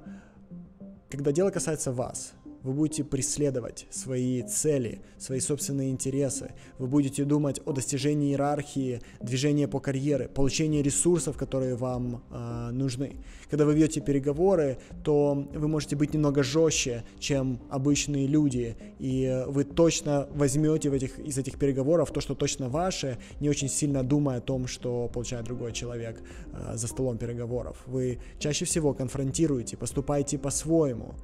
когда 1.09 1.31
дело 1.31 1.51
касается 1.51 1.93
вас, 1.93 2.33
вы 2.63 2.73
будете 2.73 3.03
преследовать 3.03 3.87
свои 3.89 4.41
цели, 4.43 5.01
свои 5.17 5.39
собственные 5.39 5.91
интересы, 5.91 6.51
вы 6.77 6.87
будете 6.87 7.23
думать 7.23 7.61
о 7.65 7.71
достижении 7.71 8.31
иерархии, 8.31 9.01
движении 9.21 9.65
по 9.65 9.79
карьере, 9.79 10.27
получении 10.27 10.81
ресурсов, 10.81 11.37
которые 11.37 11.75
вам 11.75 12.23
э, 12.29 12.69
нужны. 12.71 13.17
Когда 13.49 13.65
вы 13.65 13.73
ведете 13.73 14.01
переговоры, 14.01 14.77
то 15.03 15.47
вы 15.53 15.67
можете 15.67 15.95
быть 15.95 16.13
немного 16.13 16.43
жестче, 16.43 17.03
чем 17.19 17.61
обычные 17.69 18.27
люди, 18.27 18.75
и 18.99 19.43
вы 19.47 19.63
точно 19.63 20.27
возьмете 20.31 20.89
в 20.89 20.93
этих, 20.93 21.19
из 21.19 21.37
этих 21.37 21.57
переговоров 21.57 22.11
то, 22.11 22.21
что 22.21 22.35
точно 22.35 22.69
ваше, 22.69 23.17
не 23.39 23.49
очень 23.49 23.69
сильно 23.69 24.03
думая 24.03 24.37
о 24.37 24.41
том, 24.41 24.67
что 24.67 25.09
получает 25.13 25.45
другой 25.45 25.71
человек 25.71 26.21
э, 26.51 26.75
за 26.75 26.87
столом 26.87 27.17
переговоров. 27.17 27.77
Вы 27.87 28.19
чаще 28.37 28.65
всего 28.65 28.93
конфронтируете, 28.93 29.77
поступаете 29.77 30.37
по-своему 30.37 31.15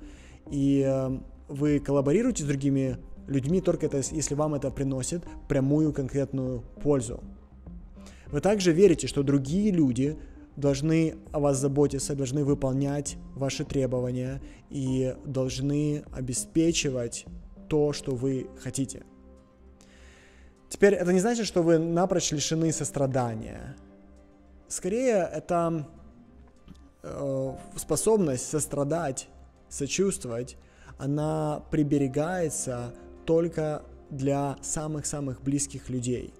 и 0.50 0.84
э, 0.86 1.18
вы 1.48 1.80
коллаборируете 1.80 2.44
с 2.44 2.48
другими 2.48 2.98
людьми 3.28 3.62
только 3.62 3.88
это, 3.88 3.98
если 3.98 4.36
вам 4.36 4.56
это 4.56 4.72
приносит 4.72 5.24
прямую 5.48 5.94
конкретную 5.94 6.62
пользу. 6.82 7.24
Вы 8.28 8.42
также 8.42 8.72
верите, 8.72 9.08
что 9.08 9.24
другие 9.24 9.72
люди 9.72 10.18
должны 10.56 11.16
о 11.32 11.40
вас 11.40 11.58
заботиться, 11.58 12.16
должны 12.16 12.44
выполнять 12.44 13.18
ваши 13.36 13.66
требования 13.66 14.42
и 14.70 15.16
должны 15.26 16.04
обеспечивать 16.12 17.26
то, 17.68 17.94
что 17.94 18.16
вы 18.16 18.48
хотите. 18.60 19.04
Теперь 20.70 20.94
это 20.94 21.14
не 21.14 21.20
значит, 21.20 21.46
что 21.46 21.62
вы 21.62 21.78
напрочь 21.78 22.32
лишены 22.32 22.72
сострадания. 22.72 23.76
Скорее, 24.68 25.30
это 25.32 25.88
э, 27.04 27.56
способность 27.76 28.50
сострадать 28.50 29.28
сочувствовать, 29.70 30.58
она 30.98 31.64
приберегается 31.72 32.94
только 33.26 33.84
для 34.10 34.58
самых-самых 34.62 35.42
близких 35.42 35.90
людей. 35.90 36.34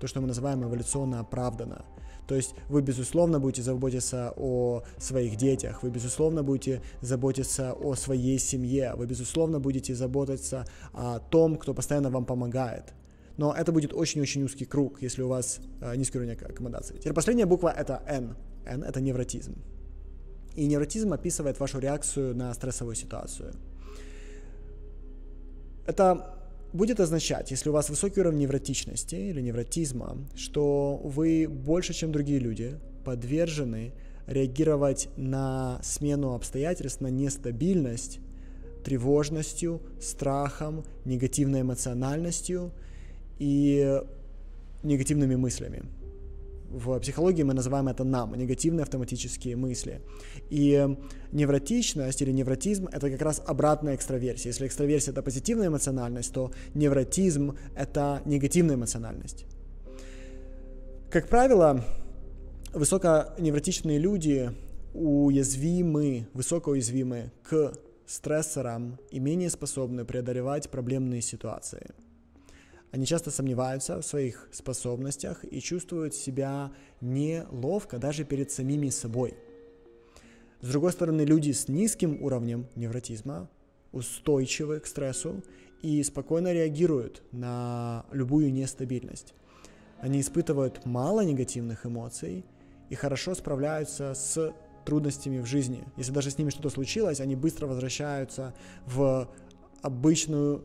То, 0.00 0.06
что 0.06 0.20
мы 0.20 0.28
называем 0.28 0.62
эволюционно 0.64 1.20
оправданно. 1.20 1.84
То 2.26 2.34
есть 2.34 2.54
вы, 2.68 2.82
безусловно, 2.82 3.38
будете 3.38 3.62
заботиться 3.62 4.32
о 4.36 4.82
своих 4.98 5.36
детях, 5.36 5.82
вы, 5.82 5.90
безусловно, 5.90 6.42
будете 6.42 6.82
заботиться 7.00 7.72
о 7.72 7.94
своей 7.94 8.38
семье, 8.38 8.94
вы, 8.96 9.06
безусловно, 9.06 9.60
будете 9.60 9.94
заботиться 9.94 10.66
о 10.92 11.20
том, 11.20 11.56
кто 11.56 11.72
постоянно 11.72 12.10
вам 12.10 12.24
помогает. 12.24 12.94
Но 13.36 13.54
это 13.54 13.70
будет 13.70 13.92
очень-очень 13.92 14.42
узкий 14.42 14.64
круг, 14.64 15.02
если 15.02 15.22
у 15.22 15.28
вас 15.28 15.60
э, 15.80 15.94
низкий 15.96 16.18
уровень 16.18 16.32
аккомодации. 16.32 16.98
Теперь 16.98 17.12
последняя 17.12 17.46
буква 17.46 17.68
это 17.68 18.02
N. 18.06 18.34
N 18.64 18.82
это 18.82 19.00
невротизм. 19.00 19.54
И 20.56 20.66
невротизм 20.66 21.12
описывает 21.12 21.60
вашу 21.60 21.78
реакцию 21.78 22.34
на 22.34 22.52
стрессовую 22.54 22.96
ситуацию. 22.96 23.52
Это 25.86 26.34
будет 26.72 26.98
означать, 26.98 27.50
если 27.50 27.68
у 27.68 27.72
вас 27.72 27.90
высокий 27.90 28.20
уровень 28.20 28.38
невротичности 28.38 29.14
или 29.14 29.40
невротизма, 29.40 30.16
что 30.34 31.00
вы 31.04 31.46
больше, 31.48 31.92
чем 31.92 32.10
другие 32.10 32.38
люди, 32.38 32.78
подвержены 33.04 33.92
реагировать 34.26 35.08
на 35.16 35.78
смену 35.82 36.34
обстоятельств, 36.34 37.00
на 37.00 37.08
нестабильность 37.08 38.18
тревожностью, 38.84 39.80
страхом, 40.00 40.84
негативной 41.04 41.60
эмоциональностью 41.60 42.72
и 43.38 44.00
негативными 44.82 45.36
мыслями 45.36 45.82
в 46.70 46.98
психологии 47.00 47.42
мы 47.42 47.54
называем 47.54 47.88
это 47.88 48.04
нам, 48.04 48.34
негативные 48.34 48.82
автоматические 48.82 49.56
мысли. 49.56 50.02
И 50.50 50.96
невротичность 51.32 52.22
или 52.22 52.32
невротизм— 52.32 52.88
это 52.92 53.10
как 53.10 53.22
раз 53.22 53.42
обратная 53.46 53.94
экстраверсия. 53.94 54.50
Если 54.50 54.66
экстраверсия— 54.66 55.12
это 55.12 55.22
позитивная 55.22 55.68
эмоциональность, 55.68 56.32
то 56.32 56.52
невротизм— 56.74 57.56
это 57.76 58.22
негативная 58.24 58.76
эмоциональность. 58.76 59.46
Как 61.10 61.28
правило, 61.28 61.84
высоконевротичные 62.72 63.98
люди 63.98 64.50
уязвимы, 64.92 66.26
высокоуязвимы 66.34 67.32
к 67.42 67.72
стрессорам 68.06 68.98
и 69.10 69.18
менее 69.18 69.50
способны 69.50 70.04
преодолевать 70.04 70.70
проблемные 70.70 71.22
ситуации— 71.22 71.90
они 72.96 73.04
часто 73.04 73.30
сомневаются 73.30 74.00
в 74.00 74.06
своих 74.06 74.48
способностях 74.52 75.44
и 75.44 75.60
чувствуют 75.60 76.14
себя 76.14 76.72
неловко 77.02 77.98
даже 77.98 78.24
перед 78.24 78.50
самими 78.50 78.88
собой. 78.88 79.34
С 80.62 80.70
другой 80.70 80.92
стороны, 80.92 81.20
люди 81.20 81.52
с 81.52 81.68
низким 81.68 82.22
уровнем 82.22 82.68
невротизма 82.74 83.50
устойчивы 83.92 84.80
к 84.80 84.86
стрессу 84.86 85.44
и 85.82 86.02
спокойно 86.02 86.54
реагируют 86.54 87.22
на 87.32 88.06
любую 88.12 88.50
нестабильность. 88.50 89.34
Они 90.00 90.22
испытывают 90.22 90.86
мало 90.86 91.20
негативных 91.20 91.84
эмоций 91.84 92.46
и 92.88 92.94
хорошо 92.94 93.34
справляются 93.34 94.14
с 94.14 94.54
трудностями 94.86 95.40
в 95.40 95.44
жизни. 95.44 95.84
Если 95.98 96.12
даже 96.12 96.30
с 96.30 96.38
ними 96.38 96.48
что-то 96.48 96.70
случилось, 96.70 97.20
они 97.20 97.36
быстро 97.36 97.66
возвращаются 97.66 98.54
в 98.86 99.30
обычную 99.82 100.64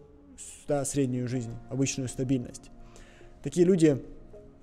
да, 0.68 0.86
среднюю 0.86 1.28
жизнь, 1.28 1.54
обычную 1.70 2.08
стабильность. 2.08 2.72
Такие 3.44 3.66
люди 3.66 4.04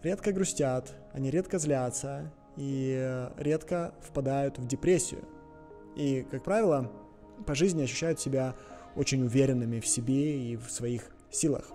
редко 0.03 0.33
грустят, 0.33 0.95
они 1.13 1.31
редко 1.31 1.59
злятся 1.59 2.33
и 2.57 3.29
редко 3.37 3.95
впадают 4.01 4.59
в 4.59 4.67
депрессию. 4.67 5.23
И, 5.97 6.25
как 6.31 6.45
правило, 6.45 6.91
по 7.47 7.55
жизни 7.55 7.83
ощущают 7.83 8.21
себя 8.21 8.55
очень 8.97 9.23
уверенными 9.23 9.81
в 9.81 9.87
себе 9.87 10.53
и 10.53 10.57
в 10.57 10.71
своих 10.71 11.11
силах. 11.31 11.73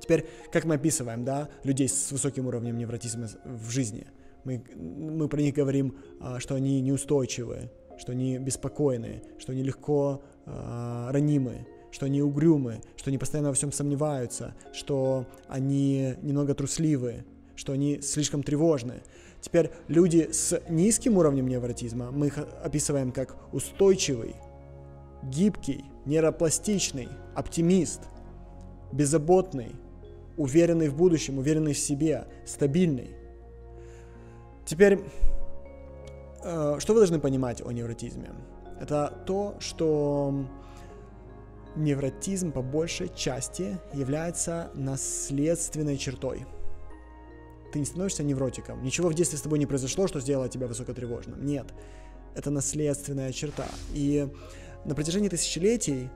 Теперь, 0.00 0.26
как 0.52 0.64
мы 0.64 0.76
описываем, 0.76 1.24
да, 1.24 1.48
людей 1.64 1.88
с 1.88 2.12
высоким 2.12 2.46
уровнем 2.46 2.78
невротизма 2.78 3.28
в 3.44 3.70
жизни? 3.70 4.06
Мы, 4.44 4.64
мы 4.76 5.28
про 5.28 5.40
них 5.40 5.54
говорим, 5.54 5.98
а, 6.20 6.40
что 6.40 6.54
они 6.54 6.80
неустойчивые, 6.80 7.70
что 7.98 8.12
они 8.12 8.38
беспокойные, 8.38 9.22
что 9.38 9.52
они 9.52 9.62
легко 9.62 10.22
э, 10.46 11.08
ранимы, 11.10 11.66
что 11.90 12.06
они 12.06 12.22
угрюмы, 12.22 12.80
что 12.96 13.10
они 13.10 13.18
постоянно 13.18 13.48
во 13.48 13.54
всем 13.54 13.72
сомневаются, 13.72 14.54
что 14.72 15.26
они 15.48 16.14
немного 16.22 16.54
трусливы, 16.54 17.24
что 17.56 17.72
они 17.72 18.00
слишком 18.00 18.42
тревожны. 18.42 19.02
Теперь 19.40 19.70
люди 19.88 20.30
с 20.32 20.60
низким 20.68 21.16
уровнем 21.16 21.48
невротизма 21.48 22.10
мы 22.10 22.26
их 22.26 22.38
описываем 22.62 23.12
как 23.12 23.36
устойчивый, 23.52 24.34
гибкий, 25.22 25.84
нейропластичный, 26.06 27.08
оптимист, 27.34 28.00
беззаботный, 28.92 29.72
уверенный 30.36 30.88
в 30.88 30.96
будущем, 30.96 31.38
уверенный 31.38 31.72
в 31.72 31.78
себе, 31.78 32.26
стабильный. 32.46 33.10
Теперь, 34.64 35.00
э, 36.44 36.76
что 36.78 36.92
вы 36.92 37.00
должны 37.00 37.18
понимать 37.18 37.62
о 37.64 37.70
невротизме? 37.72 38.30
Это 38.80 39.12
то, 39.26 39.56
что 39.58 40.46
невротизм 41.78 42.52
по 42.52 42.62
большей 42.62 43.08
части 43.14 43.78
является 43.92 44.70
наследственной 44.74 45.96
чертой. 45.96 46.46
Ты 47.72 47.78
не 47.78 47.84
становишься 47.84 48.24
невротиком. 48.24 48.82
Ничего 48.82 49.08
в 49.08 49.14
детстве 49.14 49.38
с 49.38 49.42
тобой 49.42 49.58
не 49.58 49.66
произошло, 49.66 50.06
что 50.06 50.20
сделало 50.20 50.48
тебя 50.48 50.66
высокотревожным. 50.66 51.44
Нет. 51.44 51.66
Это 52.34 52.50
наследственная 52.50 53.32
черта. 53.32 53.66
И 53.92 54.28
на 54.84 54.94
протяжении 54.94 55.28
тысячелетий 55.28 56.10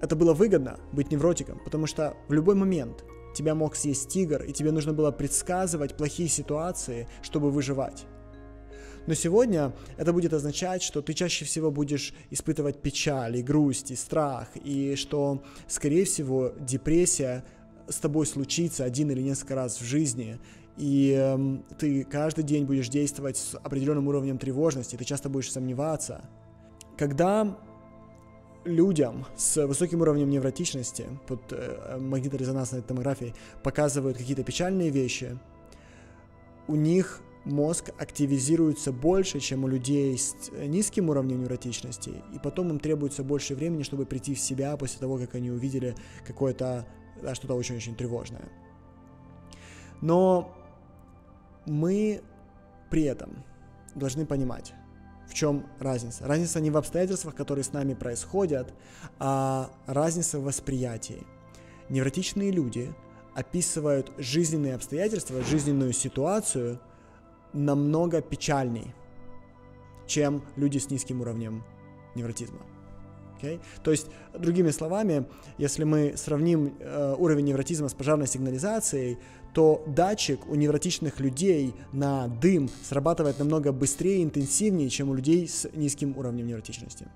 это 0.00 0.14
было 0.14 0.34
выгодно 0.34 0.78
быть 0.92 1.10
невротиком, 1.10 1.60
потому 1.64 1.86
что 1.86 2.16
в 2.28 2.32
любой 2.32 2.54
момент 2.54 3.04
тебя 3.34 3.54
мог 3.54 3.76
съесть 3.76 4.08
тигр, 4.08 4.42
и 4.42 4.52
тебе 4.52 4.72
нужно 4.72 4.92
было 4.92 5.10
предсказывать 5.10 5.96
плохие 5.96 6.28
ситуации, 6.28 7.08
чтобы 7.22 7.50
выживать. 7.50 8.06
Но 9.06 9.14
сегодня 9.14 9.72
это 9.96 10.12
будет 10.12 10.32
означать, 10.32 10.82
что 10.82 11.00
ты 11.02 11.14
чаще 11.14 11.44
всего 11.44 11.70
будешь 11.70 12.12
испытывать 12.30 12.82
печаль 12.82 13.36
и 13.36 13.42
грусть, 13.42 13.90
и 13.90 13.96
страх, 13.96 14.48
и 14.56 14.96
что, 14.96 15.42
скорее 15.68 16.04
всего, 16.04 16.52
депрессия 16.58 17.44
с 17.88 17.96
тобой 17.96 18.26
случится 18.26 18.84
один 18.84 19.10
или 19.10 19.22
несколько 19.22 19.54
раз 19.54 19.80
в 19.80 19.84
жизни, 19.84 20.40
и 20.76 21.14
э, 21.16 21.58
ты 21.78 22.04
каждый 22.04 22.44
день 22.44 22.64
будешь 22.64 22.88
действовать 22.88 23.36
с 23.36 23.54
определенным 23.56 24.08
уровнем 24.08 24.38
тревожности, 24.38 24.96
ты 24.96 25.04
часто 25.04 25.28
будешь 25.28 25.50
сомневаться. 25.50 26.28
Когда 26.98 27.56
людям 28.64 29.24
с 29.36 29.64
высоким 29.66 30.00
уровнем 30.00 30.28
невротичности 30.28 31.06
под 31.26 31.40
э, 31.52 31.98
магниторезонансной 31.98 32.82
томографией 32.82 33.34
показывают 33.62 34.18
какие-то 34.18 34.42
печальные 34.42 34.90
вещи, 34.90 35.38
у 36.68 36.74
них 36.74 37.20
мозг 37.46 37.90
активизируется 37.96 38.92
больше, 38.92 39.40
чем 39.40 39.64
у 39.64 39.68
людей 39.68 40.18
с 40.18 40.34
низким 40.50 41.08
уровнем 41.08 41.40
невротичности, 41.40 42.22
и 42.34 42.38
потом 42.38 42.70
им 42.70 42.80
требуется 42.80 43.22
больше 43.22 43.54
времени, 43.54 43.84
чтобы 43.84 44.04
прийти 44.04 44.34
в 44.34 44.40
себя 44.40 44.76
после 44.76 44.98
того, 44.98 45.16
как 45.16 45.34
они 45.36 45.50
увидели 45.50 45.94
какое-то 46.26 46.86
да, 47.22 47.34
что-то 47.34 47.54
очень-очень 47.54 47.94
тревожное. 47.94 48.48
Но 50.02 50.52
мы 51.66 52.20
при 52.90 53.04
этом 53.04 53.44
должны 53.94 54.26
понимать, 54.26 54.74
в 55.28 55.34
чем 55.34 55.66
разница. 55.78 56.26
Разница 56.26 56.60
не 56.60 56.70
в 56.70 56.76
обстоятельствах, 56.76 57.34
которые 57.34 57.64
с 57.64 57.72
нами 57.72 57.94
происходят, 57.94 58.74
а 59.18 59.70
разница 59.86 60.40
в 60.40 60.44
восприятии. 60.44 61.22
Невротичные 61.88 62.50
люди 62.50 62.92
описывают 63.34 64.12
жизненные 64.18 64.74
обстоятельства, 64.74 65.42
жизненную 65.42 65.92
ситуацию– 65.92 66.80
намного 67.56 68.20
печальней, 68.20 68.94
чем 70.06 70.42
люди 70.56 70.78
с 70.78 70.90
низким 70.90 71.20
уровнем 71.20 71.64
невротизма. 72.14 72.60
Okay? 73.40 73.60
То 73.82 73.90
есть, 73.90 74.06
другими 74.38 74.70
словами, 74.70 75.26
если 75.58 75.84
мы 75.84 76.14
сравним 76.16 76.74
э, 76.78 77.14
уровень 77.18 77.46
невротизма 77.46 77.88
с 77.88 77.94
пожарной 77.94 78.26
сигнализацией, 78.26 79.18
то 79.52 79.82
датчик 79.86 80.46
у 80.48 80.54
невротичных 80.54 81.18
людей 81.18 81.74
на 81.92 82.28
дым 82.28 82.68
срабатывает 82.82 83.38
намного 83.38 83.72
быстрее 83.72 84.18
и 84.18 84.24
интенсивнее, 84.24 84.90
чем 84.90 85.10
у 85.10 85.14
людей 85.14 85.48
с 85.48 85.68
низким 85.72 86.16
уровнем 86.18 86.46
невротичности. 86.46 87.08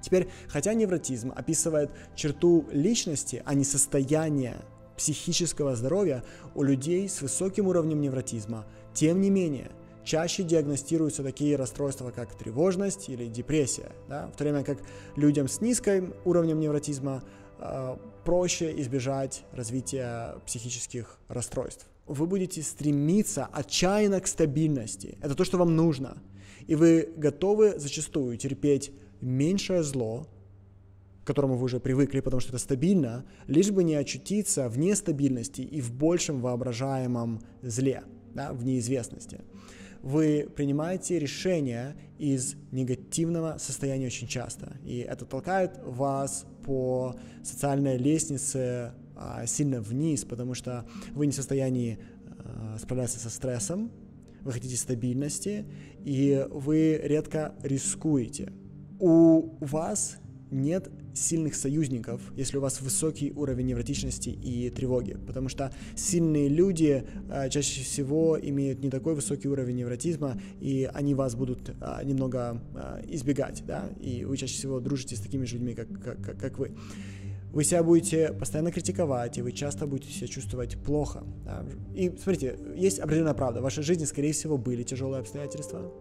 Теперь, 0.00 0.28
хотя 0.48 0.74
невротизм 0.74 1.32
описывает 1.34 1.90
черту 2.14 2.66
личности, 2.70 3.42
а 3.46 3.54
не 3.54 3.64
состояние 3.64 4.56
психического 4.96 5.74
здоровья 5.76 6.22
у 6.54 6.62
людей 6.62 7.08
с 7.08 7.22
высоким 7.22 7.68
уровнем 7.68 8.00
невротизма 8.00 8.66
тем 8.94 9.20
не 9.20 9.30
менее, 9.30 9.70
чаще 10.04 10.42
диагностируются 10.42 11.22
такие 11.22 11.56
расстройства, 11.56 12.10
как 12.10 12.34
тревожность 12.34 13.08
или 13.08 13.26
депрессия, 13.26 13.92
да? 14.08 14.28
в 14.28 14.36
то 14.36 14.44
время 14.44 14.62
как 14.62 14.78
людям 15.16 15.48
с 15.48 15.60
низким 15.60 16.14
уровнем 16.24 16.60
невротизма 16.60 17.24
э, 17.58 17.96
проще 18.24 18.80
избежать 18.80 19.44
развития 19.52 20.36
психических 20.46 21.18
расстройств. 21.28 21.86
Вы 22.06 22.26
будете 22.26 22.62
стремиться 22.62 23.48
отчаянно 23.50 24.20
к 24.20 24.26
стабильности. 24.26 25.18
Это 25.22 25.34
то, 25.34 25.44
что 25.44 25.56
вам 25.56 25.74
нужно. 25.74 26.18
И 26.66 26.74
вы 26.74 27.08
готовы 27.16 27.78
зачастую 27.78 28.36
терпеть 28.36 28.92
меньшее 29.20 29.82
зло, 29.82 30.26
к 31.22 31.26
которому 31.26 31.56
вы 31.56 31.64
уже 31.64 31.80
привыкли, 31.80 32.20
потому 32.20 32.40
что 32.40 32.50
это 32.50 32.58
стабильно, 32.58 33.24
лишь 33.46 33.70
бы 33.70 33.82
не 33.82 33.94
очутиться 33.94 34.68
в 34.68 34.78
нестабильности 34.78 35.62
и 35.62 35.80
в 35.80 35.92
большем 35.92 36.42
воображаемом 36.42 37.40
зле 37.62 38.04
да, 38.34 38.52
в 38.52 38.64
неизвестности. 38.64 39.40
Вы 40.02 40.48
принимаете 40.54 41.18
решения 41.18 41.96
из 42.18 42.56
негативного 42.72 43.56
состояния 43.58 44.06
очень 44.06 44.28
часто, 44.28 44.76
и 44.84 44.98
это 44.98 45.24
толкает 45.24 45.78
вас 45.82 46.44
по 46.64 47.16
социальной 47.42 47.96
лестнице 47.96 48.92
а, 49.16 49.46
сильно 49.46 49.80
вниз, 49.80 50.24
потому 50.24 50.54
что 50.54 50.84
вы 51.12 51.26
не 51.26 51.32
в 51.32 51.34
состоянии 51.34 51.98
а, 52.38 52.76
справляться 52.78 53.18
со 53.18 53.30
стрессом, 53.30 53.90
вы 54.42 54.52
хотите 54.52 54.76
стабильности, 54.76 55.64
и 56.04 56.46
вы 56.50 57.00
редко 57.02 57.54
рискуете. 57.62 58.52
У 59.00 59.56
вас 59.64 60.18
нет 60.50 60.90
сильных 61.14 61.54
союзников, 61.54 62.20
если 62.36 62.58
у 62.58 62.60
вас 62.60 62.80
высокий 62.80 63.32
уровень 63.32 63.66
невротичности 63.66 64.30
и 64.30 64.70
тревоги, 64.70 65.16
потому 65.26 65.48
что 65.48 65.72
сильные 65.96 66.48
люди 66.48 67.04
э, 67.30 67.48
чаще 67.50 67.82
всего 67.82 68.38
имеют 68.40 68.80
не 68.80 68.90
такой 68.90 69.14
высокий 69.14 69.48
уровень 69.48 69.76
невротизма, 69.76 70.40
и 70.60 70.88
они 70.92 71.14
вас 71.14 71.34
будут 71.34 71.68
э, 71.68 72.04
немного 72.04 72.60
э, 72.74 73.04
избегать, 73.08 73.62
да, 73.66 73.88
и 74.00 74.24
вы 74.24 74.36
чаще 74.36 74.54
всего 74.54 74.80
дружите 74.80 75.16
с 75.16 75.20
такими 75.20 75.44
же 75.44 75.56
людьми, 75.56 75.74
как, 75.74 75.88
как, 76.02 76.38
как 76.38 76.58
вы. 76.58 76.72
Вы 77.52 77.62
себя 77.62 77.84
будете 77.84 78.32
постоянно 78.32 78.72
критиковать, 78.72 79.38
и 79.38 79.42
вы 79.42 79.52
часто 79.52 79.86
будете 79.86 80.12
себя 80.12 80.26
чувствовать 80.26 80.76
плохо. 80.76 81.22
Да? 81.44 81.64
И 81.94 82.08
смотрите, 82.08 82.58
есть 82.74 82.98
определенная 82.98 83.34
правда. 83.34 83.60
В 83.60 83.62
вашей 83.62 83.84
жизни, 83.84 84.06
скорее 84.06 84.32
всего, 84.32 84.58
были 84.58 84.82
тяжелые 84.82 85.20
обстоятельства, 85.20 85.92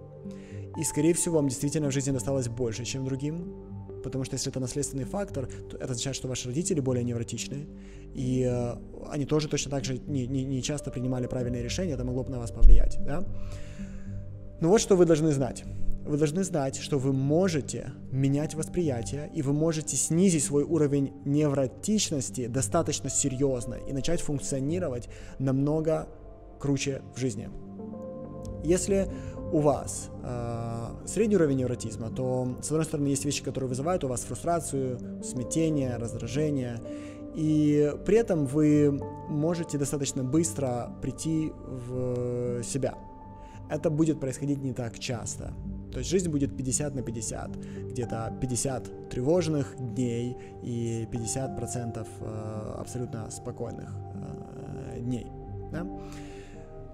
и, 0.80 0.84
скорее 0.84 1.14
всего, 1.14 1.36
вам 1.36 1.50
действительно 1.50 1.90
в 1.90 1.94
жизни 1.94 2.12
досталось 2.12 2.48
больше, 2.48 2.86
чем 2.86 3.06
другим 3.06 3.73
потому 4.04 4.24
что 4.24 4.36
если 4.36 4.52
это 4.52 4.60
наследственный 4.60 5.06
фактор, 5.06 5.48
то 5.48 5.78
это 5.78 5.86
означает, 5.86 6.16
что 6.16 6.28
ваши 6.28 6.48
родители 6.48 6.80
более 6.80 7.04
невротичные, 7.04 7.68
и 8.14 8.44
э, 8.44 8.76
они 9.10 9.26
тоже 9.26 9.48
точно 9.48 9.72
так 9.72 9.86
же 9.86 9.98
не, 9.98 10.28
не, 10.28 10.44
не 10.44 10.62
часто 10.62 10.92
принимали 10.92 11.28
правильные 11.28 11.64
решения, 11.64 11.94
это 11.94 12.04
могло 12.04 12.24
бы 12.24 12.32
на 12.32 12.40
вас 12.40 12.52
повлиять, 12.52 12.98
да? 13.06 13.24
Ну 14.62 14.70
вот 14.70 14.80
что 14.80 14.96
вы 14.96 15.06
должны 15.06 15.32
знать. 15.32 15.64
Вы 16.06 16.18
должны 16.18 16.44
знать, 16.44 16.78
что 16.78 17.00
вы 17.00 17.14
можете 17.14 17.94
менять 18.12 18.56
восприятие, 18.56 19.32
и 19.34 19.42
вы 19.42 19.54
можете 19.54 19.96
снизить 19.96 20.44
свой 20.44 20.64
уровень 20.64 21.14
невротичности 21.26 22.48
достаточно 22.48 23.10
серьезно 23.10 23.76
и 23.76 23.94
начать 23.94 24.22
функционировать 24.22 25.08
намного 25.40 26.10
круче 26.60 27.02
в 27.16 27.20
жизни. 27.20 27.50
Если 28.66 29.10
у 29.54 29.60
вас 29.60 30.10
э, 30.24 30.88
средний 31.06 31.36
уровень 31.36 31.58
невротизма, 31.58 32.10
то, 32.10 32.58
с 32.62 32.72
одной 32.72 32.86
стороны, 32.86 33.08
есть 33.08 33.24
вещи, 33.24 33.44
которые 33.44 33.70
вызывают 33.70 34.04
у 34.04 34.08
вас 34.08 34.22
фрустрацию, 34.22 34.98
смятение, 35.24 35.98
раздражение, 35.98 36.80
и 37.36 37.94
при 38.04 38.18
этом 38.18 38.48
вы 38.48 39.00
можете 39.30 39.78
достаточно 39.78 40.24
быстро 40.24 40.92
прийти 41.02 41.52
в 41.66 42.64
себя. 42.64 42.96
Это 43.70 43.92
будет 43.92 44.20
происходить 44.20 44.58
не 44.64 44.74
так 44.74 44.98
часто. 44.98 45.54
То 45.92 46.00
есть 46.00 46.10
жизнь 46.10 46.30
будет 46.30 46.58
50 46.58 46.96
на 46.96 47.04
50, 47.04 47.92
где-то 47.92 48.36
50 48.42 49.10
тревожных 49.10 49.76
дней 49.78 50.36
и 50.64 51.08
50% 51.12 52.08
э, 52.22 52.76
абсолютно 52.80 53.30
спокойных 53.30 53.96
э, 54.96 55.00
дней. 55.00 55.28
Да? 55.72 55.88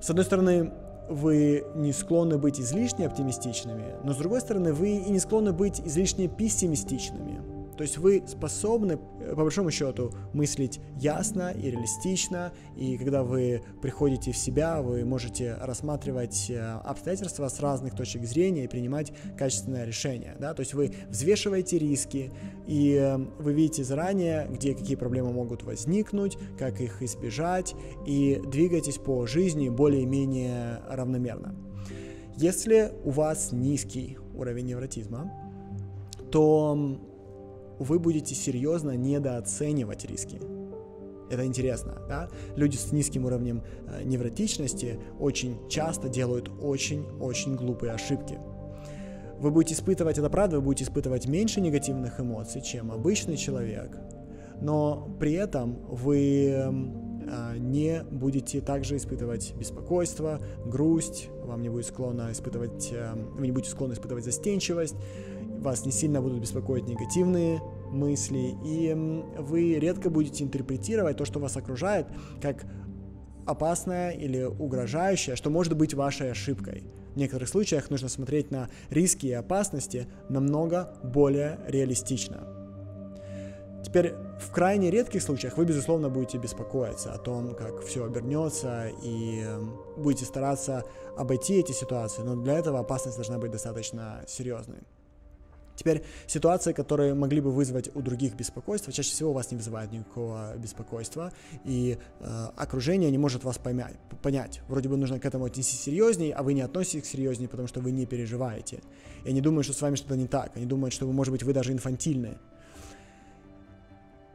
С 0.01 0.10
одной 0.10 0.26
стороны, 0.26 0.74
вы 1.10 1.66
не 1.76 1.91
склонны 1.91 2.38
быть 2.38 2.60
излишне 2.60 3.07
оптимистичными, 3.07 3.95
но 4.03 4.14
с 4.14 4.18
другой 4.18 4.41
стороны, 4.41 4.74
вы 4.74 4.97
и 4.97 5.10
не 5.10 5.20
склонны 5.20 5.51
быть 5.51 5.82
излишне 5.82 6.28
пессимистичными. 6.28 7.59
То 7.80 7.84
есть 7.84 7.97
вы 7.97 8.21
способны, 8.27 8.99
э, 9.21 9.30
по 9.30 9.43
большому 9.43 9.71
счету, 9.71 10.11
мыслить 10.34 10.82
ясно 10.97 11.51
и 11.51 11.71
реалистично, 11.71 12.51
и 12.75 12.97
когда 12.97 13.23
вы 13.23 13.63
приходите 13.82 14.34
в 14.34 14.38
себя, 14.38 14.82
вы 14.82 15.05
можете 15.05 15.53
рассматривать 15.61 16.47
э, 16.49 16.59
обстоятельства 16.59 17.47
с 17.47 17.61
разных 17.61 17.95
точек 17.95 18.25
зрения 18.25 18.65
и 18.65 18.67
принимать 18.67 19.13
качественное 19.38 19.86
решение. 19.86 20.36
Да? 20.41 20.53
То 20.53 20.59
есть 20.59 20.73
вы 20.73 20.93
взвешиваете 21.07 21.80
риски, 21.80 22.34
и 22.67 22.95
э, 22.95 23.17
вы 23.17 23.53
видите 23.53 23.86
заранее, 23.86 24.49
где 24.51 24.73
какие 24.75 24.97
проблемы 24.97 25.32
могут 25.32 25.63
возникнуть, 25.63 26.38
как 26.57 26.82
их 26.82 27.01
избежать, 27.01 27.75
и 28.05 28.41
двигаетесь 28.45 28.97
по 28.97 29.25
жизни 29.25 29.69
более-менее 29.69 30.82
равномерно. 30.89 31.55
Если 32.36 32.91
у 33.05 33.11
вас 33.11 33.53
низкий 33.53 34.17
уровень 34.36 34.65
невротизма, 34.65 35.32
то 36.30 36.99
вы 37.80 37.99
будете 37.99 38.36
серьезно 38.36 38.91
недооценивать 38.95 40.05
риски. 40.05 40.39
Это 41.30 41.45
интересно, 41.45 42.01
да? 42.07 42.30
Люди 42.55 42.75
с 42.75 42.91
низким 42.91 43.25
уровнем 43.25 43.61
э, 43.88 44.03
невротичности 44.03 44.99
очень 45.19 45.57
часто 45.69 46.09
делают 46.09 46.49
очень-очень 46.61 47.55
глупые 47.55 47.93
ошибки. 47.93 48.39
Вы 49.39 49.51
будете 49.51 49.75
испытывать, 49.75 50.17
это 50.17 50.30
правда, 50.30 50.57
вы 50.57 50.63
будете 50.63 50.84
испытывать 50.84 51.27
меньше 51.27 51.61
негативных 51.61 52.19
эмоций, 52.19 52.61
чем 52.61 52.91
обычный 52.91 53.38
человек, 53.38 53.97
но 54.59 55.07
при 55.19 55.34
этом 55.34 55.80
вы 55.88 56.49
э, 56.49 57.57
не 57.57 58.03
будете 58.11 58.59
также 58.59 58.97
испытывать 58.97 59.53
беспокойство, 59.55 60.41
грусть, 60.65 61.30
вам 61.43 61.61
не 61.61 61.69
будет 61.69 61.86
склонно 61.86 62.32
испытывать, 62.32 62.89
э, 62.91 63.13
вы 63.36 63.45
не 63.45 63.51
будете 63.51 63.71
склонны 63.71 63.93
испытывать 63.93 64.25
застенчивость, 64.25 64.95
вас 65.60 65.86
не 65.86 65.91
сильно 65.91 66.22
будут 66.22 66.39
беспокоить 66.39 66.88
негативные 66.88 67.62
мысли, 67.91 68.55
и 68.66 68.93
вы 69.38 69.76
редко 69.76 70.10
будете 70.10 70.43
интерпретировать 70.43 71.18
то, 71.18 71.26
что 71.26 71.39
вас 71.39 71.57
окружает, 71.57 72.07
как 72.41 72.66
опасное 73.45 74.12
или 74.12 74.43
угрожающее, 74.43 75.36
что 75.36 75.49
может 75.49 75.76
быть 75.76 75.93
вашей 75.93 76.32
ошибкой. 76.32 76.84
В 77.14 77.18
некоторых 77.18 77.49
случаях 77.49 77.89
нужно 77.89 78.07
смотреть 78.07 78.51
на 78.51 78.70
риски 78.89 79.26
и 79.26 79.34
опасности 79.34 80.07
намного 80.30 80.93
более 81.03 81.60
реалистично. 81.68 82.47
Теперь, 83.84 84.14
в 84.39 84.51
крайне 84.51 84.91
редких 84.91 85.24
случаях 85.24 85.57
вы, 85.57 85.66
безусловно, 85.66 86.10
будете 86.10 86.38
беспокоиться 86.38 87.14
о 87.14 87.18
том, 87.18 87.55
как 87.55 87.82
все 87.82 88.05
обернется, 88.05 88.91
и 89.03 89.43
будете 89.97 90.26
стараться 90.26 90.84
обойти 91.18 91.55
эти 91.60 91.72
ситуации, 91.72 92.22
но 92.22 92.36
для 92.36 92.60
этого 92.60 92.80
опасность 92.80 93.18
должна 93.18 93.39
быть 93.39 93.51
достаточно 93.51 94.24
серьезной. 94.28 94.80
Теперь 95.80 96.03
ситуации, 96.27 96.73
которые 96.73 97.13
могли 97.13 97.39
бы 97.39 97.51
вызвать 97.51 97.89
у 97.95 98.01
других 98.01 98.36
беспокойство, 98.36 98.91
чаще 98.91 99.11
всего 99.11 99.30
у 99.30 99.34
вас 99.34 99.49
не 99.51 99.55
вызывают 99.55 99.93
никакого 99.93 100.53
беспокойства, 100.57 101.32
и 101.63 101.97
э, 102.19 102.47
окружение 102.57 103.09
не 103.09 103.17
может 103.17 103.45
вас 103.45 103.57
поймать, 103.57 103.95
понять. 104.21 104.59
Вроде 104.67 104.89
бы 104.89 104.97
нужно 104.97 105.21
к 105.21 105.25
этому 105.25 105.45
отнестись 105.45 105.80
серьезнее, 105.80 106.34
а 106.34 106.43
вы 106.43 106.53
не 106.53 106.59
относитесь 106.59 107.03
к 107.03 107.05
серьезнее, 107.05 107.47
потому 107.47 107.69
что 107.69 107.80
вы 107.80 107.91
не 107.91 108.05
переживаете. 108.05 108.82
И 109.23 109.30
они 109.30 109.39
думают, 109.39 109.63
что 109.63 109.73
с 109.73 109.82
вами 109.82 109.95
что-то 109.95 110.17
не 110.17 110.27
так. 110.27 110.51
Они 110.57 110.65
думают, 110.65 110.93
что, 110.93 111.09
может 111.09 111.32
быть, 111.32 111.43
вы 111.43 111.53
даже 111.53 111.71
инфантильны. 111.71 112.38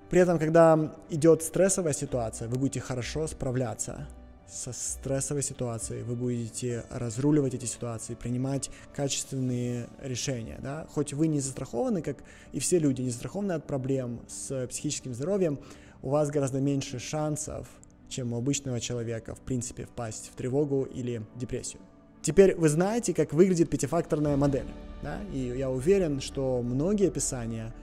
При 0.08 0.20
этом, 0.22 0.38
когда 0.38 0.94
идет 1.10 1.42
стрессовая 1.42 1.92
ситуация, 1.92 2.48
вы 2.48 2.56
будете 2.56 2.80
хорошо 2.80 3.26
справляться 3.26 4.08
со 4.54 4.72
стрессовой 4.72 5.42
ситуацией, 5.42 6.02
вы 6.02 6.14
будете 6.14 6.84
разруливать 6.90 7.54
эти 7.54 7.64
ситуации, 7.64 8.14
принимать 8.14 8.70
качественные 8.94 9.88
решения. 10.00 10.58
Да? 10.62 10.86
Хоть 10.92 11.12
вы 11.12 11.26
не 11.26 11.40
застрахованы, 11.40 12.02
как 12.02 12.18
и 12.52 12.60
все 12.60 12.78
люди, 12.78 13.02
не 13.02 13.10
застрахованы 13.10 13.52
от 13.52 13.66
проблем 13.66 14.20
с 14.28 14.66
психическим 14.68 15.12
здоровьем, 15.12 15.58
у 16.02 16.10
вас 16.10 16.30
гораздо 16.30 16.60
меньше 16.60 16.98
шансов, 16.98 17.66
чем 18.08 18.32
у 18.32 18.36
обычного 18.36 18.80
человека, 18.80 19.34
в 19.34 19.40
принципе, 19.40 19.86
впасть 19.86 20.30
в 20.32 20.36
тревогу 20.36 20.84
или 20.84 21.22
депрессию. 21.34 21.82
Теперь 22.22 22.54
вы 22.54 22.68
знаете, 22.68 23.12
как 23.12 23.32
выглядит 23.32 23.68
пятифакторная 23.68 24.36
модель. 24.36 24.66
Да? 25.02 25.18
И 25.32 25.52
я 25.56 25.68
уверен, 25.68 26.20
что 26.20 26.62
многие 26.62 27.08
описания 27.08 27.74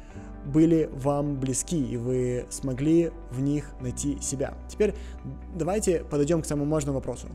были 0.46 0.90
вам 0.94 1.40
близки, 1.40 1.84
и 1.84 1.98
вы 1.98 2.46
смогли 2.50 3.12
в 3.32 3.42
них 3.42 3.72
найти 3.80 4.20
себя. 4.22 4.54
Теперь 4.68 4.96
давайте 5.56 6.04
подойдем 6.04 6.42
к 6.42 6.46
самому 6.46 6.74
важному 6.74 6.98
вопросу. 7.00 7.28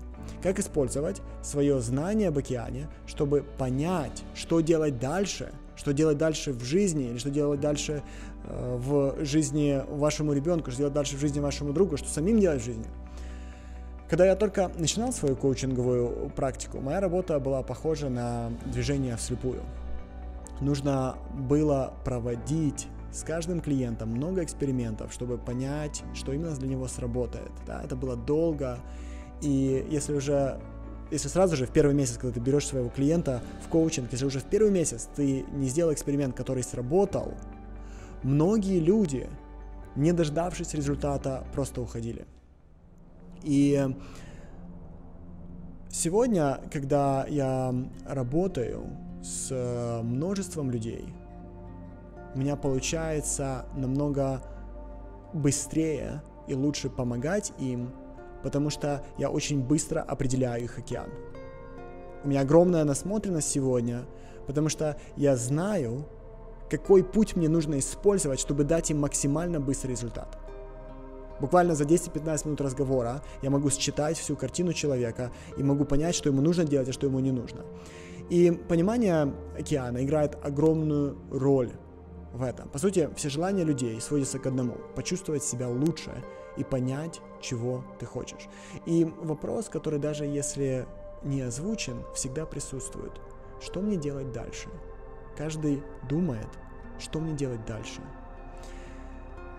Как 0.42 0.58
использовать 0.58 1.22
свое 1.42 1.80
знание 1.80 2.28
об 2.28 2.38
океане, 2.38 2.88
чтобы 3.06 3.44
понять, 3.58 4.24
что 4.34 4.60
делать 4.60 4.98
дальше, 4.98 5.52
что 5.76 5.92
делать 5.92 6.18
дальше 6.18 6.52
в 6.52 6.64
жизни, 6.64 7.10
или 7.10 7.18
что 7.18 7.30
делать 7.30 7.60
дальше 7.60 8.02
э, 8.44 8.76
в 8.78 9.24
жизни 9.24 9.82
вашему 9.88 10.32
ребенку, 10.32 10.70
что 10.70 10.78
делать 10.78 10.94
дальше 10.94 11.16
в 11.16 11.20
жизни 11.20 11.40
вашему 11.40 11.72
другу, 11.72 11.96
что 11.96 12.08
самим 12.08 12.40
делать 12.40 12.60
в 12.60 12.64
жизни. 12.64 12.86
Когда 14.08 14.24
я 14.24 14.36
только 14.36 14.70
начинал 14.78 15.12
свою 15.12 15.34
коучинговую 15.34 16.30
практику, 16.30 16.80
моя 16.80 17.00
работа 17.00 17.40
была 17.40 17.62
похожа 17.62 18.08
на 18.08 18.52
движение 18.66 19.16
вслепую. 19.16 19.62
Нужно 20.60 21.16
было 21.34 21.92
проводить 22.04 22.86
с 23.12 23.22
каждым 23.22 23.60
клиентом 23.60 24.10
много 24.10 24.42
экспериментов, 24.44 25.12
чтобы 25.12 25.38
понять, 25.38 26.02
что 26.14 26.32
именно 26.32 26.54
для 26.54 26.68
него 26.68 26.88
сработает. 26.88 27.52
Да, 27.66 27.82
это 27.82 27.96
было 27.96 28.16
долго, 28.16 28.78
и 29.40 29.86
если 29.90 30.14
уже 30.14 30.60
если 31.10 31.28
сразу 31.28 31.56
же 31.56 31.66
в 31.66 31.70
первый 31.70 31.94
месяц, 31.94 32.18
когда 32.18 32.34
ты 32.34 32.40
берешь 32.40 32.66
своего 32.66 32.88
клиента 32.88 33.40
в 33.64 33.68
коучинг, 33.68 34.10
если 34.10 34.26
уже 34.26 34.40
в 34.40 34.44
первый 34.44 34.72
месяц 34.72 35.08
ты 35.14 35.44
не 35.52 35.68
сделал 35.68 35.92
эксперимент, 35.92 36.36
который 36.36 36.62
сработал, 36.62 37.34
многие 38.22 38.80
люди, 38.80 39.28
не 39.94 40.12
дождавшись 40.12 40.74
результата, 40.74 41.46
просто 41.54 41.80
уходили. 41.80 42.26
И 43.44 43.88
сегодня, 45.90 46.60
когда 46.72 47.24
я 47.28 47.72
работаю 48.04 48.86
с 49.22 50.00
множеством 50.02 50.70
людей, 50.70 51.06
у 52.36 52.38
меня 52.38 52.54
получается 52.54 53.64
намного 53.74 54.42
быстрее 55.32 56.22
и 56.46 56.54
лучше 56.54 56.90
помогать 56.90 57.52
им, 57.58 57.92
потому 58.42 58.68
что 58.68 59.02
я 59.16 59.30
очень 59.30 59.62
быстро 59.62 60.00
определяю 60.00 60.64
их 60.64 60.78
океан. 60.78 61.08
У 62.24 62.28
меня 62.28 62.42
огромная 62.42 62.84
насмотренность 62.84 63.48
сегодня, 63.48 64.04
потому 64.46 64.68
что 64.68 64.98
я 65.16 65.34
знаю, 65.34 66.04
какой 66.68 67.02
путь 67.02 67.36
мне 67.36 67.48
нужно 67.48 67.78
использовать, 67.78 68.38
чтобы 68.38 68.64
дать 68.64 68.90
им 68.90 69.00
максимально 69.00 69.58
быстрый 69.58 69.92
результат. 69.92 70.38
Буквально 71.40 71.74
за 71.74 71.84
10-15 71.84 72.46
минут 72.46 72.60
разговора 72.60 73.22
я 73.40 73.48
могу 73.48 73.70
считать 73.70 74.18
всю 74.18 74.36
картину 74.36 74.74
человека 74.74 75.32
и 75.56 75.62
могу 75.62 75.86
понять, 75.86 76.14
что 76.14 76.28
ему 76.28 76.42
нужно 76.42 76.64
делать, 76.64 76.90
а 76.90 76.92
что 76.92 77.06
ему 77.06 77.18
не 77.20 77.32
нужно. 77.32 77.62
И 78.28 78.50
понимание 78.50 79.32
океана 79.58 80.04
играет 80.04 80.36
огромную 80.44 81.16
роль 81.30 81.72
в 82.36 82.42
этом. 82.42 82.68
По 82.68 82.78
сути, 82.78 83.10
все 83.16 83.28
желания 83.28 83.64
людей 83.64 84.00
сводятся 84.00 84.38
к 84.38 84.46
одному– 84.46 84.76
почувствовать 84.94 85.42
себя 85.42 85.68
лучше 85.68 86.22
и 86.56 86.64
понять, 86.64 87.20
чего 87.40 87.84
ты 87.98 88.06
хочешь. 88.06 88.48
И 88.86 89.04
вопрос, 89.04 89.68
который 89.68 89.98
даже 89.98 90.24
если 90.24 90.86
не 91.22 91.40
озвучен, 91.40 92.04
всегда 92.14 92.46
присутствует. 92.46 93.12
Что 93.60 93.80
мне 93.80 93.96
делать 93.96 94.32
дальше? 94.32 94.68
Каждый 95.36 95.82
думает, 96.08 96.48
что 96.98 97.20
мне 97.20 97.32
делать 97.32 97.64
дальше. 97.66 98.00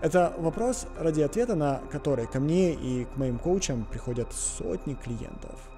Это 0.00 0.34
вопрос, 0.38 0.86
ради 0.96 1.22
ответа 1.22 1.56
на 1.56 1.82
который 1.90 2.26
ко 2.26 2.38
мне 2.38 2.72
и 2.72 3.04
к 3.04 3.16
моим 3.16 3.38
коучам 3.38 3.84
приходят 3.84 4.32
сотни 4.32 4.94
клиентов. 4.94 5.68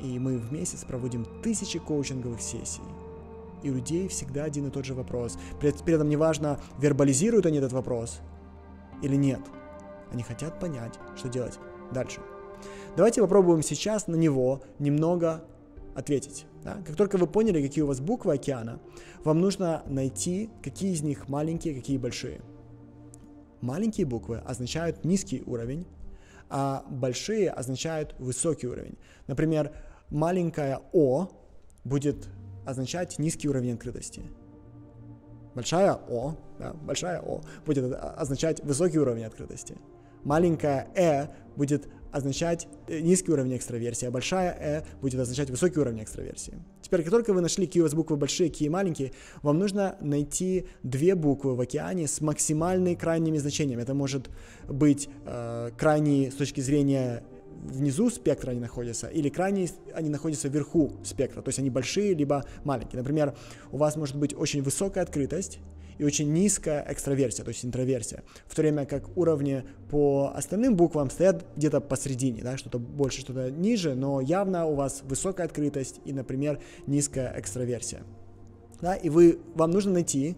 И 0.00 0.18
мы 0.18 0.38
в 0.38 0.52
месяц 0.52 0.84
проводим 0.84 1.26
тысячи 1.42 1.78
коучинговых 1.78 2.40
сессий 2.40 2.82
и 3.62 3.70
у 3.70 3.74
людей 3.74 4.08
всегда 4.08 4.44
один 4.44 4.68
и 4.68 4.70
тот 4.70 4.84
же 4.84 4.94
вопрос. 4.94 5.38
При, 5.60 5.70
при 5.72 5.94
этом 5.94 6.08
неважно, 6.08 6.60
вербализируют 6.78 7.46
они 7.46 7.58
этот 7.58 7.72
вопрос 7.72 8.20
или 9.02 9.16
нет. 9.16 9.40
Они 10.12 10.22
хотят 10.22 10.58
понять, 10.60 10.98
что 11.16 11.28
делать 11.28 11.58
дальше. 11.92 12.20
Давайте 12.96 13.20
попробуем 13.20 13.62
сейчас 13.62 14.06
на 14.06 14.16
него 14.16 14.62
немного 14.78 15.44
ответить. 15.94 16.46
Да? 16.62 16.78
Как 16.86 16.96
только 16.96 17.18
вы 17.18 17.26
поняли, 17.26 17.62
какие 17.62 17.82
у 17.82 17.86
вас 17.86 18.00
буквы 18.00 18.34
океана, 18.34 18.80
вам 19.24 19.40
нужно 19.40 19.82
найти, 19.86 20.50
какие 20.62 20.92
из 20.92 21.02
них 21.02 21.28
маленькие, 21.28 21.74
какие 21.74 21.98
большие. 21.98 22.40
Маленькие 23.60 24.06
буквы 24.06 24.38
означают 24.38 25.04
низкий 25.04 25.42
уровень, 25.46 25.86
а 26.48 26.84
большие 26.88 27.50
означают 27.50 28.14
высокий 28.18 28.66
уровень. 28.66 28.96
Например, 29.26 29.72
маленькая 30.10 30.80
О 30.92 31.28
будет 31.84 32.28
означать 32.66 33.18
низкий 33.18 33.48
уровень 33.48 33.72
открытости. 33.72 34.22
Большая 35.54 35.94
О, 36.08 36.36
да, 36.58 36.74
большая 36.74 37.20
О 37.20 37.40
будет 37.64 37.94
означать 37.94 38.62
высокий 38.62 38.98
уровень 38.98 39.24
открытости. 39.24 39.76
Маленькая 40.22 40.88
Э 40.94 41.28
будет 41.56 41.88
означать 42.12 42.68
э, 42.88 43.00
низкий 43.00 43.32
уровень 43.32 43.56
экстраверсии, 43.56 44.06
а 44.06 44.10
большая 44.10 44.56
Э 44.60 44.82
будет 45.00 45.20
означать 45.20 45.48
высокий 45.48 45.80
уровень 45.80 46.02
экстраверсии. 46.02 46.54
Теперь, 46.82 47.02
как 47.02 47.10
только 47.10 47.32
вы 47.32 47.40
нашли, 47.40 47.66
какие 47.66 47.80
у 47.80 47.84
вас 47.84 47.94
буквы 47.94 48.16
большие, 48.16 48.50
какие 48.50 48.68
маленькие, 48.68 49.12
вам 49.42 49.58
нужно 49.58 49.96
найти 50.00 50.66
две 50.82 51.14
буквы 51.14 51.54
в 51.54 51.60
океане 51.60 52.06
с 52.06 52.20
максимальными 52.20 52.94
крайними 52.94 53.38
значениями. 53.38 53.82
Это 53.82 53.94
может 53.94 54.28
быть 54.68 55.08
э, 55.24 55.70
крайний 55.78 56.30
с 56.30 56.34
точки 56.34 56.60
зрения 56.60 57.22
внизу 57.64 58.10
спектра 58.10 58.50
они 58.50 58.60
находятся, 58.60 59.08
или 59.08 59.28
крайне 59.28 59.68
они 59.94 60.08
находятся 60.08 60.48
вверху 60.48 60.92
спектра, 61.04 61.42
то 61.42 61.48
есть 61.48 61.58
они 61.58 61.70
большие 61.70 62.14
либо 62.14 62.44
маленькие. 62.64 62.98
Например, 62.98 63.34
у 63.72 63.76
вас 63.78 63.96
может 63.96 64.16
быть 64.16 64.34
очень 64.34 64.62
высокая 64.62 65.02
открытость 65.02 65.58
и 65.98 66.04
очень 66.04 66.32
низкая 66.32 66.84
экстраверсия, 66.88 67.44
то 67.44 67.48
есть 67.48 67.64
интроверсия, 67.64 68.22
в 68.46 68.54
то 68.54 68.62
время 68.62 68.84
как 68.84 69.16
уровни 69.16 69.64
по 69.90 70.32
остальным 70.34 70.76
буквам 70.76 71.10
стоят 71.10 71.44
где-то 71.56 71.80
посередине, 71.80 72.42
да, 72.42 72.56
что-то 72.56 72.78
больше, 72.78 73.20
что-то 73.20 73.50
ниже, 73.50 73.94
но 73.94 74.20
явно 74.20 74.66
у 74.66 74.74
вас 74.74 75.02
высокая 75.04 75.46
открытость 75.46 76.00
и, 76.04 76.12
например, 76.12 76.60
низкая 76.86 77.34
экстраверсия. 77.38 78.02
Да, 78.80 78.94
и 78.94 79.08
вы, 79.08 79.38
вам 79.54 79.70
нужно 79.70 79.92
найти 79.92 80.36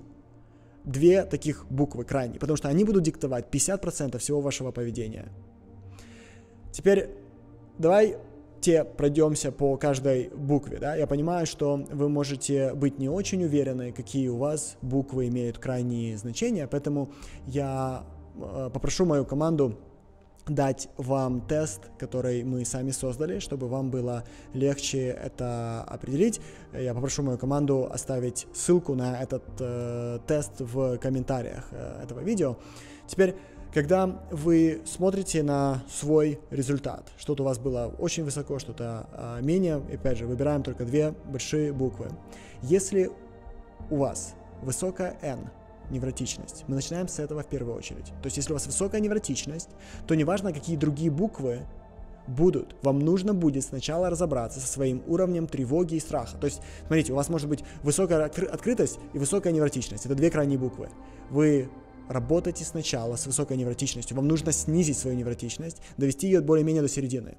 две 0.84 1.24
таких 1.24 1.66
буквы 1.68 2.04
крайние, 2.04 2.38
потому 2.38 2.56
что 2.56 2.68
они 2.68 2.84
будут 2.84 3.02
диктовать 3.02 3.46
50% 3.50 4.18
всего 4.18 4.40
вашего 4.40 4.70
поведения. 4.70 5.28
Теперь 6.78 7.10
давайте 7.76 8.84
пройдемся 8.84 9.50
по 9.50 9.76
каждой 9.76 10.28
букве. 10.28 10.78
Да? 10.78 10.94
Я 10.94 11.08
понимаю, 11.08 11.44
что 11.44 11.84
вы 11.90 12.08
можете 12.08 12.72
быть 12.72 13.00
не 13.00 13.08
очень 13.08 13.42
уверены, 13.42 13.90
какие 13.90 14.28
у 14.28 14.36
вас 14.36 14.76
буквы 14.80 15.26
имеют 15.26 15.58
крайние 15.58 16.16
значения, 16.16 16.68
поэтому 16.68 17.10
я 17.48 18.04
э, 18.36 18.70
попрошу 18.72 19.06
мою 19.06 19.24
команду 19.24 19.76
дать 20.46 20.88
вам 20.96 21.40
тест, 21.40 21.80
который 21.98 22.44
мы 22.44 22.64
сами 22.64 22.92
создали, 22.92 23.40
чтобы 23.40 23.66
вам 23.66 23.90
было 23.90 24.22
легче 24.54 25.08
это 25.08 25.82
определить. 25.82 26.40
Я 26.72 26.94
попрошу 26.94 27.24
мою 27.24 27.38
команду 27.38 27.88
оставить 27.90 28.46
ссылку 28.54 28.94
на 28.94 29.20
этот 29.20 29.42
э, 29.58 30.20
тест 30.28 30.52
в 30.60 30.96
комментариях 30.98 31.66
э, 31.72 32.04
этого 32.04 32.20
видео. 32.20 32.56
Теперь 33.08 33.34
когда 33.72 34.06
вы 34.30 34.80
смотрите 34.84 35.42
на 35.42 35.82
свой 35.90 36.40
результат, 36.50 37.12
что-то 37.18 37.42
у 37.42 37.46
вас 37.46 37.58
было 37.58 37.94
очень 37.98 38.24
высоко, 38.24 38.58
что-то 38.58 39.08
а, 39.12 39.40
менее, 39.40 39.76
опять 39.76 40.18
же, 40.18 40.26
выбираем 40.26 40.62
только 40.62 40.84
две 40.84 41.14
большие 41.26 41.72
буквы. 41.72 42.08
Если 42.62 43.10
у 43.90 43.96
вас 43.96 44.34
высокая 44.62 45.16
N, 45.22 45.50
невротичность, 45.90 46.64
мы 46.66 46.74
начинаем 46.74 47.08
с 47.08 47.18
этого 47.18 47.42
в 47.42 47.46
первую 47.46 47.76
очередь. 47.76 48.06
То 48.06 48.26
есть, 48.26 48.36
если 48.36 48.52
у 48.52 48.56
вас 48.56 48.66
высокая 48.66 49.00
невротичность, 49.00 49.70
то 50.06 50.14
неважно, 50.14 50.52
какие 50.52 50.76
другие 50.76 51.10
буквы 51.10 51.60
будут. 52.26 52.76
Вам 52.82 52.98
нужно 52.98 53.32
будет 53.32 53.64
сначала 53.64 54.10
разобраться 54.10 54.60
со 54.60 54.66
своим 54.66 55.02
уровнем 55.06 55.46
тревоги 55.46 55.94
и 55.94 56.00
страха. 56.00 56.36
То 56.36 56.46
есть, 56.46 56.60
смотрите, 56.86 57.12
у 57.12 57.16
вас 57.16 57.28
может 57.28 57.48
быть 57.48 57.64
высокая 57.82 58.24
открытость 58.26 58.98
и 59.14 59.18
высокая 59.18 59.52
невротичность. 59.52 60.04
Это 60.04 60.14
две 60.14 60.30
крайние 60.30 60.58
буквы. 60.58 60.90
Вы 61.30 61.70
работаете 62.08 62.64
сначала 62.64 63.16
с 63.16 63.26
высокой 63.26 63.56
невротичностью. 63.56 64.16
Вам 64.16 64.28
нужно 64.28 64.52
снизить 64.52 64.98
свою 64.98 65.16
невротичность, 65.16 65.82
довести 65.96 66.26
ее 66.26 66.40
более-менее 66.40 66.82
до 66.82 66.88
середины. 66.88 67.36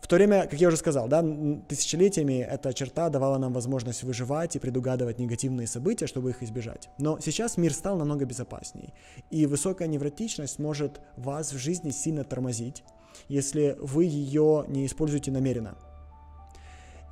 В 0.00 0.08
то 0.08 0.16
время, 0.16 0.48
как 0.48 0.60
я 0.60 0.68
уже 0.68 0.76
сказал, 0.76 1.06
да, 1.06 1.24
тысячелетиями 1.68 2.40
эта 2.40 2.72
черта 2.72 3.10
давала 3.10 3.38
нам 3.38 3.52
возможность 3.52 4.02
выживать 4.02 4.56
и 4.56 4.58
предугадывать 4.58 5.20
негативные 5.20 5.68
события, 5.68 6.08
чтобы 6.08 6.30
их 6.30 6.42
избежать. 6.42 6.88
Но 6.98 7.20
сейчас 7.20 7.56
мир 7.56 7.72
стал 7.72 7.96
намного 7.96 8.24
безопасней, 8.24 8.92
и 9.30 9.46
высокая 9.46 9.86
невротичность 9.86 10.58
может 10.58 11.00
вас 11.16 11.52
в 11.52 11.58
жизни 11.58 11.90
сильно 11.90 12.24
тормозить, 12.24 12.82
если 13.28 13.76
вы 13.78 14.04
ее 14.06 14.64
не 14.66 14.86
используете 14.86 15.30
намеренно. 15.30 15.76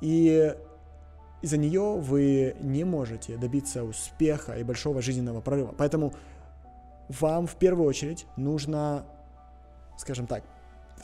И 0.01 0.53
из-за 1.41 1.57
нее 1.57 1.97
вы 1.97 2.55
не 2.59 2.83
можете 2.83 3.37
добиться 3.37 3.83
успеха 3.83 4.57
и 4.57 4.63
большого 4.63 5.01
жизненного 5.01 5.41
прорыва. 5.41 5.73
Поэтому 5.77 6.13
вам 7.07 7.47
в 7.47 7.55
первую 7.55 7.87
очередь 7.87 8.25
нужно, 8.37 9.05
скажем 9.97 10.27
так, 10.27 10.43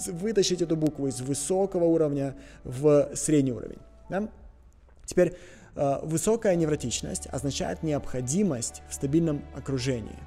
вытащить 0.08 0.62
эту 0.62 0.76
букву 0.76 1.08
из 1.08 1.22
высокого 1.22 1.86
уровня 1.86 2.36
в 2.64 3.10
средний 3.16 3.54
уровень. 3.54 3.80
Да? 4.10 4.28
Теперь 5.06 5.36
э, 5.76 6.00
высокая 6.04 6.56
невротичность 6.56 7.28
означает 7.28 7.82
необходимость 7.82 8.84
в 8.90 8.94
стабильном 8.94 9.44
окружении. 9.56 10.20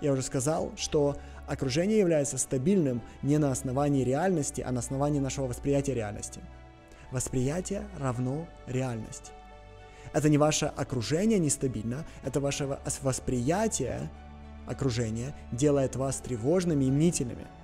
Я 0.00 0.12
уже 0.12 0.22
сказал, 0.22 0.72
что 0.76 1.16
окружение 1.46 1.98
является 1.98 2.38
стабильным 2.38 3.02
не 3.22 3.38
на 3.38 3.52
основании 3.52 4.02
реальности, 4.02 4.62
а 4.66 4.72
на 4.72 4.80
основании 4.80 5.20
нашего 5.20 5.46
восприятия 5.46 5.94
реальности. 5.94 6.40
Восприятие 7.10 7.86
равно 7.98 8.46
реальность. 8.66 9.32
Это 10.12 10.28
не 10.28 10.38
ваше 10.38 10.66
окружение 10.66 11.38
нестабильно, 11.38 12.04
это 12.24 12.40
ваше 12.40 12.78
восприятие 13.02 14.10
окружения 14.66 15.34
делает 15.52 15.96
вас 15.96 16.16
тревожными 16.16 16.84
и 16.84 16.90
мнительными– 16.90 17.46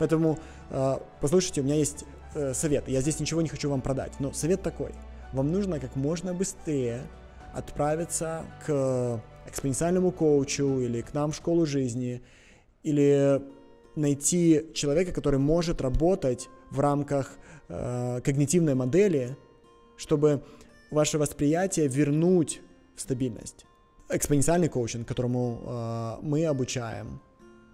Поэтому 0.00 0.38
э, 0.70 0.98
послушайте, 1.20 1.60
у 1.60 1.64
меня 1.64 1.74
есть 1.74 2.06
э, 2.34 2.54
совет. 2.54 2.88
Я 2.88 3.02
здесь 3.02 3.20
ничего 3.20 3.42
не 3.42 3.50
хочу 3.50 3.68
вам 3.68 3.82
продать, 3.82 4.18
но 4.18 4.32
совет 4.32 4.62
такой. 4.62 4.92
Вам 5.34 5.52
нужно 5.52 5.78
как 5.78 5.94
можно 5.94 6.32
быстрее 6.32 7.02
отправиться 7.52 8.46
к 8.64 9.22
экспоненциальному 9.46 10.10
коучу 10.10 10.80
или 10.80 11.02
к 11.02 11.12
нам 11.12 11.32
в 11.32 11.36
школу 11.36 11.66
жизни, 11.66 12.22
или 12.82 13.42
найти 13.94 14.70
человека, 14.74 15.12
который 15.12 15.38
может 15.38 15.82
работать 15.82 16.48
в 16.70 16.80
рамках 16.80 17.36
э, 17.70 18.20
когнитивной 18.22 18.74
модели, 18.74 19.36
чтобы 19.96 20.42
ваше 20.90 21.18
восприятие 21.18 21.88
вернуть 21.88 22.60
в 22.96 23.00
стабильность. 23.00 23.64
Экспоненциальный 24.08 24.68
коучинг, 24.68 25.06
которому 25.06 25.62
э, 25.64 26.16
мы 26.22 26.44
обучаем, 26.46 27.20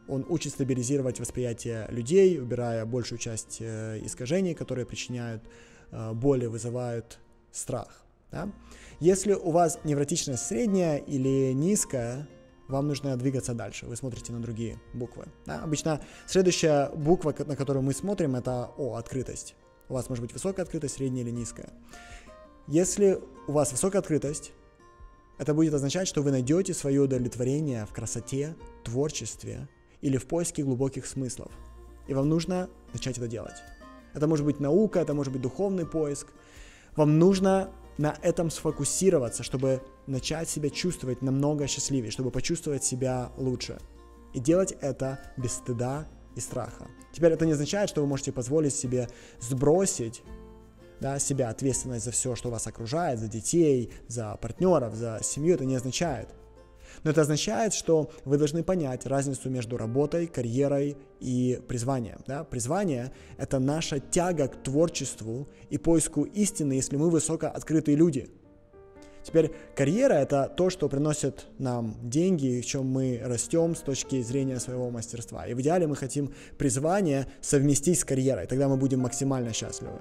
он 0.08 0.24
учит 0.28 0.52
стабилизировать 0.52 1.18
восприятие 1.18 1.86
людей, 1.88 2.40
убирая 2.40 2.84
большую 2.84 3.18
часть 3.18 3.58
э, 3.60 4.00
искажений, 4.04 4.54
которые 4.54 4.86
причиняют 4.86 5.42
э, 5.90 6.12
боль 6.12 6.44
и 6.44 6.46
вызывают 6.46 7.18
страх. 7.50 8.04
Да? 8.30 8.48
Если 9.00 9.32
у 9.32 9.50
вас 9.50 9.78
невротичность 9.84 10.46
средняя 10.46 10.98
или 10.98 11.52
низкая, 11.52 12.28
вам 12.68 12.88
нужно 12.88 13.16
двигаться 13.16 13.54
дальше. 13.54 13.86
Вы 13.86 13.96
смотрите 13.96 14.32
на 14.32 14.40
другие 14.40 14.78
буквы. 14.94 15.26
Да? 15.46 15.62
Обычно 15.62 16.00
следующая 16.26 16.90
буква, 16.94 17.34
на 17.46 17.56
которую 17.56 17.82
мы 17.82 17.92
смотрим, 17.92 18.36
это 18.36 18.70
О, 18.76 18.94
открытость. 18.94 19.54
У 19.88 19.94
вас 19.94 20.08
может 20.08 20.22
быть 20.22 20.32
высокая 20.32 20.64
открытость, 20.64 20.96
средняя 20.96 21.24
или 21.24 21.30
низкая. 21.30 21.70
Если 22.66 23.20
у 23.46 23.52
вас 23.52 23.70
высокая 23.72 24.00
открытость, 24.00 24.52
это 25.38 25.54
будет 25.54 25.74
означать, 25.74 26.08
что 26.08 26.22
вы 26.22 26.30
найдете 26.30 26.74
свое 26.74 27.02
удовлетворение 27.02 27.86
в 27.86 27.92
красоте, 27.92 28.56
творчестве, 28.84 29.68
или 30.00 30.16
в 30.16 30.26
поиске 30.26 30.62
глубоких 30.62 31.06
смыслов. 31.06 31.52
И 32.08 32.14
вам 32.14 32.28
нужно 32.28 32.68
начать 32.92 33.18
это 33.18 33.28
делать. 33.28 33.56
Это 34.14 34.26
может 34.26 34.44
быть 34.44 34.60
наука, 34.60 35.00
это 35.00 35.14
может 35.14 35.32
быть 35.32 35.42
духовный 35.42 35.86
поиск. 35.86 36.28
Вам 36.96 37.18
нужно 37.18 37.70
на 37.98 38.16
этом 38.22 38.50
сфокусироваться, 38.50 39.42
чтобы 39.42 39.82
начать 40.06 40.48
себя 40.48 40.70
чувствовать 40.70 41.22
намного 41.22 41.66
счастливее, 41.66 42.10
чтобы 42.10 42.30
почувствовать 42.30 42.84
себя 42.84 43.32
лучше. 43.36 43.78
И 44.32 44.40
делать 44.40 44.74
это 44.80 45.20
без 45.36 45.52
стыда 45.52 46.06
и 46.34 46.40
страха. 46.40 46.86
Теперь 47.16 47.32
это 47.32 47.46
не 47.46 47.52
означает, 47.52 47.88
что 47.88 48.02
вы 48.02 48.06
можете 48.06 48.30
позволить 48.30 48.74
себе 48.74 49.08
сбросить 49.40 50.22
да, 51.00 51.18
себя 51.18 51.48
ответственность 51.48 52.04
за 52.04 52.10
все, 52.10 52.34
что 52.34 52.50
вас 52.50 52.66
окружает, 52.66 53.18
за 53.18 53.26
детей, 53.26 53.90
за 54.06 54.36
партнеров, 54.36 54.94
за 54.94 55.20
семью. 55.22 55.54
Это 55.54 55.64
не 55.64 55.76
означает. 55.76 56.28
Но 57.04 57.10
это 57.10 57.22
означает, 57.22 57.72
что 57.72 58.10
вы 58.26 58.36
должны 58.36 58.62
понять 58.62 59.06
разницу 59.06 59.48
между 59.48 59.78
работой, 59.78 60.26
карьерой 60.26 60.98
и 61.18 61.58
призванием. 61.66 62.18
Да? 62.26 62.44
Призвание— 62.44 63.12
это 63.38 63.60
наша 63.60 63.98
тяга 63.98 64.48
к 64.48 64.62
творчеству 64.62 65.48
и 65.70 65.78
поиску 65.78 66.24
истины, 66.24 66.74
если 66.74 66.98
мы 66.98 67.08
высоко 67.08 67.46
открытые 67.46 67.96
люди. 67.96 68.28
Теперь 69.26 69.52
карьера— 69.74 70.12
это 70.14 70.52
то, 70.56 70.70
что 70.70 70.88
приносит 70.88 71.46
нам 71.58 71.96
деньги, 72.02 72.60
в 72.60 72.66
чем 72.66 72.86
мы 72.86 73.20
растем 73.24 73.74
с 73.74 73.80
точки 73.80 74.22
зрения 74.22 74.60
своего 74.60 74.90
мастерства. 74.90 75.46
И 75.46 75.54
в 75.54 75.60
идеале 75.60 75.86
мы 75.86 75.96
хотим 75.96 76.32
призвание 76.58 77.26
совместить 77.40 77.98
с 77.98 78.04
карьерой, 78.04 78.46
тогда 78.46 78.68
мы 78.68 78.76
будем 78.76 79.00
максимально 79.00 79.52
счастливы. 79.52 79.98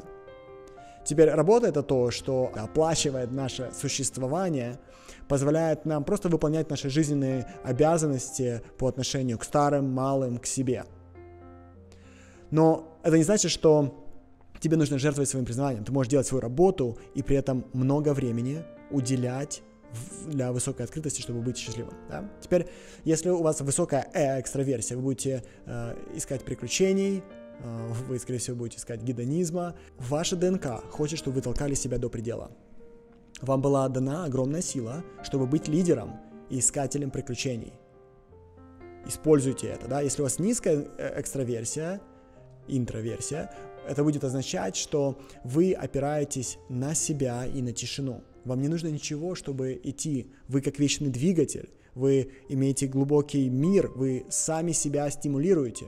Теперь 1.06 1.30
работа— 1.30 1.68
это 1.70 1.82
то, 1.82 2.12
что 2.12 2.52
оплачивает 2.56 3.32
наше 3.32 3.72
существование— 3.74 4.78
позволяет 5.28 5.86
нам 5.86 6.04
просто 6.04 6.30
выполнять 6.30 6.70
наши 6.70 6.90
жизненные 6.90 7.48
обязанности 7.64 8.62
по 8.78 8.88
отношению 8.88 9.38
к 9.38 9.44
старым, 9.44 9.92
малым, 9.92 10.38
к 10.38 10.46
себе. 10.46 10.86
Но 12.52 13.00
это 13.04 13.18
не 13.18 13.24
значит, 13.24 13.52
что 13.52 14.06
тебе 14.60 14.78
нужно 14.78 15.00
жертвовать 15.00 15.30
своим 15.30 15.46
признанием. 15.46 15.84
Ты 15.84 15.92
можешь 15.92 16.12
делать 16.12 16.28
свою 16.28 16.42
работу 16.42 16.98
и 17.16 17.24
при 17.24 17.36
этом 17.36 17.66
много 17.74 18.14
времени 18.14 18.64
уделять 18.92 19.64
для 20.28 20.52
высокой 20.52 20.84
открытости, 20.86 21.22
чтобы 21.22 21.42
быть 21.42 21.58
счастливым. 21.58 21.94
Да? 22.10 22.30
Теперь, 22.42 22.68
если 23.04 23.30
у 23.30 23.42
вас 23.42 23.62
высокая 23.62 24.10
экстраверсия, 24.14 24.98
вы 24.98 25.04
будете 25.04 25.44
э, 25.66 25.96
искать 26.16 26.44
приключений, 26.44 27.24
э, 27.60 27.94
вы, 28.08 28.20
скорее 28.20 28.40
всего, 28.40 28.58
будете 28.58 28.78
искать 28.78 29.02
гедонизма. 29.02 29.76
Ваша 29.98 30.36
ДНК 30.36 30.84
хочет, 30.92 31.20
чтобы 31.20 31.36
вы 31.36 31.42
толкали 31.42 31.76
себя 31.76 31.98
до 31.98 32.10
предела. 32.10 32.52
Вам 33.42 33.62
была 33.62 33.88
дана 33.90 34.26
огромная 34.26 34.62
сила, 34.62 35.04
чтобы 35.24 35.46
быть 35.46 35.68
лидером 35.68 36.20
и 36.50 36.60
искателем 36.60 37.12
приключений. 37.12 37.74
Используйте 39.08 39.68
это, 39.68 39.88
да. 39.88 40.02
Если 40.02 40.22
у 40.22 40.26
вас 40.26 40.40
низкая 40.40 40.88
э, 40.98 41.22
экстраверсия, 41.22 42.02
интроверсия, 42.68 43.54
это 43.88 44.04
будет 44.04 44.24
означать, 44.24 44.76
что 44.76 45.20
вы 45.44 45.74
опираетесь 45.74 46.58
на 46.70 46.96
себя 46.96 47.46
и 47.46 47.62
на 47.62 47.72
тишину. 47.72 48.24
Вам 48.46 48.62
не 48.62 48.68
нужно 48.68 48.88
ничего, 48.88 49.36
чтобы 49.36 49.80
идти. 49.84 50.32
Вы 50.48 50.62
как 50.62 50.80
вечный 50.80 51.10
двигатель, 51.10 51.70
вы 51.96 52.32
имеете 52.48 52.88
глубокий 52.88 53.50
мир, 53.50 53.91
вы 53.96 54.26
сами 54.30 54.72
себя 54.72 55.10
стимулируете. 55.10 55.88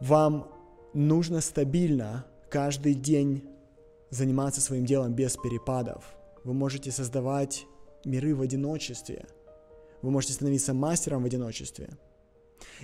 Вам 0.00 0.50
нужно 0.92 1.40
стабильно 1.40 2.26
каждый 2.50 2.94
день 2.94 3.44
заниматься 4.10 4.60
своим 4.60 4.84
делом 4.84 5.14
без 5.14 5.36
перепадов. 5.36 6.16
Вы 6.44 6.52
можете 6.52 6.90
создавать 6.90 7.66
миры 8.04 8.34
в 8.34 8.40
одиночестве. 8.40 9.26
Вы 10.02 10.10
можете 10.10 10.34
становиться 10.34 10.74
мастером 10.74 11.22
в 11.22 11.26
одиночестве. 11.26 11.90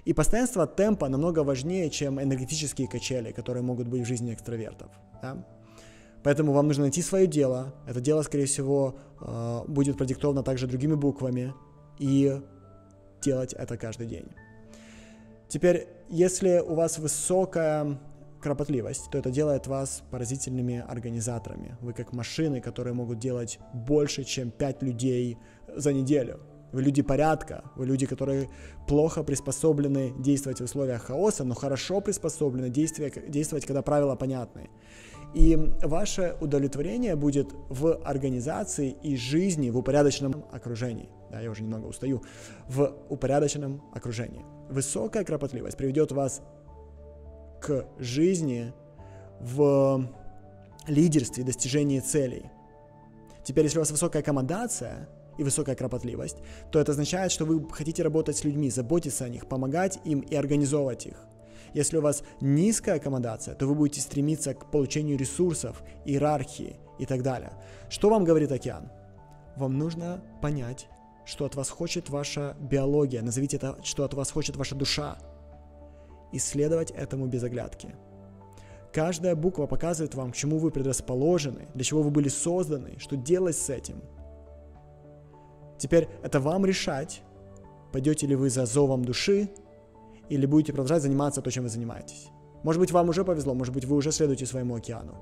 И 0.05 0.13
постоянство 0.13 0.67
темпа 0.67 1.09
намного 1.09 1.41
важнее, 1.41 1.91
чем 1.91 2.21
энергетические 2.21 2.89
качели, 2.89 3.33
которые 3.33 3.63
могут 3.63 3.89
быть 3.89 4.03
в 4.03 4.07
жизни 4.07 4.33
экстравертов. 4.33 4.91
Да? 5.23 5.47
Поэтому 6.23 6.53
вам 6.53 6.69
нужно 6.69 6.85
найти 6.85 7.03
свое 7.03 7.27
дело. 7.27 7.75
Это 7.87 8.01
дело, 8.01 8.23
скорее 8.23 8.47
всего, 8.47 8.97
э, 9.21 9.63
будет 9.67 9.99
продиктовано 9.99 10.43
также 10.43 10.67
другими 10.67 10.95
буквами. 10.95 11.53
И 11.99 12.41
делать 13.23 13.53
это 13.53 13.77
каждый 13.77 14.07
день. 14.07 14.27
Теперь, 15.49 15.87
если 16.09 16.61
у 16.61 16.75
вас 16.75 16.99
высокая 16.99 17.99
кропотливость, 18.41 19.11
то 19.11 19.19
это 19.19 19.31
делает 19.31 19.67
вас 19.67 20.03
поразительными 20.11 20.85
организаторами. 20.89 21.77
Вы 21.81 21.93
как 21.93 22.13
машины, 22.13 22.61
которые 22.61 22.95
могут 22.95 23.19
делать 23.19 23.59
больше, 23.73 24.25
чем 24.25 24.51
5 24.51 24.83
людей 24.83 25.39
за 25.77 25.93
неделю. 25.93 26.41
Вы 26.73 26.83
люди 26.83 27.03
порядка, 27.03 27.65
вы 27.77 27.87
люди, 27.87 28.07
которые 28.07 28.49
плохо 28.89 29.23
приспособлены 29.23 30.15
действовать 30.19 30.61
в 30.61 30.65
условиях 30.65 31.03
хаоса, 31.03 31.45
но 31.45 31.55
хорошо 31.55 32.01
приспособлены 32.01 32.71
действовать, 32.71 33.31
действовать 33.31 33.67
когда 33.67 33.83
правила 33.83 34.17
понятны. 34.17 34.71
И 35.35 35.57
ваше 35.83 36.37
удовлетворение 36.41 37.17
будет 37.17 37.55
в 37.69 37.95
организации 38.05 38.97
и 39.03 39.17
жизни 39.17 39.71
в 39.71 39.79
упорядоченном 39.79 40.45
окружении. 40.53 41.09
Да, 41.31 41.41
я 41.41 41.51
уже 41.51 41.63
немного 41.63 41.87
устаю. 41.87 42.23
В 42.69 42.95
упорядоченном 43.09 43.83
окружении. 43.95 44.45
Высокая 44.69 45.25
кропотливость 45.25 45.77
приведет 45.79 46.13
вас 46.13 46.43
к 47.63 47.87
жизни 47.99 48.73
в 49.41 50.07
лидерстве, 50.87 51.45
достижении 51.45 52.01
целей. 52.01 52.51
Теперь, 53.45 53.65
если 53.65 53.79
у 53.79 53.81
вас 53.81 53.91
высокая 53.91 54.23
аккомодация 54.23 55.09
и 55.39 55.45
высокая 55.45 55.75
кропотливость, 55.75 56.37
то 56.71 56.79
это 56.79 56.93
означает, 56.93 57.33
что 57.33 57.45
вы 57.45 57.67
хотите 57.71 58.03
работать 58.03 58.37
с 58.37 58.45
людьми, 58.45 58.71
заботиться 58.71 59.25
о 59.25 59.29
них, 59.29 59.47
помогать 59.49 59.99
им 60.05 60.21
и 60.21 60.35
организовывать 60.35 61.07
их. 61.07 61.27
Если 61.75 61.97
у 61.97 62.03
вас 62.03 62.23
низкая 62.41 62.97
аккомодация, 62.97 63.55
то 63.55 63.67
вы 63.67 63.75
будете 63.75 64.01
стремиться 64.01 64.55
к 64.55 64.71
получению 64.71 65.19
ресурсов, 65.19 65.83
иерархии 66.05 66.77
и 66.99 67.07
так 67.07 67.23
далее. 67.23 67.53
Что 67.89 68.11
вам 68.11 68.25
говорит 68.25 68.53
океан? 68.53 68.91
Вам 69.57 69.79
нужно 69.79 70.23
понять, 70.41 70.89
что 71.25 71.45
от 71.45 71.55
вас 71.55 71.71
хочет 71.71 72.11
ваша 72.11 72.57
биология, 72.61 73.23
назовите 73.23 73.57
это, 73.57 73.79
что 73.83 74.05
от 74.05 74.15
вас 74.15 74.31
хочет 74.31 74.57
ваша 74.57 74.75
душа. 74.75 75.19
Исследовать 76.33 76.91
этому 76.91 77.27
без 77.27 77.43
оглядки. 77.43 77.95
Каждая 78.93 79.35
буква 79.35 79.67
показывает 79.67 80.15
вам, 80.15 80.33
к 80.33 80.37
чему 80.37 80.59
вы 80.59 80.71
предрасположены, 80.71 81.69
для 81.75 81.85
чего 81.85 82.03
вы 82.03 82.11
были 82.11 82.29
созданы, 82.29 82.99
что 82.99 83.17
делать 83.17 83.57
с 83.57 83.71
этим. 83.71 84.03
Теперь 85.79 86.09
это 86.23 86.41
вам 86.41 86.67
решать, 86.67 87.23
пойдете 87.91 88.27
ли 88.27 88.35
вы 88.35 88.51
за 88.51 88.67
зовом 88.67 89.05
души 89.05 89.51
или 90.33 90.47
будете 90.47 90.73
продолжать 90.73 91.03
заниматься 91.03 91.43
то, 91.43 91.51
чем 91.51 91.65
вы 91.65 91.69
занимаетесь. 91.69 92.29
Может 92.63 92.81
быть, 92.81 92.91
вам 92.91 93.09
уже 93.09 93.25
повезло, 93.25 93.55
может 93.55 93.75
быть, 93.75 93.85
вы 93.85 93.97
уже 93.97 94.13
следуете 94.13 94.47
своему 94.47 94.75
океану. 94.75 95.15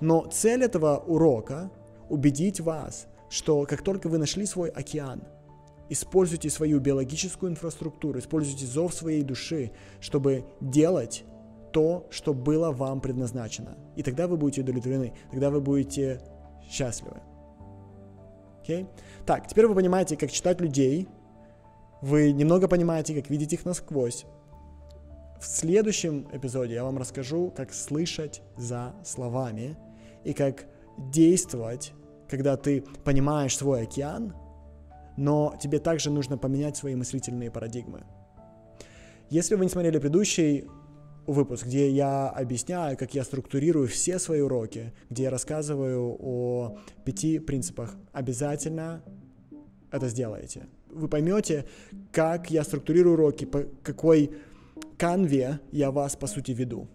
Но 0.00 0.26
цель 0.32 0.62
этого 0.64 0.96
урока– 1.06 1.70
убедить 2.08 2.60
вас, 2.60 3.06
что 3.28 3.66
как 3.66 3.82
только 3.82 4.08
вы 4.08 4.18
нашли 4.18 4.46
свой 4.46 4.70
океан, 4.70 5.22
используйте 5.90 6.48
свою 6.50 6.80
биологическую 6.80 7.52
инфраструктуру, 7.52 8.18
используйте 8.18 8.64
зов 8.66 8.94
своей 8.94 9.22
души, 9.22 9.72
чтобы 10.00 10.44
делать 10.60 11.24
то, 11.72 12.06
что 12.10 12.32
было 12.32 12.70
вам 12.70 13.00
предназначено. 13.00 13.76
И 13.96 14.02
тогда 14.02 14.26
вы 14.26 14.36
будете 14.36 14.62
удовлетворены, 14.62 15.12
тогда 15.30 15.50
вы 15.50 15.60
будете 15.60 16.20
счастливы. 16.70 17.20
Okay? 18.62 18.86
Так, 19.26 19.46
теперь 19.46 19.66
вы 19.66 19.74
понимаете, 19.74 20.16
как 20.16 20.30
читать 20.30 20.60
людей, 20.60 21.08
вы 22.02 22.32
немного 22.32 22.68
понимаете, 22.68 23.14
как 23.14 23.30
видеть 23.30 23.52
их 23.52 23.64
насквозь. 23.64 24.26
В 25.40 25.46
следующем 25.46 26.28
эпизоде 26.32 26.74
я 26.74 26.84
вам 26.84 26.98
расскажу, 26.98 27.52
как 27.56 27.72
слышать 27.72 28.42
за 28.56 28.94
словами 29.04 29.76
и 30.24 30.32
как 30.32 30.66
действовать, 30.98 31.92
когда 32.28 32.56
ты 32.56 32.84
понимаешь 33.04 33.56
свой 33.56 33.82
океан, 33.82 34.34
но 35.16 35.56
тебе 35.60 35.78
также 35.78 36.10
нужно 36.10 36.36
поменять 36.38 36.76
свои 36.76 36.94
мыслительные 36.94 37.50
парадигмы. 37.50 38.04
Если 39.30 39.54
вы 39.54 39.64
не 39.64 39.70
смотрели 39.70 39.98
предыдущий 39.98 40.66
выпуск, 41.26 41.66
где 41.66 41.88
я 41.88 42.28
объясняю, 42.28 42.96
как 42.96 43.14
я 43.14 43.22
структурирую 43.22 43.86
все 43.86 44.18
свои 44.18 44.40
уроки, 44.40 44.92
где 45.08 45.24
я 45.24 45.30
рассказываю 45.30 46.16
о 46.20 46.78
пяти 47.04 47.38
принципах, 47.38 47.94
обязательно 48.12 49.02
это 49.90 50.08
сделаете. 50.08 50.66
Вы 50.92 51.08
поймете, 51.08 51.64
как 52.12 52.50
я 52.50 52.64
структурирую 52.64 53.14
уроки, 53.14 53.44
по 53.44 53.64
какой 53.82 54.30
канве 54.98 55.60
я 55.72 55.90
вас, 55.90 56.16
по 56.16 56.26
сути, 56.26 56.52
веду. 56.52 56.88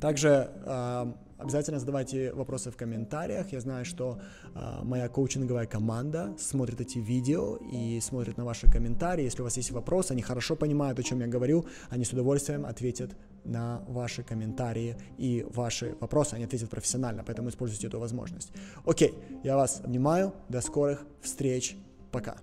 Также 0.00 0.50
э, 0.64 1.12
Обязательно 1.40 1.78
задавайте 1.78 2.32
вопросы 2.34 2.70
в 2.70 2.76
комментариях. 2.76 3.50
Я 3.52 3.60
знаю, 3.60 3.86
что 3.86 4.20
э, 4.54 4.60
моя 4.82 5.08
коучинговая 5.08 5.66
команда 5.66 6.34
смотрит 6.38 6.82
эти 6.82 6.98
видео 6.98 7.56
и 7.56 7.98
смотрит 8.00 8.36
на 8.36 8.44
ваши 8.44 8.70
комментарии. 8.70 9.24
Если 9.24 9.40
у 9.40 9.44
вас 9.44 9.56
есть 9.56 9.70
вопросы, 9.70 10.12
они 10.12 10.20
хорошо 10.20 10.54
понимают, 10.54 10.98
о 10.98 11.02
чем 11.02 11.20
я 11.20 11.26
говорю, 11.26 11.64
они 11.88 12.04
с 12.04 12.12
удовольствием 12.12 12.66
ответят 12.66 13.16
на 13.44 13.82
ваши 13.88 14.22
комментарии 14.22 14.96
и 15.16 15.46
ваши 15.48 15.96
вопросы. 15.98 16.34
Они 16.34 16.44
ответят 16.44 16.68
профессионально, 16.68 17.24
поэтому 17.24 17.48
используйте 17.48 17.86
эту 17.86 17.98
возможность. 17.98 18.52
Окей, 18.84 19.14
я 19.42 19.56
вас 19.56 19.80
обнимаю. 19.82 20.34
До 20.50 20.60
скорых 20.60 21.06
встреч. 21.22 21.74
Пока. 22.12 22.36